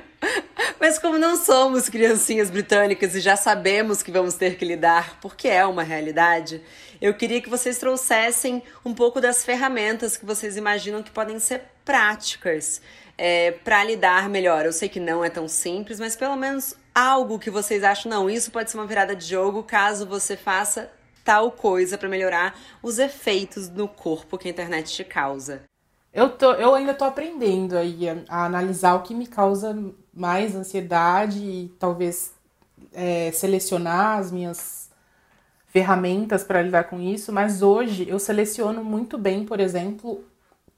Mas 0.78 0.98
como 0.98 1.16
não 1.16 1.34
somos 1.34 1.88
criancinhas 1.88 2.50
britânicas 2.50 3.14
e 3.14 3.20
já 3.20 3.36
sabemos 3.36 4.02
que 4.02 4.10
vamos 4.10 4.34
ter 4.34 4.56
que 4.56 4.64
lidar, 4.64 5.18
porque 5.20 5.48
é 5.48 5.64
uma 5.64 5.82
realidade, 5.82 6.62
eu 7.00 7.14
queria 7.14 7.40
que 7.40 7.48
vocês 7.48 7.78
trouxessem 7.78 8.62
um 8.84 8.92
pouco 8.92 9.18
das 9.18 9.44
ferramentas 9.44 10.18
que 10.18 10.26
vocês 10.26 10.58
imaginam 10.58 11.02
que 11.02 11.10
podem 11.10 11.38
ser 11.38 11.62
práticas 11.86 12.82
é, 13.22 13.52
para 13.52 13.84
lidar 13.84 14.30
melhor. 14.30 14.64
Eu 14.64 14.72
sei 14.72 14.88
que 14.88 14.98
não 14.98 15.22
é 15.22 15.28
tão 15.28 15.46
simples, 15.46 16.00
mas 16.00 16.16
pelo 16.16 16.36
menos 16.36 16.74
algo 16.94 17.38
que 17.38 17.50
vocês 17.50 17.84
acham, 17.84 18.10
não, 18.10 18.30
isso 18.30 18.50
pode 18.50 18.70
ser 18.70 18.78
uma 18.78 18.86
virada 18.86 19.14
de 19.14 19.26
jogo 19.26 19.62
caso 19.62 20.06
você 20.06 20.38
faça 20.38 20.90
tal 21.22 21.52
coisa 21.52 21.98
para 21.98 22.08
melhorar 22.08 22.58
os 22.82 22.98
efeitos 22.98 23.68
no 23.68 23.86
corpo 23.86 24.38
que 24.38 24.48
a 24.48 24.50
internet 24.50 24.90
te 24.90 25.04
causa. 25.04 25.60
Eu, 26.14 26.30
tô, 26.30 26.54
eu 26.54 26.74
ainda 26.74 26.94
tô 26.94 27.04
aprendendo 27.04 27.76
aí 27.76 28.08
a, 28.08 28.16
a 28.26 28.44
analisar 28.46 28.94
o 28.94 29.02
que 29.02 29.14
me 29.14 29.26
causa 29.26 29.76
mais 30.14 30.56
ansiedade 30.56 31.38
e 31.44 31.68
talvez 31.78 32.32
é, 32.94 33.30
selecionar 33.32 34.18
as 34.18 34.32
minhas 34.32 34.88
ferramentas 35.66 36.42
para 36.42 36.62
lidar 36.62 36.84
com 36.84 36.98
isso, 36.98 37.30
mas 37.30 37.60
hoje 37.60 38.08
eu 38.08 38.18
seleciono 38.18 38.82
muito 38.82 39.18
bem, 39.18 39.44
por 39.44 39.60
exemplo, 39.60 40.24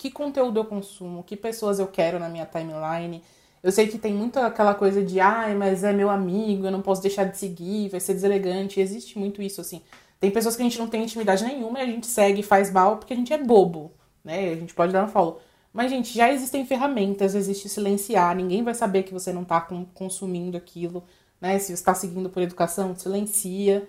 que 0.03 0.11
conteúdo 0.11 0.59
eu 0.59 0.65
consumo, 0.65 1.23
que 1.23 1.37
pessoas 1.37 1.79
eu 1.79 1.87
quero 1.87 2.19
na 2.19 2.29
minha 2.29 2.45
timeline. 2.45 3.23
Eu 3.63 3.71
sei 3.71 3.87
que 3.87 3.97
tem 3.97 4.13
muito 4.13 4.37
aquela 4.37 4.75
coisa 4.75 5.01
de, 5.01 5.21
ai, 5.21 5.55
mas 5.55 5.85
é 5.85 5.93
meu 5.93 6.11
amigo, 6.11 6.67
eu 6.67 6.73
não 6.73 6.83
posso 6.83 7.01
deixar 7.01 7.23
de 7.23 7.39
seguir, 7.39 7.89
vai 7.89 8.01
ser 8.01 8.15
deselegante. 8.15 8.81
Existe 8.81 9.17
muito 9.17 9.41
isso, 9.41 9.61
assim. 9.61 9.81
Tem 10.19 10.29
pessoas 10.29 10.57
que 10.57 10.63
a 10.63 10.65
gente 10.65 10.77
não 10.77 10.89
tem 10.89 11.05
intimidade 11.05 11.45
nenhuma 11.45 11.79
e 11.79 11.83
a 11.83 11.87
gente 11.87 12.09
segue 12.09 12.41
e 12.41 12.43
faz 12.43 12.73
mal 12.73 12.97
porque 12.97 13.13
a 13.13 13.17
gente 13.17 13.33
é 13.33 13.39
bobo, 13.39 13.93
né? 14.25 14.51
A 14.51 14.57
gente 14.57 14.75
pode 14.75 14.93
dar 14.93 15.05
um 15.05 15.09
follow. 15.09 15.41
Mas, 15.73 15.89
gente, 15.89 16.13
já 16.13 16.33
existem 16.33 16.67
ferramentas, 16.67 17.37
existe 17.37 17.69
silenciar, 17.69 18.35
ninguém 18.35 18.65
vai 18.65 18.75
saber 18.75 19.05
que 19.05 19.13
você 19.13 19.33
não 19.33 19.45
tá 19.45 19.61
consumindo 19.95 20.57
aquilo, 20.57 21.05
né? 21.41 21.61
Se 21.61 21.67
você 21.67 21.73
está 21.75 21.95
seguindo 21.95 22.29
por 22.29 22.43
educação, 22.43 22.93
silencia. 22.97 23.89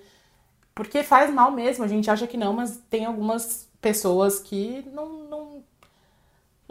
Porque 0.75 1.01
faz 1.01 1.33
mal 1.33 1.49
mesmo, 1.49 1.83
a 1.83 1.87
gente 1.87 2.09
acha 2.11 2.27
que 2.27 2.37
não, 2.37 2.53
mas 2.53 2.79
tem 2.87 3.03
algumas 3.03 3.67
pessoas 3.81 4.39
que 4.39 4.85
não, 4.93 5.23
não 5.27 5.42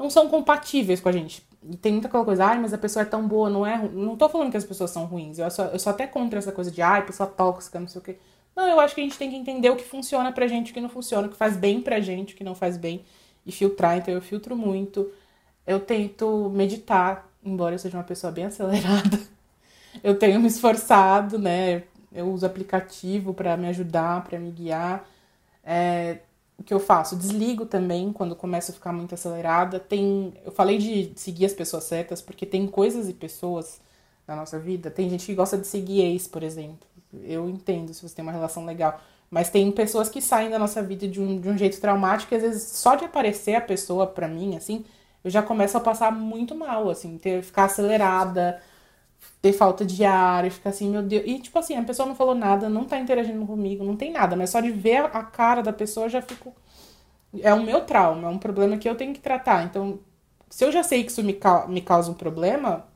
não 0.03 0.11
são 0.11 0.29
compatíveis 0.29 1.01
com 1.01 1.09
a 1.09 1.13
gente. 1.13 1.43
E 1.63 1.77
tem 1.77 1.93
muita 1.93 2.09
aquela 2.09 2.25
coisa, 2.25 2.45
ai, 2.45 2.59
mas 2.59 2.75
a 2.75 2.79
pessoa 2.79 3.03
é 3.03 3.07
tão 3.07 3.27
boa, 3.27 3.49
não 3.49 3.65
é. 3.65 3.89
Não 3.89 4.17
tô 4.17 4.29
falando 4.29 4.51
que 4.51 4.57
as 4.57 4.65
pessoas 4.65 4.91
são 4.91 5.05
ruins. 5.05 5.39
Eu 5.39 5.51
sou, 5.51 5.65
eu 5.67 5.79
sou 5.79 5.91
até 5.91 6.07
contra 6.07 6.39
essa 6.39 6.51
coisa 6.51 6.71
de, 6.71 6.83
ai, 6.83 7.07
pessoa 7.07 7.29
tóxica, 7.29 7.79
não 7.79 7.89
sei 7.89 8.01
o 8.01 8.05
quê. 8.05 8.17
Não, 8.55 8.69
eu 8.69 8.81
acho 8.81 8.95
que 8.95 9.01
a 9.01 9.05
gente 9.05 9.17
tem 9.17 9.31
que 9.31 9.37
entender 9.37 9.71
o 9.71 9.77
que 9.77 9.85
funciona 9.85 10.33
pra 10.33 10.47
gente, 10.47 10.73
o 10.73 10.75
que 10.75 10.81
não 10.81 10.89
funciona, 10.89 11.27
o 11.29 11.31
que 11.31 11.37
faz 11.37 11.57
bem 11.57 11.81
pra 11.81 12.01
gente, 12.01 12.35
o 12.35 12.37
que 12.37 12.45
não 12.45 12.55
faz 12.55 12.77
bem. 12.77 13.05
E 13.47 13.53
filtrar, 13.53 13.97
então 13.97 14.13
eu 14.13 14.21
filtro 14.21 14.57
muito. 14.57 15.11
Eu 15.67 15.81
tento 15.81 16.51
meditar, 16.53 17.29
embora 17.45 17.75
eu 17.75 17.79
seja 17.79 17.97
uma 17.97 18.05
pessoa 18.05 18.33
bem 18.33 18.45
acelerada. 18.45 19.19
Eu 20.03 20.19
tenho 20.19 20.41
me 20.41 20.49
esforçado, 20.49 21.39
né? 21.39 21.83
Eu 22.11 22.31
uso 22.33 22.47
aplicativo 22.47 23.35
para 23.35 23.59
me 23.59 23.69
ajudar, 23.69 24.25
para 24.25 24.39
me 24.39 24.51
guiar. 24.51 25.07
É, 25.63 26.21
o 26.59 26.63
que 26.63 26.73
eu 26.73 26.81
faço? 26.81 27.17
Desligo 27.17 27.67
também 27.67 28.13
quando 28.13 28.37
começo 28.37 28.71
a 28.71 28.75
ficar 28.75 28.93
muito 28.93 29.15
acelerada. 29.15 29.81
Tem, 29.81 30.33
eu 30.45 30.53
falei 30.53 30.79
de 30.79 31.13
seguir 31.17 31.47
as 31.47 31.53
pessoas 31.53 31.85
certas 31.85 32.23
porque 32.23 32.47
tem 32.47 32.67
coisas 32.67 33.09
e 33.09 33.13
pessoas 33.13 33.81
na 34.27 34.37
nossa 34.37 34.59
vida. 34.59 34.91
Tem 34.91 35.09
gente 35.11 35.27
que 35.27 35.35
gosta 35.35 35.59
de 35.59 35.67
seguir 35.67 36.03
ex, 36.03 36.27
por 36.29 36.43
exemplo. 36.43 36.87
Eu 37.25 37.49
entendo 37.49 37.93
se 37.93 38.07
você 38.07 38.15
tem 38.15 38.23
uma 38.23 38.33
relação 38.33 38.65
legal. 38.65 39.01
Mas 39.31 39.49
tem 39.49 39.71
pessoas 39.73 40.09
que 40.09 40.21
saem 40.21 40.51
da 40.51 40.59
nossa 40.59 40.83
vida 40.83 41.09
de 41.09 41.21
um, 41.21 41.41
de 41.41 41.49
um 41.49 41.57
jeito 41.57 41.81
traumático 41.81 42.35
e 42.35 42.37
às 42.37 42.43
vezes 42.43 42.63
só 42.65 42.95
de 42.95 43.07
aparecer 43.07 43.55
a 43.55 43.61
pessoa 43.63 44.07
pra 44.07 44.29
mim, 44.29 44.57
assim, 44.57 44.85
eu 45.25 45.31
já 45.31 45.43
começo 45.43 45.77
a 45.77 45.81
passar 45.81 46.13
muito 46.13 46.55
mal, 46.55 46.91
assim, 46.91 47.17
ter, 47.17 47.43
ficar 47.43 47.65
acelerada, 47.65 48.61
ter 49.43 49.53
falta 49.53 49.85
de 49.85 50.05
ar 50.05 50.47
e 50.47 50.51
ficar 50.51 50.71
assim, 50.71 50.89
meu 50.89 51.03
Deus. 51.03 51.25
E 51.27 51.39
tipo 51.41 51.59
assim, 51.59 51.77
a 51.77 51.83
pessoa 51.83 52.07
não 52.07 52.15
falou 52.15 52.35
nada, 52.35 52.69
não 52.69 52.85
tá 52.85 52.99
interagindo 52.99 53.45
comigo, 53.45 53.85
não 53.85 53.97
tem 53.97 54.13
nada, 54.13 54.37
mas 54.37 54.51
só 54.51 54.61
de 54.61 54.71
ver 54.71 55.05
a 55.07 55.23
cara 55.25 55.63
da 55.63 55.73
pessoa 55.73 56.07
eu 56.07 56.11
já 56.11 56.23
fico. 56.23 56.55
É 57.41 57.53
o 57.53 57.63
meu 57.63 57.81
trauma, 57.85 58.29
é 58.29 58.31
um 58.31 58.39
problema 58.39 58.79
que 58.79 58.89
eu 58.89 58.95
tenho 58.95 59.13
que 59.13 59.21
tratar. 59.21 59.65
Então, 59.65 59.99
se 60.49 60.65
eu 60.65 60.71
já 60.71 60.83
sei 60.85 61.03
que 61.03 61.11
isso 61.11 61.23
me, 61.25 61.33
ca... 61.33 61.67
me 61.67 61.81
causa 61.81 62.11
um 62.11 62.15
problema, 62.15 62.87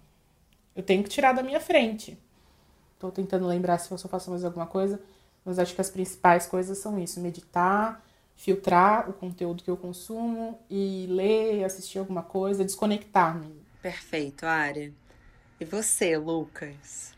eu 0.74 0.82
tenho 0.82 1.02
que 1.02 1.08
tirar 1.08 1.32
da 1.32 1.42
minha 1.42 1.58
frente. 1.58 2.16
Tô 2.98 3.10
tentando 3.10 3.46
lembrar 3.46 3.78
se 3.78 3.90
eu 3.90 3.98
só 3.98 4.08
faço 4.08 4.30
mais 4.30 4.44
alguma 4.44 4.66
coisa, 4.66 5.00
mas 5.44 5.58
acho 5.58 5.74
que 5.74 5.80
as 5.80 5.90
principais 5.90 6.46
coisas 6.46 6.78
são 6.78 6.98
isso: 6.98 7.20
meditar, 7.20 8.04
filtrar 8.36 9.10
o 9.10 9.12
conteúdo 9.12 9.64
que 9.64 9.70
eu 9.70 9.76
consumo 9.76 10.58
e 10.70 11.06
ler, 11.10 11.64
assistir 11.64 11.98
alguma 11.98 12.22
coisa, 12.22 12.64
desconectar-me. 12.64 13.66
Perfeito, 13.82 14.46
Ari. 14.46 14.94
E 15.58 15.64
você, 15.64 16.16
Lucas? 16.18 17.14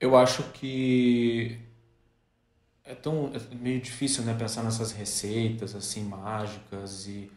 Eu 0.00 0.16
acho 0.16 0.42
que 0.52 1.58
é 2.84 2.94
tão 2.94 3.30
é 3.34 3.54
meio 3.54 3.80
difícil 3.80 4.24
né, 4.24 4.34
pensar 4.34 4.62
nessas 4.62 4.92
receitas 4.92 5.74
assim 5.74 6.02
mágicas 6.02 7.06
e, 7.06 7.30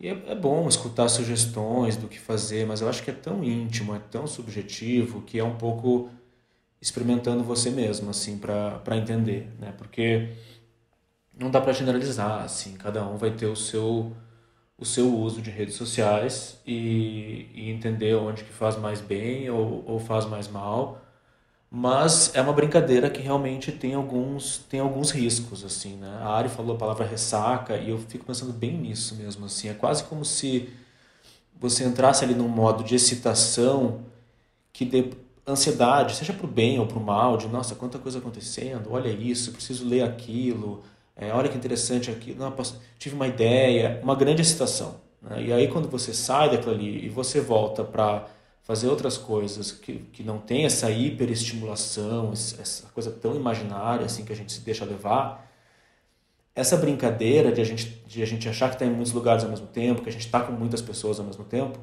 e 0.00 0.08
é, 0.08 0.30
é, 0.30 0.34
bom 0.34 0.66
escutar 0.68 1.08
sugestões 1.08 1.96
do 1.96 2.08
que 2.08 2.18
fazer, 2.18 2.66
mas 2.66 2.80
eu 2.80 2.88
acho 2.88 3.02
que 3.02 3.10
é 3.10 3.14
tão 3.14 3.44
íntimo, 3.44 3.94
é 3.94 3.98
tão 3.98 4.26
subjetivo 4.26 5.22
que 5.22 5.38
é 5.38 5.44
um 5.44 5.56
pouco 5.56 6.10
experimentando 6.80 7.44
você 7.44 7.70
mesmo 7.70 8.10
assim 8.10 8.38
para 8.38 8.96
entender, 8.96 9.48
né? 9.60 9.72
Porque 9.78 10.30
não 11.38 11.50
dá 11.50 11.60
para 11.60 11.72
generalizar, 11.72 12.42
assim, 12.42 12.74
cada 12.74 13.06
um 13.06 13.16
vai 13.16 13.30
ter 13.30 13.46
o 13.46 13.56
seu 13.56 14.12
o 14.82 14.84
seu 14.84 15.14
uso 15.16 15.40
de 15.40 15.50
redes 15.50 15.76
sociais 15.76 16.58
e, 16.66 17.46
e 17.54 17.70
entender 17.70 18.16
onde 18.16 18.42
que 18.42 18.52
faz 18.52 18.76
mais 18.76 19.00
bem 19.00 19.48
ou, 19.48 19.84
ou 19.86 20.00
faz 20.00 20.26
mais 20.26 20.48
mal. 20.48 21.00
Mas 21.70 22.34
é 22.34 22.42
uma 22.42 22.52
brincadeira 22.52 23.08
que 23.10 23.22
realmente 23.22 23.72
tem 23.72 23.94
alguns 23.94 24.58
tem 24.58 24.80
alguns 24.80 25.10
riscos 25.12 25.64
assim 25.64 25.96
né? 25.96 26.08
A 26.22 26.28
Ari 26.30 26.48
falou 26.48 26.76
a 26.76 26.78
palavra 26.78 27.06
ressaca 27.06 27.76
e 27.78 27.90
eu 27.90 27.98
fico 27.98 28.26
pensando 28.26 28.52
bem 28.52 28.76
nisso 28.76 29.14
mesmo 29.16 29.46
assim. 29.46 29.68
É 29.68 29.74
quase 29.74 30.04
como 30.04 30.24
se 30.24 30.68
você 31.60 31.84
entrasse 31.84 32.24
ali 32.24 32.34
num 32.34 32.48
modo 32.48 32.84
de 32.84 32.94
excitação 32.96 34.02
que 34.72 34.84
dê 34.84 35.10
ansiedade 35.46 36.16
seja 36.16 36.32
para 36.32 36.46
o 36.46 36.50
bem 36.50 36.78
ou 36.80 36.86
para 36.86 36.98
o 36.98 37.04
mal 37.04 37.36
de 37.36 37.48
nossa 37.48 37.74
quanta 37.74 37.98
coisa 37.98 38.18
acontecendo 38.18 38.92
olha 38.92 39.08
isso 39.10 39.52
preciso 39.52 39.88
ler 39.88 40.02
aquilo 40.02 40.84
é, 41.16 41.32
olha 41.32 41.48
que 41.48 41.56
interessante 41.56 42.10
aqui 42.10 42.34
não, 42.34 42.54
tive 42.98 43.14
uma 43.14 43.26
ideia 43.26 44.00
uma 44.02 44.14
grande 44.14 44.42
excitação 44.42 45.00
né? 45.20 45.42
e 45.42 45.52
aí 45.52 45.68
quando 45.68 45.88
você 45.88 46.12
sai 46.12 46.50
daquilo 46.50 46.72
ali 46.72 47.04
e 47.04 47.08
você 47.08 47.40
volta 47.40 47.84
para 47.84 48.26
fazer 48.62 48.88
outras 48.88 49.18
coisas 49.18 49.72
que, 49.72 49.98
que 50.12 50.22
não 50.22 50.38
tem 50.38 50.64
essa 50.64 50.90
hiperestimulação, 50.90 52.32
essa 52.32 52.86
coisa 52.94 53.10
tão 53.10 53.34
imaginária 53.34 54.06
assim 54.06 54.24
que 54.24 54.32
a 54.32 54.36
gente 54.36 54.52
se 54.52 54.60
deixa 54.60 54.84
levar, 54.84 55.50
essa 56.54 56.76
brincadeira 56.76 57.50
de 57.50 57.60
a 57.60 57.64
gente, 57.64 58.02
de 58.06 58.22
a 58.22 58.26
gente 58.26 58.48
achar 58.48 58.68
que 58.68 58.74
está 58.74 58.84
em 58.84 58.90
muitos 58.90 59.12
lugares 59.12 59.42
ao 59.42 59.50
mesmo 59.50 59.66
tempo, 59.66 60.02
que 60.02 60.08
a 60.08 60.12
gente 60.12 60.26
está 60.26 60.40
com 60.40 60.52
muitas 60.52 60.82
pessoas 60.82 61.18
ao 61.18 61.26
mesmo 61.26 61.44
tempo, 61.44 61.78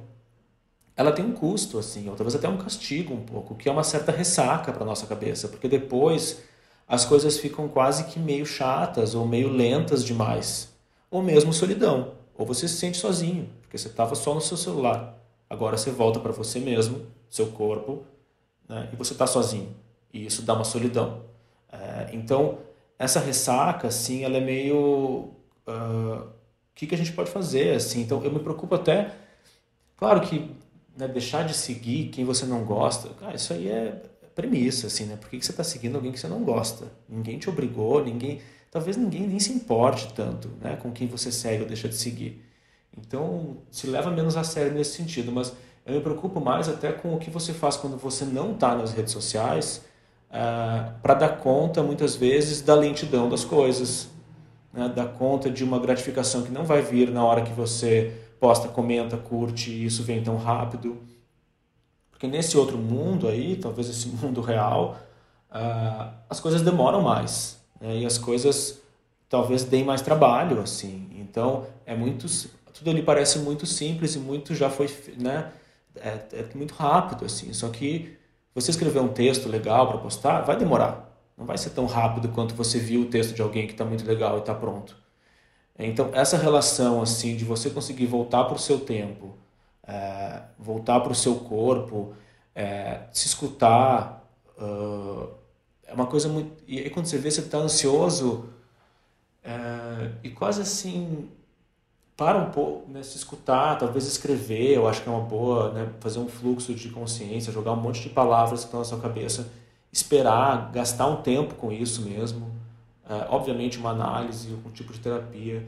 ela 0.95 1.11
tem 1.11 1.25
um 1.25 1.31
custo, 1.31 1.79
assim, 1.79 2.09
ou 2.09 2.15
talvez 2.15 2.35
até 2.35 2.47
um 2.47 2.57
castigo 2.57 3.13
um 3.13 3.23
pouco, 3.23 3.55
que 3.55 3.67
é 3.67 3.71
uma 3.71 3.83
certa 3.83 4.11
ressaca 4.11 4.71
para 4.71 4.85
nossa 4.85 5.07
cabeça, 5.07 5.47
porque 5.47 5.67
depois 5.67 6.43
as 6.89 7.05
coisas 7.05 7.37
ficam 7.37 7.67
quase 7.67 8.05
que 8.05 8.17
meio 8.17 8.47
chatas 8.47 9.13
ou 9.13 9.23
meio 9.23 9.47
lentas 9.47 10.03
demais, 10.03 10.73
ou 11.11 11.21
mesmo 11.21 11.53
solidão, 11.53 12.13
ou 12.35 12.47
você 12.47 12.67
se 12.67 12.77
sente 12.77 12.97
sozinho, 12.97 13.47
porque 13.61 13.77
você 13.77 13.87
estava 13.87 14.15
só 14.15 14.33
no 14.33 14.41
seu 14.41 14.57
celular. 14.57 15.15
Agora 15.47 15.77
você 15.77 15.91
volta 15.91 16.19
para 16.19 16.31
você 16.31 16.59
mesmo, 16.59 17.05
seu 17.29 17.47
corpo, 17.47 18.03
né? 18.67 18.89
e 18.91 18.95
você 18.95 19.13
está 19.13 19.27
sozinho. 19.27 19.75
E 20.11 20.25
isso 20.25 20.41
dá 20.41 20.55
uma 20.55 20.63
solidão. 20.63 21.21
É, 21.71 22.09
então, 22.11 22.57
essa 22.97 23.19
ressaca, 23.19 23.87
assim, 23.87 24.23
ela 24.23 24.37
é 24.37 24.41
meio... 24.41 25.29
Uh, 25.67 26.23
o 26.23 26.73
que, 26.73 26.87
que 26.87 26.95
a 26.95 26.97
gente 26.97 27.11
pode 27.11 27.29
fazer, 27.29 27.75
assim? 27.75 28.01
Então, 28.01 28.23
eu 28.23 28.31
me 28.31 28.39
preocupo 28.39 28.73
até... 28.73 29.13
Claro 29.95 30.21
que 30.21 30.55
né, 30.97 31.07
deixar 31.07 31.45
de 31.45 31.53
seguir 31.53 32.09
quem 32.09 32.25
você 32.25 32.45
não 32.45 32.63
gosta, 32.63 33.09
cara, 33.09 33.35
isso 33.35 33.53
aí 33.53 33.67
é 33.67 34.01
premissa, 34.39 34.87
assim, 34.87 35.05
né? 35.05 35.17
Por 35.17 35.29
que, 35.29 35.37
que 35.37 35.45
você 35.45 35.51
está 35.51 35.63
seguindo 35.63 35.95
alguém 35.95 36.11
que 36.11 36.19
você 36.19 36.27
não 36.27 36.43
gosta? 36.43 36.85
Ninguém 37.07 37.37
te 37.37 37.49
obrigou, 37.49 38.03
ninguém... 38.03 38.39
Talvez 38.71 38.95
ninguém 38.95 39.27
nem 39.27 39.39
se 39.39 39.51
importe 39.51 40.13
tanto 40.13 40.47
né, 40.61 40.77
com 40.81 40.91
quem 40.91 41.07
você 41.07 41.31
segue 41.31 41.63
ou 41.63 41.67
deixa 41.67 41.89
de 41.89 41.95
seguir. 41.95 42.45
Então, 42.95 43.57
se 43.71 43.87
leva 43.87 44.11
menos 44.11 44.37
a 44.37 44.43
sério 44.43 44.71
nesse 44.71 44.95
sentido, 44.95 45.31
mas 45.31 45.51
eu 45.85 45.95
me 45.95 46.01
preocupo 46.01 46.39
mais 46.39 46.69
até 46.69 46.91
com 46.91 47.15
o 47.15 47.17
que 47.17 47.29
você 47.31 47.51
faz 47.51 47.75
quando 47.75 47.97
você 47.97 48.25
não 48.25 48.51
está 48.51 48.75
nas 48.75 48.93
redes 48.93 49.11
sociais, 49.11 49.81
eh, 50.31 50.91
para 51.01 51.15
dar 51.15 51.37
conta, 51.39 51.81
muitas 51.81 52.15
vezes, 52.15 52.61
da 52.61 52.75
lentidão 52.75 53.27
das 53.27 53.43
coisas, 53.43 54.07
né? 54.71 54.87
dar 54.95 55.07
conta 55.07 55.49
de 55.49 55.63
uma 55.63 55.79
gratificação 55.79 56.43
que 56.43 56.51
não 56.51 56.63
vai 56.63 56.81
vir 56.81 57.09
na 57.09 57.25
hora 57.25 57.41
que 57.41 57.53
você 57.53 58.13
posta, 58.39 58.67
comenta, 58.67 59.17
curte, 59.17 59.71
e 59.71 59.85
isso 59.85 60.03
vem 60.03 60.23
tão 60.23 60.37
rápido. 60.37 60.97
Porque 62.19 62.27
nesse 62.27 62.57
outro 62.57 62.77
mundo 62.77 63.29
aí, 63.29 63.55
talvez 63.55 63.87
esse 63.87 64.09
mundo 64.11 64.41
real, 64.41 64.99
uh, 65.49 66.11
as 66.29 66.41
coisas 66.41 66.61
demoram 66.61 67.01
mais, 67.01 67.57
né? 67.79 67.99
e 67.99 68.05
as 68.05 68.17
coisas 68.17 68.81
talvez 69.29 69.63
deem 69.63 69.85
mais 69.85 70.01
trabalho, 70.01 70.59
assim. 70.59 71.07
Então, 71.15 71.65
é 71.85 71.95
muito 71.95 72.27
tudo 72.73 72.89
ali 72.89 73.01
parece 73.01 73.39
muito 73.39 73.65
simples 73.65 74.15
e 74.15 74.19
muito 74.19 74.53
já 74.53 74.69
foi, 74.69 74.93
né? 75.17 75.49
É, 75.95 76.19
é 76.33 76.45
muito 76.55 76.73
rápido 76.73 77.25
assim. 77.25 77.53
Só 77.53 77.69
que 77.69 78.17
você 78.53 78.71
escrever 78.71 78.99
um 78.99 79.07
texto 79.07 79.47
legal 79.47 79.87
para 79.87 79.97
postar 79.99 80.41
vai 80.41 80.57
demorar. 80.57 81.09
Não 81.37 81.45
vai 81.45 81.57
ser 81.57 81.69
tão 81.69 81.85
rápido 81.85 82.27
quanto 82.29 82.53
você 82.53 82.79
viu 82.79 83.01
o 83.01 83.05
texto 83.05 83.33
de 83.33 83.41
alguém 83.41 83.65
que 83.65 83.73
está 83.73 83.85
muito 83.85 84.05
legal 84.05 84.37
e 84.37 84.39
está 84.39 84.53
pronto. 84.53 84.97
Então 85.77 86.09
essa 86.13 86.37
relação 86.37 87.01
assim 87.01 87.37
de 87.37 87.45
você 87.45 87.69
conseguir 87.69 88.05
voltar 88.05 88.43
para 88.43 88.55
o 88.55 88.59
seu 88.59 88.79
tempo, 88.79 89.37
é, 89.89 90.41
voltar 90.57 90.99
para 90.99 91.11
o 91.11 91.15
seu 91.15 91.35
corpo, 91.35 92.13
é, 92.53 93.01
se 93.11 93.25
escutar, 93.25 94.23
uh, 94.61 95.29
é 95.83 95.93
uma 95.93 96.05
coisa 96.05 96.29
muito. 96.29 96.63
E 96.67 96.77
aí 96.79 96.89
quando 96.91 97.07
você 97.07 97.17
vê 97.17 97.31
você 97.31 97.41
está 97.41 97.57
ansioso 97.57 98.49
é, 99.43 100.11
e 100.23 100.29
quase 100.29 100.61
assim 100.61 101.29
para 102.15 102.37
um 102.37 102.51
pouco, 102.51 102.91
né, 102.91 103.01
se 103.01 103.17
escutar, 103.17 103.77
talvez 103.77 104.05
escrever, 104.05 104.75
eu 104.75 104.87
acho 104.87 105.01
que 105.01 105.09
é 105.09 105.11
uma 105.11 105.21
boa, 105.21 105.71
né, 105.71 105.89
fazer 106.01 106.19
um 106.19 106.27
fluxo 106.27 106.75
de 106.75 106.89
consciência, 106.89 107.51
jogar 107.51 107.71
um 107.71 107.77
monte 107.77 108.01
de 108.01 108.09
palavras 108.09 108.59
que 108.59 108.65
estão 108.65 108.81
na 108.81 108.85
sua 108.85 108.99
cabeça, 108.99 109.49
esperar, 109.91 110.69
gastar 110.71 111.07
um 111.07 111.21
tempo 111.21 111.55
com 111.55 111.71
isso 111.71 112.01
mesmo, 112.01 112.51
é, 113.09 113.25
obviamente 113.29 113.79
uma 113.79 113.91
análise, 113.91 114.53
um 114.53 114.69
tipo 114.71 114.91
de 114.91 114.99
terapia, 114.99 115.65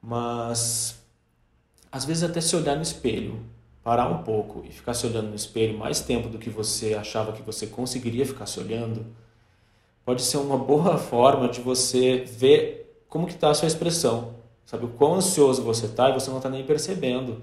mas 0.00 1.02
às 1.90 2.04
vezes 2.04 2.22
até 2.22 2.40
se 2.40 2.54
olhar 2.54 2.76
no 2.76 2.82
espelho, 2.82 3.40
parar 3.84 4.08
um 4.08 4.24
pouco 4.24 4.64
e 4.64 4.72
ficar 4.72 4.94
se 4.94 5.06
olhando 5.06 5.28
no 5.28 5.36
espelho 5.36 5.78
mais 5.78 6.00
tempo 6.00 6.28
do 6.28 6.38
que 6.38 6.50
você 6.50 6.94
achava 6.94 7.32
que 7.32 7.42
você 7.42 7.66
conseguiria 7.66 8.26
ficar 8.26 8.46
se 8.46 8.58
olhando, 8.58 9.06
pode 10.04 10.22
ser 10.22 10.38
uma 10.38 10.56
boa 10.56 10.96
forma 10.98 11.48
de 11.48 11.60
você 11.60 12.24
ver 12.26 13.04
como 13.08 13.26
que 13.26 13.34
está 13.34 13.50
a 13.50 13.54
sua 13.54 13.68
expressão 13.68 14.34
Sabe 14.64 14.86
o 14.86 14.88
quão 14.88 15.14
ansioso 15.14 15.62
você 15.62 15.86
está 15.86 16.10
e 16.10 16.14
você 16.14 16.30
não 16.30 16.38
está 16.38 16.48
nem 16.48 16.64
percebendo. 16.64 17.42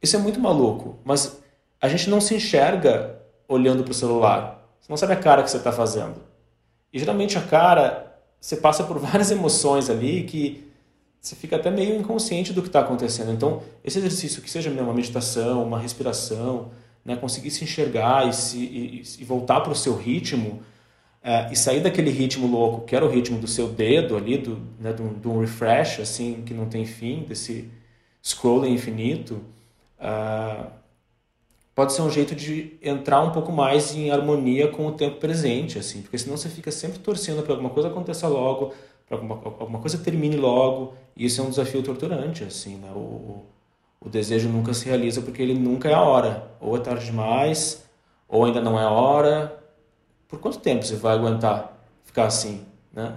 Isso 0.00 0.16
é 0.16 0.18
muito 0.18 0.40
maluco, 0.40 0.98
mas 1.04 1.42
a 1.80 1.88
gente 1.88 2.08
não 2.08 2.20
se 2.20 2.34
enxerga 2.34 3.20
olhando 3.48 3.82
para 3.82 3.90
o 3.90 3.94
celular. 3.94 4.66
Você 4.80 4.90
não 4.90 4.96
sabe 4.96 5.12
a 5.12 5.16
cara 5.16 5.42
que 5.42 5.50
você 5.50 5.56
está 5.56 5.72
fazendo. 5.72 6.22
E 6.92 6.98
geralmente 6.98 7.36
a 7.36 7.42
cara, 7.42 8.16
você 8.40 8.56
passa 8.56 8.84
por 8.84 8.98
várias 9.00 9.30
emoções 9.30 9.90
ali 9.90 10.22
que 10.24 10.69
você 11.20 11.36
fica 11.36 11.56
até 11.56 11.70
meio 11.70 11.96
inconsciente 11.96 12.52
do 12.52 12.62
que 12.62 12.68
está 12.68 12.80
acontecendo. 12.80 13.30
Então, 13.30 13.62
esse 13.84 13.98
exercício, 13.98 14.40
que 14.40 14.50
seja 14.50 14.70
uma 14.70 14.94
meditação, 14.94 15.62
uma 15.62 15.78
respiração, 15.78 16.70
né, 17.04 17.16
conseguir 17.16 17.50
se 17.50 17.62
enxergar 17.64 18.28
e, 18.28 18.32
se, 18.32 18.58
e, 18.58 19.02
e 19.18 19.24
voltar 19.24 19.60
para 19.60 19.72
o 19.72 19.74
seu 19.74 19.94
ritmo, 19.96 20.62
é, 21.22 21.52
e 21.52 21.56
sair 21.56 21.80
daquele 21.80 22.10
ritmo 22.10 22.46
louco, 22.46 22.86
que 22.86 22.96
era 22.96 23.04
o 23.04 23.08
ritmo 23.08 23.38
do 23.38 23.46
seu 23.46 23.68
dedo 23.68 24.16
ali, 24.16 24.38
do, 24.38 24.58
né, 24.78 24.92
do, 24.92 25.38
refresh, 25.40 26.00
assim, 26.00 26.42
que 26.46 26.54
não 26.54 26.66
tem 26.66 26.86
fim, 26.86 27.24
desse 27.24 27.70
scrolling 28.22 28.72
infinito, 28.72 29.42
uh, 29.98 30.70
pode 31.74 31.92
ser 31.92 32.02
um 32.02 32.10
jeito 32.10 32.34
de 32.34 32.78
entrar 32.82 33.22
um 33.22 33.32
pouco 33.32 33.52
mais 33.52 33.94
em 33.94 34.10
harmonia 34.10 34.68
com 34.68 34.86
o 34.86 34.92
tempo 34.92 35.16
presente, 35.16 35.78
assim, 35.78 36.00
porque 36.00 36.16
senão 36.16 36.36
você 36.36 36.48
fica 36.48 36.70
sempre 36.70 36.98
torcendo 36.98 37.42
para 37.42 37.52
alguma 37.52 37.70
coisa 37.70 37.88
aconteça 37.88 38.26
logo, 38.26 38.72
alguma, 39.10 39.34
alguma 39.34 39.78
coisa 39.80 39.98
termine 39.98 40.36
logo, 40.36 40.94
e 41.16 41.26
isso 41.26 41.40
é 41.40 41.44
um 41.44 41.50
desafio 41.50 41.82
torturante, 41.82 42.44
assim, 42.44 42.76
né? 42.76 42.90
O, 42.94 43.44
o 44.00 44.08
desejo 44.08 44.48
nunca 44.48 44.72
se 44.72 44.86
realiza 44.86 45.20
porque 45.20 45.42
ele 45.42 45.54
nunca 45.54 45.88
é 45.88 45.94
a 45.94 46.00
hora, 46.00 46.50
ou 46.60 46.76
é 46.76 46.80
tarde 46.80 47.04
demais, 47.06 47.84
ou 48.28 48.44
ainda 48.44 48.60
não 48.60 48.78
é 48.78 48.84
a 48.84 48.90
hora, 48.90 49.60
por 50.28 50.38
quanto 50.38 50.60
tempo 50.60 50.84
você 50.84 50.96
vai 50.96 51.14
aguentar 51.14 51.76
ficar 52.04 52.26
assim, 52.26 52.64
né? 52.92 53.16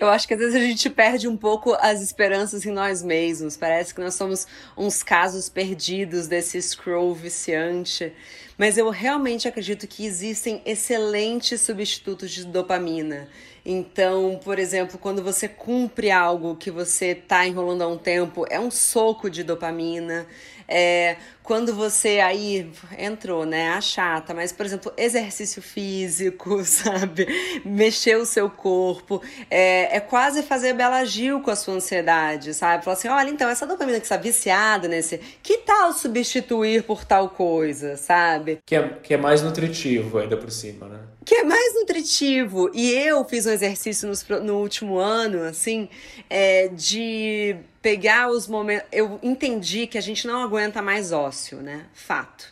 Eu 0.00 0.08
acho 0.08 0.28
que 0.28 0.34
às 0.34 0.38
vezes 0.38 0.54
a 0.54 0.60
gente 0.60 0.88
perde 0.88 1.26
um 1.26 1.36
pouco 1.36 1.74
as 1.80 2.00
esperanças 2.00 2.64
em 2.64 2.70
nós 2.70 3.02
mesmos. 3.02 3.56
Parece 3.56 3.92
que 3.92 4.00
nós 4.00 4.14
somos 4.14 4.46
uns 4.76 5.02
casos 5.02 5.48
perdidos 5.48 6.28
desse 6.28 6.62
scroll 6.62 7.12
viciante. 7.12 8.12
Mas 8.56 8.78
eu 8.78 8.90
realmente 8.90 9.48
acredito 9.48 9.88
que 9.88 10.06
existem 10.06 10.62
excelentes 10.64 11.60
substitutos 11.62 12.30
de 12.30 12.44
dopamina. 12.44 13.28
Então, 13.70 14.40
por 14.42 14.58
exemplo, 14.58 14.98
quando 14.98 15.22
você 15.22 15.46
cumpre 15.46 16.10
algo 16.10 16.56
que 16.56 16.70
você 16.70 17.08
está 17.08 17.46
enrolando 17.46 17.82
há 17.82 17.86
um 17.86 17.98
tempo, 17.98 18.46
é 18.48 18.58
um 18.58 18.70
soco 18.70 19.28
de 19.28 19.44
dopamina. 19.44 20.26
É, 20.66 21.16
quando 21.42 21.74
você 21.74 22.18
aí 22.20 22.72
entrou, 22.98 23.44
né, 23.44 23.68
a 23.68 23.80
chata, 23.82 24.32
mas 24.32 24.52
por 24.52 24.64
exemplo, 24.64 24.90
exercício 24.96 25.60
físico, 25.60 26.64
sabe? 26.64 27.26
Mexer 27.62 28.16
o 28.16 28.24
seu 28.24 28.48
corpo, 28.48 29.22
é, 29.50 29.96
é 29.96 30.00
quase 30.00 30.42
fazer 30.42 30.72
Bela 30.72 31.04
Gil 31.04 31.42
com 31.42 31.50
a 31.50 31.56
sua 31.56 31.74
ansiedade, 31.74 32.54
sabe? 32.54 32.84
Falar 32.84 32.96
assim: 32.96 33.08
olha, 33.08 33.28
então, 33.28 33.50
essa 33.50 33.66
dopamina 33.66 34.00
que 34.00 34.06
está 34.06 34.16
viciada 34.16 34.88
nesse, 34.88 35.18
que 35.42 35.58
tal 35.58 35.92
substituir 35.92 36.84
por 36.84 37.04
tal 37.04 37.28
coisa, 37.28 37.98
sabe? 37.98 38.60
Que 38.64 38.76
é, 38.76 38.88
que 39.02 39.12
é 39.12 39.18
mais 39.18 39.42
nutritivo 39.42 40.16
ainda 40.16 40.38
por 40.38 40.50
cima, 40.50 40.88
né? 40.88 41.00
Que 41.28 41.34
é 41.34 41.44
mais 41.44 41.74
nutritivo. 41.74 42.70
E 42.72 42.90
eu 42.90 43.22
fiz 43.22 43.44
um 43.44 43.50
exercício 43.50 44.10
no, 44.42 44.54
último 44.54 44.96
ano, 44.96 45.42
assim, 45.42 45.90
é, 46.30 46.68
de 46.68 47.54
pegar 47.82 48.30
os 48.30 48.48
momentos. 48.48 48.88
Eu 48.90 49.20
entendi 49.22 49.86
que 49.86 49.98
a 49.98 50.00
gente 50.00 50.26
não 50.26 50.42
aguenta 50.42 50.80
mais 50.80 51.12
ócio, 51.12 51.58
né? 51.58 51.84
Fato. 51.92 52.50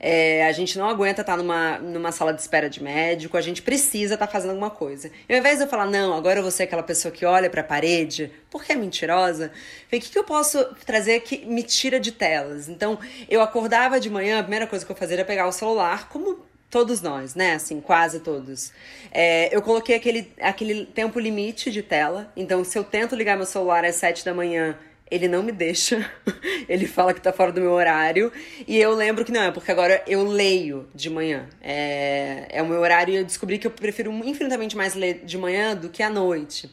É, 0.00 0.44
a 0.44 0.50
gente 0.50 0.76
não 0.76 0.88
aguenta 0.88 1.20
estar 1.20 1.36
numa, 1.36 1.78
numa 1.78 2.10
sala 2.10 2.34
de 2.34 2.40
espera 2.40 2.68
de 2.68 2.82
médico, 2.82 3.36
a 3.36 3.40
gente 3.40 3.62
precisa 3.62 4.14
estar 4.14 4.26
fazendo 4.26 4.50
alguma 4.50 4.70
coisa. 4.70 5.08
E 5.28 5.32
ao 5.32 5.38
invés 5.38 5.58
de 5.58 5.64
eu 5.64 5.68
falar, 5.68 5.86
não, 5.86 6.12
agora 6.12 6.40
eu 6.40 6.42
vou 6.42 6.50
ser 6.50 6.64
aquela 6.64 6.82
pessoa 6.82 7.12
que 7.12 7.24
olha 7.24 7.48
para 7.48 7.60
a 7.60 7.64
parede, 7.64 8.32
porque 8.50 8.72
é 8.72 8.74
mentirosa, 8.74 9.52
o 9.86 9.88
que, 9.88 10.00
que 10.00 10.18
eu 10.18 10.24
posso 10.24 10.64
trazer 10.84 11.20
que 11.20 11.46
me 11.46 11.62
tira 11.62 12.00
de 12.00 12.10
telas? 12.10 12.68
Então, 12.68 12.98
eu 13.28 13.40
acordava 13.40 14.00
de 14.00 14.10
manhã, 14.10 14.40
a 14.40 14.42
primeira 14.42 14.66
coisa 14.66 14.84
que 14.84 14.90
eu 14.90 14.96
fazia 14.96 15.18
era 15.18 15.24
pegar 15.24 15.46
o 15.46 15.52
celular, 15.52 16.08
como 16.08 16.44
todos 16.70 17.00
nós, 17.00 17.34
né? 17.34 17.54
Assim, 17.54 17.80
quase 17.80 18.20
todos. 18.20 18.72
É, 19.10 19.54
eu 19.54 19.62
coloquei 19.62 19.96
aquele, 19.96 20.32
aquele 20.40 20.86
tempo 20.86 21.18
limite 21.18 21.70
de 21.70 21.82
tela. 21.82 22.32
Então, 22.36 22.64
se 22.64 22.78
eu 22.78 22.84
tento 22.84 23.14
ligar 23.14 23.36
meu 23.36 23.46
celular 23.46 23.84
às 23.84 23.96
sete 23.96 24.24
da 24.24 24.34
manhã 24.34 24.76
ele 25.10 25.28
não 25.28 25.42
me 25.42 25.52
deixa. 25.52 26.10
ele 26.68 26.86
fala 26.86 27.14
que 27.14 27.20
tá 27.20 27.32
fora 27.32 27.52
do 27.52 27.60
meu 27.60 27.72
horário. 27.72 28.32
E 28.66 28.76
eu 28.76 28.94
lembro 28.94 29.24
que 29.24 29.32
não, 29.32 29.42
é 29.42 29.50
porque 29.50 29.70
agora 29.70 30.02
eu 30.06 30.24
leio 30.24 30.88
de 30.94 31.08
manhã. 31.08 31.48
É, 31.62 32.46
é 32.50 32.62
o 32.62 32.66
meu 32.66 32.80
horário 32.80 33.14
e 33.14 33.16
eu 33.16 33.24
descobri 33.24 33.58
que 33.58 33.66
eu 33.66 33.70
prefiro 33.70 34.10
infinitamente 34.24 34.76
mais 34.76 34.94
ler 34.94 35.22
de 35.24 35.38
manhã 35.38 35.76
do 35.76 35.88
que 35.88 36.02
à 36.02 36.10
noite. 36.10 36.70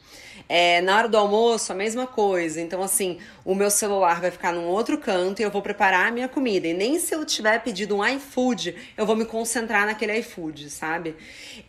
É, 0.48 0.82
na 0.82 0.98
hora 0.98 1.08
do 1.08 1.18
almoço, 1.18 1.72
a 1.72 1.76
mesma 1.76 2.06
coisa. 2.06 2.62
Então, 2.62 2.82
assim, 2.84 3.18
o 3.46 3.56
meu 3.56 3.70
celular 3.70 4.22
vai 4.22 4.32
ficar 4.32 4.52
num 4.54 4.68
outro 4.68 4.98
canto 4.98 5.39
e 5.39 5.44
eu 5.44 5.52
vou 5.52 5.62
preparar 5.62 6.08
a 6.08 6.12
minha 6.12 6.28
comida. 6.28 6.68
E 6.68 6.74
nem 6.74 7.00
se 7.00 7.16
eu 7.16 7.26
tiver 7.26 7.60
pedido 7.64 7.96
um 7.96 8.06
iFood, 8.06 8.76
eu 8.98 9.06
vou 9.06 9.16
me 9.16 9.26
concentrar 9.26 9.86
naquele 9.86 10.18
iFood, 10.20 10.70
sabe? 10.70 11.16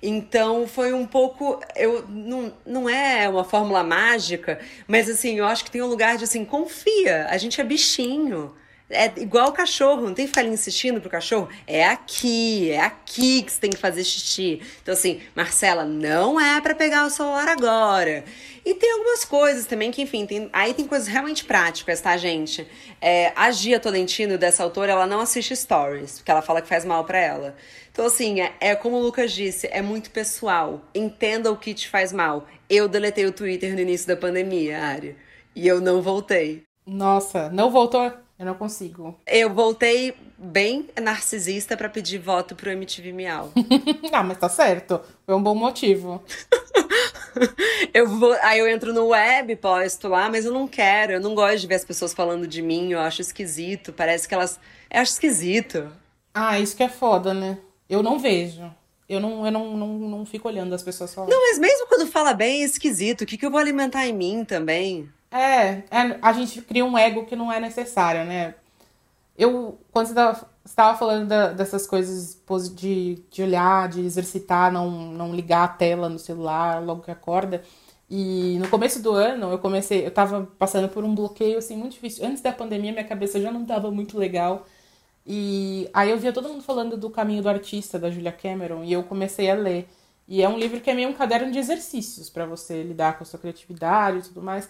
Então, 0.02 0.66
foi 0.66 0.92
um 0.92 1.06
pouco. 1.06 1.60
Eu, 1.76 2.06
não, 2.08 2.52
não 2.66 2.88
é 2.88 3.28
uma 3.28 3.44
fórmula 3.44 3.82
mágica, 3.82 4.58
mas, 4.86 5.08
assim, 5.08 5.38
eu 5.38 5.46
acho 5.46 5.64
que 5.64 5.70
tem 5.70 5.82
um 5.82 5.86
lugar 5.86 6.16
de, 6.16 6.24
assim, 6.24 6.44
confia. 6.44 7.26
A 7.30 7.38
gente 7.38 7.60
é 7.60 7.64
bichinho. 7.64 8.54
É 8.90 9.06
igual 9.16 9.48
o 9.48 9.52
cachorro, 9.52 10.02
não 10.02 10.14
tem 10.14 10.26
que 10.26 10.28
ficar 10.28 10.42
ali 10.42 10.50
insistindo 10.50 11.00
pro 11.00 11.08
cachorro. 11.08 11.48
É 11.66 11.86
aqui, 11.86 12.70
é 12.70 12.80
aqui 12.80 13.42
que 13.42 13.50
você 13.50 13.60
tem 13.60 13.70
que 13.70 13.78
fazer 13.78 14.04
xixi. 14.04 14.60
Então, 14.82 14.92
assim, 14.92 15.22
Marcela, 15.34 15.84
não 15.84 16.38
é 16.38 16.60
para 16.60 16.74
pegar 16.74 17.06
o 17.06 17.10
celular 17.10 17.48
agora. 17.48 18.24
E 18.64 18.74
tem 18.74 18.92
algumas 18.92 19.24
coisas 19.24 19.66
também 19.66 19.90
que, 19.90 20.02
enfim, 20.02 20.26
tem, 20.26 20.50
aí 20.52 20.74
tem 20.74 20.86
coisas 20.86 21.08
realmente 21.08 21.44
práticas, 21.44 22.00
tá, 22.00 22.14
gente? 22.18 22.66
É, 23.00 23.32
a 23.34 23.50
Gia 23.50 23.80
Tolentino, 23.80 24.36
dessa 24.36 24.62
autora, 24.62 24.92
ela 24.92 25.06
não 25.06 25.20
assiste 25.20 25.56
stories, 25.56 26.18
porque 26.18 26.30
ela 26.30 26.42
fala 26.42 26.60
que 26.60 26.68
faz 26.68 26.84
mal 26.84 27.04
para 27.04 27.18
ela. 27.18 27.56
Então, 27.90 28.04
assim, 28.06 28.42
é, 28.42 28.52
é 28.60 28.74
como 28.74 28.96
o 28.96 29.00
Lucas 29.00 29.32
disse, 29.32 29.66
é 29.72 29.80
muito 29.80 30.10
pessoal. 30.10 30.82
Entenda 30.94 31.50
o 31.50 31.56
que 31.56 31.72
te 31.72 31.88
faz 31.88 32.12
mal. 32.12 32.46
Eu 32.68 32.86
deletei 32.86 33.24
o 33.24 33.32
Twitter 33.32 33.72
no 33.74 33.80
início 33.80 34.06
da 34.06 34.16
pandemia, 34.16 34.78
Ari. 34.80 35.16
E 35.56 35.66
eu 35.66 35.80
não 35.80 36.02
voltei. 36.02 36.62
Nossa, 36.86 37.48
não 37.50 37.70
voltou? 37.70 38.23
Eu 38.38 38.46
não 38.46 38.54
consigo. 38.54 39.18
Eu 39.26 39.52
voltei 39.54 40.14
bem 40.36 40.88
narcisista 41.00 41.76
para 41.76 41.88
pedir 41.88 42.18
voto 42.18 42.56
pro 42.56 42.70
MTV 42.70 43.12
Miau. 43.12 43.52
ah, 44.12 44.22
mas 44.24 44.38
tá 44.38 44.48
certo. 44.48 45.00
Foi 45.24 45.34
um 45.34 45.42
bom 45.42 45.54
motivo. 45.54 46.22
eu 47.94 48.08
vou, 48.08 48.32
aí 48.42 48.58
eu 48.58 48.68
entro 48.68 48.92
no 48.92 49.08
web, 49.08 49.54
posto 49.56 50.08
lá, 50.08 50.28
mas 50.28 50.44
eu 50.44 50.52
não 50.52 50.66
quero. 50.66 51.12
Eu 51.12 51.20
não 51.20 51.34
gosto 51.34 51.60
de 51.60 51.66
ver 51.68 51.76
as 51.76 51.84
pessoas 51.84 52.12
falando 52.12 52.46
de 52.46 52.60
mim. 52.60 52.92
Eu 52.92 53.00
acho 53.00 53.20
esquisito. 53.20 53.92
Parece 53.92 54.26
que 54.26 54.34
elas. 54.34 54.58
Eu 54.90 55.00
acho 55.00 55.12
esquisito. 55.12 55.88
Ah, 56.32 56.58
isso 56.58 56.76
que 56.76 56.82
é 56.82 56.88
foda, 56.88 57.32
né? 57.32 57.58
Eu 57.88 58.02
não 58.02 58.18
vejo. 58.18 58.68
Eu 59.08 59.20
não, 59.20 59.46
eu 59.46 59.52
não, 59.52 59.76
não, 59.76 59.88
não 59.98 60.26
fico 60.26 60.48
olhando 60.48 60.74
as 60.74 60.82
pessoas 60.82 61.14
falando. 61.14 61.30
Não, 61.30 61.40
mas 61.40 61.58
mesmo 61.58 61.86
quando 61.86 62.06
fala 62.06 62.34
bem, 62.34 62.62
é 62.62 62.64
esquisito. 62.64 63.20
O 63.20 63.26
que, 63.26 63.36
que 63.36 63.46
eu 63.46 63.50
vou 63.50 63.60
alimentar 63.60 64.06
em 64.06 64.12
mim 64.12 64.44
também? 64.44 65.08
É, 65.34 65.82
é, 65.90 66.18
a 66.22 66.32
gente 66.32 66.62
cria 66.62 66.84
um 66.84 66.96
ego 66.96 67.26
que 67.26 67.34
não 67.34 67.50
é 67.50 67.58
necessário, 67.58 68.24
né? 68.24 68.54
Eu, 69.36 69.80
quando 69.90 70.06
você 70.06 70.14
estava 70.64 70.96
falando 70.96 71.26
da, 71.26 71.52
dessas 71.52 71.88
coisas 71.88 72.40
de, 72.72 73.16
de 73.30 73.42
olhar, 73.42 73.88
de 73.88 74.00
exercitar, 74.02 74.72
não, 74.72 74.88
não 74.90 75.34
ligar 75.34 75.64
a 75.64 75.68
tela 75.68 76.08
no 76.08 76.20
celular 76.20 76.80
logo 76.84 77.02
que 77.02 77.10
acorda. 77.10 77.62
E 78.08 78.58
no 78.60 78.68
começo 78.68 79.02
do 79.02 79.12
ano, 79.12 79.50
eu 79.50 79.58
comecei, 79.58 80.06
eu 80.06 80.10
tava 80.12 80.46
passando 80.56 80.88
por 80.88 81.02
um 81.04 81.14
bloqueio, 81.14 81.58
assim, 81.58 81.76
muito 81.76 81.94
difícil. 81.94 82.24
Antes 82.24 82.40
da 82.40 82.52
pandemia, 82.52 82.92
minha 82.92 83.04
cabeça 83.04 83.40
já 83.40 83.50
não 83.50 83.64
tava 83.64 83.90
muito 83.90 84.16
legal. 84.16 84.66
E 85.26 85.90
aí 85.92 86.10
eu 86.10 86.18
via 86.18 86.32
todo 86.32 86.48
mundo 86.48 86.62
falando 86.62 86.96
do 86.96 87.10
Caminho 87.10 87.42
do 87.42 87.48
Artista, 87.48 87.98
da 87.98 88.10
Julia 88.10 88.32
Cameron, 88.32 88.84
e 88.84 88.92
eu 88.92 89.02
comecei 89.02 89.50
a 89.50 89.54
ler. 89.54 89.88
E 90.28 90.42
é 90.42 90.48
um 90.48 90.58
livro 90.58 90.80
que 90.80 90.90
é 90.90 90.94
meio 90.94 91.08
um 91.08 91.14
caderno 91.14 91.50
de 91.52 91.58
exercícios 91.58 92.30
para 92.30 92.46
você 92.46 92.82
lidar 92.84 93.18
com 93.18 93.24
a 93.24 93.26
sua 93.26 93.40
criatividade 93.40 94.18
e 94.18 94.22
tudo 94.22 94.42
mais. 94.42 94.68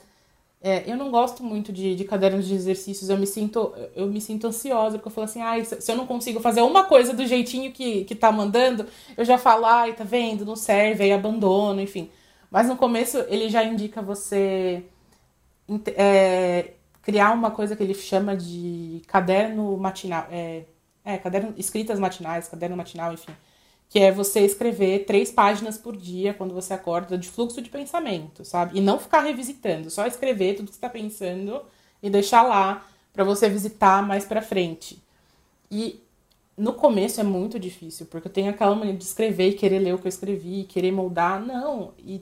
É, 0.67 0.91
eu 0.91 0.97
não 0.97 1.11
gosto 1.11 1.45
muito 1.45 1.71
de, 1.71 1.95
de 1.95 2.05
cadernos 2.05 2.47
de 2.47 2.55
exercícios, 2.55 3.11
eu 3.11 3.19
me 3.19 3.27
sinto, 3.27 3.75
eu 3.95 4.07
me 4.07 4.19
sinto 4.19 4.47
ansiosa, 4.47 4.97
porque 4.97 5.09
eu 5.09 5.12
falo 5.12 5.27
assim, 5.27 5.43
ai, 5.43 5.62
se 5.62 5.93
eu 5.93 5.95
não 5.95 6.07
consigo 6.07 6.41
fazer 6.41 6.62
uma 6.62 6.85
coisa 6.85 7.12
do 7.12 7.27
jeitinho 7.27 7.71
que, 7.71 8.05
que 8.05 8.15
tá 8.15 8.33
mandando, 8.33 8.87
eu 9.15 9.27
já 9.27 9.37
falo, 9.37 9.67
ai, 9.67 9.93
tá 9.93 10.05
vendo, 10.05 10.47
não 10.47 10.57
serve, 10.57 11.05
aí 11.05 11.12
abandono, 11.12 11.83
enfim. 11.83 12.11
Mas 12.51 12.67
no 12.67 12.79
começo 12.79 13.19
ele 13.29 13.51
já 13.51 13.62
indica 13.62 14.01
você 14.01 14.83
é, 15.97 16.73
criar 17.03 17.33
uma 17.33 17.51
coisa 17.51 17.77
que 17.77 17.83
ele 17.83 17.93
chama 17.95 18.35
de 18.35 19.03
caderno 19.07 19.77
matinal, 19.77 20.27
é, 20.31 20.65
é, 21.05 21.19
caderno, 21.19 21.53
escritas 21.59 21.99
matinais, 22.01 22.49
caderno 22.49 22.75
matinal, 22.75 23.12
enfim 23.12 23.33
que 23.89 23.99
é 24.01 24.11
você 24.11 24.41
escrever 24.41 25.05
três 25.05 25.30
páginas 25.30 25.78
por 25.78 25.97
dia 25.97 26.35
quando 26.35 26.53
você 26.53 26.74
acorda 26.74 27.16
de 27.16 27.28
fluxo 27.28 27.62
de 27.62 27.70
pensamento, 27.70 28.45
sabe? 28.45 28.78
E 28.78 28.80
não 28.80 28.99
ficar 28.99 29.20
revisitando, 29.20 29.91
só 29.91 30.07
escrever 30.07 30.57
tudo 30.57 30.68
que 30.68 30.74
está 30.74 30.89
pensando 30.89 31.62
e 32.03 32.11
deixar 32.11 32.43
lá 32.43 32.87
para 33.12 33.24
você 33.24 33.49
visitar 33.49 34.03
mais 34.07 34.24
para 34.24 34.43
frente. 34.43 35.01
E 35.70 36.01
no 36.57 36.72
começo 36.72 37.20
é 37.20 37.24
muito 37.24 37.59
difícil, 37.59 38.07
porque 38.07 38.28
eu 38.28 38.32
tenho 38.32 38.51
aquela 38.51 38.74
maneira 38.74 38.99
de 38.99 39.05
escrever 39.05 39.51
e 39.51 39.55
querer 39.55 39.78
ler 39.78 39.95
o 39.95 39.99
que 39.99 40.07
eu 40.07 40.11
escrevi, 40.11 40.64
querer 40.64 40.93
moldar, 40.93 41.41
não, 41.41 41.93
e 41.99 42.20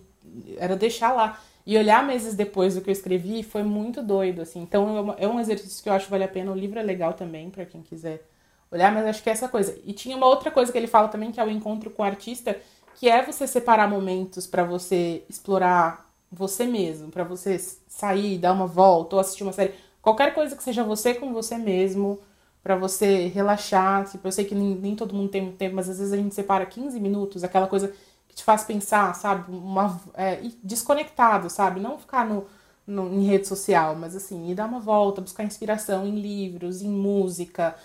era 0.58 0.76
deixar 0.76 1.12
lá. 1.12 1.40
E 1.64 1.76
olhar 1.78 2.04
meses 2.04 2.34
depois 2.34 2.74
do 2.74 2.80
que 2.80 2.90
eu 2.90 2.92
escrevi 2.92 3.42
foi 3.42 3.62
muito 3.62 4.02
doido, 4.02 4.42
assim. 4.42 4.60
Então 4.60 5.14
é 5.18 5.28
um 5.28 5.38
exercício 5.38 5.82
que 5.82 5.88
eu 5.88 5.92
acho 5.92 6.06
que 6.06 6.10
vale 6.10 6.24
a 6.24 6.28
pena. 6.28 6.50
O 6.50 6.56
livro 6.56 6.78
é 6.78 6.82
legal 6.82 7.14
também, 7.14 7.50
para 7.50 7.64
quem 7.64 7.82
quiser 7.82 8.26
olhar, 8.72 8.92
mas 8.92 9.06
acho 9.06 9.22
que 9.22 9.28
é 9.28 9.32
essa 9.32 9.48
coisa. 9.48 9.78
E 9.84 9.92
tinha 9.92 10.16
uma 10.16 10.26
outra 10.26 10.50
coisa 10.50 10.72
que 10.72 10.78
ele 10.78 10.86
fala 10.86 11.08
também, 11.08 11.30
que 11.30 11.38
é 11.38 11.44
o 11.44 11.50
encontro 11.50 11.90
com 11.90 12.02
o 12.02 12.06
artista, 12.06 12.58
que 12.94 13.08
é 13.08 13.22
você 13.22 13.46
separar 13.46 13.88
momentos 13.88 14.46
para 14.46 14.64
você 14.64 15.22
explorar 15.28 16.10
você 16.30 16.66
mesmo, 16.66 17.10
para 17.10 17.24
você 17.24 17.58
sair, 17.86 18.38
dar 18.38 18.52
uma 18.52 18.66
volta 18.66 19.16
ou 19.16 19.20
assistir 19.20 19.42
uma 19.42 19.52
série, 19.52 19.74
qualquer 20.00 20.32
coisa 20.32 20.56
que 20.56 20.62
seja 20.62 20.82
você 20.82 21.14
com 21.14 21.32
você 21.32 21.58
mesmo, 21.58 22.18
para 22.62 22.76
você 22.76 23.26
relaxar. 23.28 24.08
Tipo, 24.10 24.28
eu 24.28 24.32
sei 24.32 24.44
que 24.44 24.54
nem, 24.54 24.74
nem, 24.74 24.96
todo 24.96 25.14
mundo 25.14 25.28
tem 25.28 25.42
um 25.42 25.52
tempo, 25.52 25.76
mas 25.76 25.88
às 25.90 25.98
vezes 25.98 26.12
a 26.12 26.16
gente 26.16 26.34
separa 26.34 26.64
15 26.64 26.98
minutos, 27.00 27.44
aquela 27.44 27.66
coisa 27.66 27.92
que 28.28 28.34
te 28.36 28.44
faz 28.44 28.64
pensar, 28.64 29.14
sabe? 29.14 29.52
Uma, 29.52 30.00
é, 30.14 30.40
desconectado, 30.62 31.50
sabe? 31.50 31.80
Não 31.80 31.98
ficar 31.98 32.26
no, 32.26 32.46
no, 32.86 33.12
em 33.14 33.24
rede 33.26 33.46
social, 33.46 33.94
mas 33.94 34.16
assim, 34.16 34.50
ir 34.50 34.54
dar 34.54 34.66
uma 34.66 34.80
volta, 34.80 35.20
buscar 35.20 35.44
inspiração 35.44 36.06
em 36.06 36.14
livros, 36.18 36.82
em 36.82 36.88
música, 36.88 37.76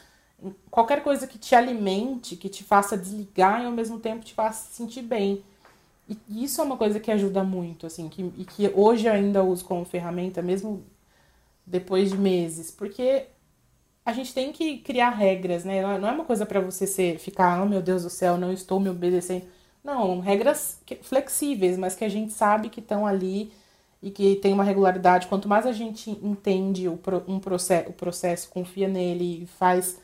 qualquer 0.70 1.04
coisa 1.04 1.28
que 1.28 1.38
te 1.38 1.56
alimente, 1.56 2.36
que 2.36 2.50
te 2.50 2.64
faça 2.64 2.98
desligar 2.98 3.62
e 3.62 3.66
ao 3.66 3.72
mesmo 3.72 4.00
tempo 4.00 4.26
te 4.26 4.34
faça 4.34 4.72
sentir 4.72 5.02
bem. 5.02 5.44
E 6.30 6.44
isso 6.44 6.62
é 6.62 6.64
uma 6.64 6.78
coisa 6.78 7.00
que 7.00 7.12
ajuda 7.12 7.44
muito, 7.44 7.86
assim, 7.86 8.08
que, 8.08 8.22
e 8.38 8.46
que 8.46 8.72
hoje 8.74 9.10
ainda 9.10 9.44
uso 9.44 9.66
como 9.66 9.84
ferramenta, 9.84 10.42
mesmo 10.42 10.84
depois 11.66 12.12
de 12.12 12.18
meses, 12.18 12.72
porque 12.72 13.26
a 14.06 14.14
gente 14.14 14.34
tem 14.34 14.54
que 14.54 14.78
criar 14.78 15.10
regras, 15.10 15.66
né? 15.66 15.82
Não 15.98 16.08
é 16.08 16.12
uma 16.12 16.24
coisa 16.24 16.46
para 16.46 16.62
você 16.62 16.88
ser, 16.88 17.20
ficar, 17.20 17.62
oh 17.62 17.66
meu 17.66 17.82
Deus 17.82 18.04
do 18.04 18.10
céu, 18.10 18.38
não 18.38 18.54
estou 18.54 18.80
me 18.80 18.90
obedecendo. 18.90 19.46
Não, 19.84 20.20
regras 20.22 20.82
flexíveis, 21.02 21.78
mas 21.78 21.96
que 21.96 22.06
a 22.06 22.10
gente 22.10 22.32
sabe 22.32 22.70
que 22.70 22.80
estão 22.80 23.06
ali 23.06 23.52
e 24.02 24.10
que 24.10 24.36
tem 24.38 24.54
uma 24.54 24.64
regularidade. 24.64 25.28
Quanto 25.28 25.50
mais 25.50 25.66
a 25.66 25.74
gente 25.74 26.12
entende 26.24 26.88
o, 26.88 26.98
um 27.28 27.38
o 27.38 27.94
processo, 27.94 28.50
confia 28.50 28.88
nele 28.88 29.44
e 29.44 29.46
faz 29.46 30.00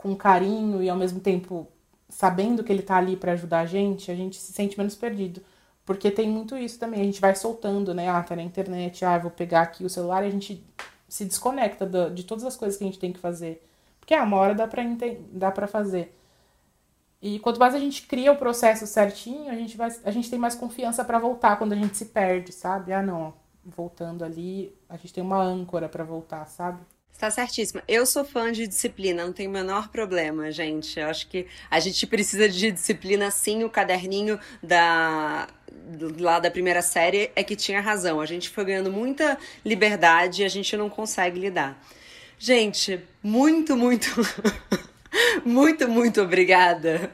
com 0.00 0.16
carinho 0.16 0.82
e 0.82 0.88
ao 0.88 0.96
mesmo 0.96 1.20
tempo 1.20 1.68
sabendo 2.08 2.64
que 2.64 2.72
ele 2.72 2.82
tá 2.82 2.96
ali 2.96 3.16
para 3.16 3.32
ajudar 3.32 3.60
a 3.60 3.66
gente, 3.66 4.10
a 4.10 4.14
gente 4.14 4.36
se 4.36 4.52
sente 4.52 4.78
menos 4.78 4.94
perdido. 4.94 5.42
Porque 5.84 6.10
tem 6.10 6.28
muito 6.28 6.56
isso 6.56 6.78
também, 6.78 7.00
a 7.00 7.04
gente 7.04 7.20
vai 7.20 7.34
soltando, 7.34 7.92
né? 7.94 8.08
Ah, 8.08 8.22
tá 8.22 8.34
na 8.34 8.42
internet, 8.42 9.04
ah, 9.04 9.18
vou 9.18 9.30
pegar 9.30 9.62
aqui 9.62 9.84
o 9.84 9.90
celular 9.90 10.24
e 10.24 10.28
a 10.28 10.30
gente 10.30 10.64
se 11.08 11.24
desconecta 11.24 11.86
de 12.10 12.24
todas 12.24 12.44
as 12.44 12.56
coisas 12.56 12.78
que 12.78 12.84
a 12.84 12.86
gente 12.86 12.98
tem 12.98 13.12
que 13.12 13.18
fazer. 13.18 13.62
Porque 13.98 14.14
ah, 14.14 14.22
uma 14.24 14.38
hora 14.38 14.54
dá 14.54 14.66
pra, 14.66 14.82
dá 15.32 15.50
pra 15.50 15.66
fazer. 15.66 16.16
E 17.20 17.38
quanto 17.40 17.60
mais 17.60 17.74
a 17.74 17.78
gente 17.78 18.06
cria 18.06 18.32
o 18.32 18.36
processo 18.36 18.86
certinho, 18.86 19.50
a 19.50 19.54
gente, 19.54 19.76
vai, 19.76 19.90
a 20.04 20.10
gente 20.10 20.30
tem 20.30 20.38
mais 20.38 20.54
confiança 20.54 21.04
para 21.04 21.18
voltar 21.18 21.56
quando 21.58 21.72
a 21.72 21.76
gente 21.76 21.96
se 21.96 22.06
perde, 22.06 22.52
sabe? 22.52 22.92
Ah, 22.92 23.02
não, 23.02 23.34
voltando 23.64 24.24
ali, 24.24 24.74
a 24.88 24.96
gente 24.96 25.12
tem 25.12 25.22
uma 25.22 25.42
âncora 25.42 25.88
para 25.88 26.04
voltar, 26.04 26.46
sabe? 26.46 26.80
Está 27.12 27.30
certíssima. 27.30 27.82
Eu 27.86 28.06
sou 28.06 28.24
fã 28.24 28.50
de 28.50 28.66
disciplina, 28.66 29.24
não 29.26 29.32
tem 29.32 29.46
o 29.46 29.50
menor 29.50 29.88
problema, 29.88 30.50
gente. 30.50 30.98
Eu 30.98 31.06
acho 31.06 31.28
que 31.28 31.46
a 31.70 31.78
gente 31.78 32.06
precisa 32.06 32.48
de 32.48 32.70
disciplina 32.70 33.30
sim. 33.30 33.62
O 33.62 33.68
caderninho 33.68 34.40
da 34.62 35.46
lá 36.18 36.38
da 36.38 36.50
primeira 36.50 36.82
série 36.82 37.30
é 37.34 37.42
que 37.42 37.56
tinha 37.56 37.80
razão. 37.80 38.20
A 38.20 38.26
gente 38.26 38.48
foi 38.48 38.64
ganhando 38.64 38.90
muita 38.90 39.38
liberdade 39.64 40.42
e 40.42 40.44
a 40.44 40.48
gente 40.48 40.76
não 40.76 40.88
consegue 40.88 41.38
lidar. 41.38 41.80
Gente, 42.38 43.00
muito, 43.22 43.76
muito, 43.76 44.08
muito, 45.44 45.88
muito 45.88 46.22
obrigada. 46.22 47.10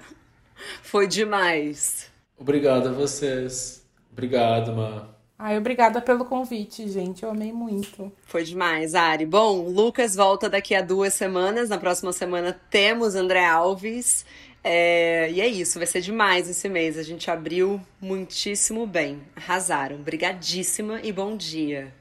Foi 0.83 1.07
demais. 1.07 2.11
Obrigado 2.39 2.89
a 2.89 2.93
vocês. 2.93 3.85
Obrigado, 4.13 4.75
Ma. 4.75 5.16
Ai, 5.39 5.59
obrigada 5.59 6.01
pelo 6.01 6.25
convite, 6.25 6.89
gente. 6.89 7.23
Eu 7.23 7.31
amei 7.31 7.53
muito. 7.53 8.11
Foi 8.25 8.43
demais, 8.43 8.95
Ari. 8.95 9.27
Bom, 9.27 9.69
Lucas 9.69 10.15
volta 10.15 10.49
daqui 10.49 10.75
a 10.75 10.81
duas 10.81 11.13
semanas. 11.13 11.69
Na 11.69 11.77
próxima 11.77 12.11
semana 12.11 12.59
temos 12.71 13.15
André 13.15 13.45
Alves. 13.45 14.25
É... 14.65 15.31
E 15.31 15.43
é 15.43 15.47
isso, 15.47 15.79
vai 15.79 15.87
ser 15.87 16.01
demais 16.01 16.49
esse 16.49 16.71
mês. 16.71 16.97
A 16.97 17.03
gente 17.03 17.31
abriu 17.31 17.79
muitíssimo 18.01 18.87
bem. 18.87 19.21
Arrasaram. 19.37 19.99
Brigadíssima 19.99 21.01
e 21.03 21.13
bom 21.13 21.37
dia. 21.37 21.93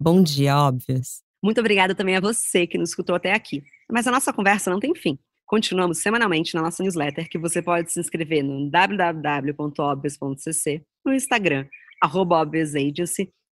Bom 0.00 0.22
dia, 0.22 0.56
óbvios. 0.56 1.29
Muito 1.42 1.58
obrigada 1.60 1.94
também 1.94 2.16
a 2.16 2.20
você 2.20 2.66
que 2.66 2.76
nos 2.76 2.90
escutou 2.90 3.16
até 3.16 3.32
aqui. 3.32 3.62
Mas 3.90 4.06
a 4.06 4.10
nossa 4.10 4.30
conversa 4.32 4.70
não 4.70 4.78
tem 4.78 4.94
fim. 4.94 5.18
Continuamos 5.46 5.98
semanalmente 5.98 6.54
na 6.54 6.60
nossa 6.62 6.82
newsletter, 6.82 7.28
que 7.28 7.38
você 7.38 7.60
pode 7.60 7.90
se 7.90 7.98
inscrever 7.98 8.44
no 8.44 8.70
www.obvious.cc, 8.70 10.84
no 11.04 11.12
Instagram, 11.12 11.66
arroba 12.00 12.48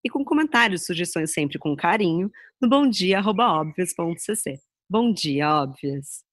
e 0.04 0.10
com 0.10 0.22
comentários 0.24 0.82
e 0.82 0.84
sugestões 0.84 1.32
sempre 1.32 1.58
com 1.58 1.74
carinho, 1.74 2.30
no 2.60 2.68
bomdia.obvious.cc. 2.68 4.60
Bom 4.90 5.10
dia, 5.12 5.62
óbvias! 5.62 6.25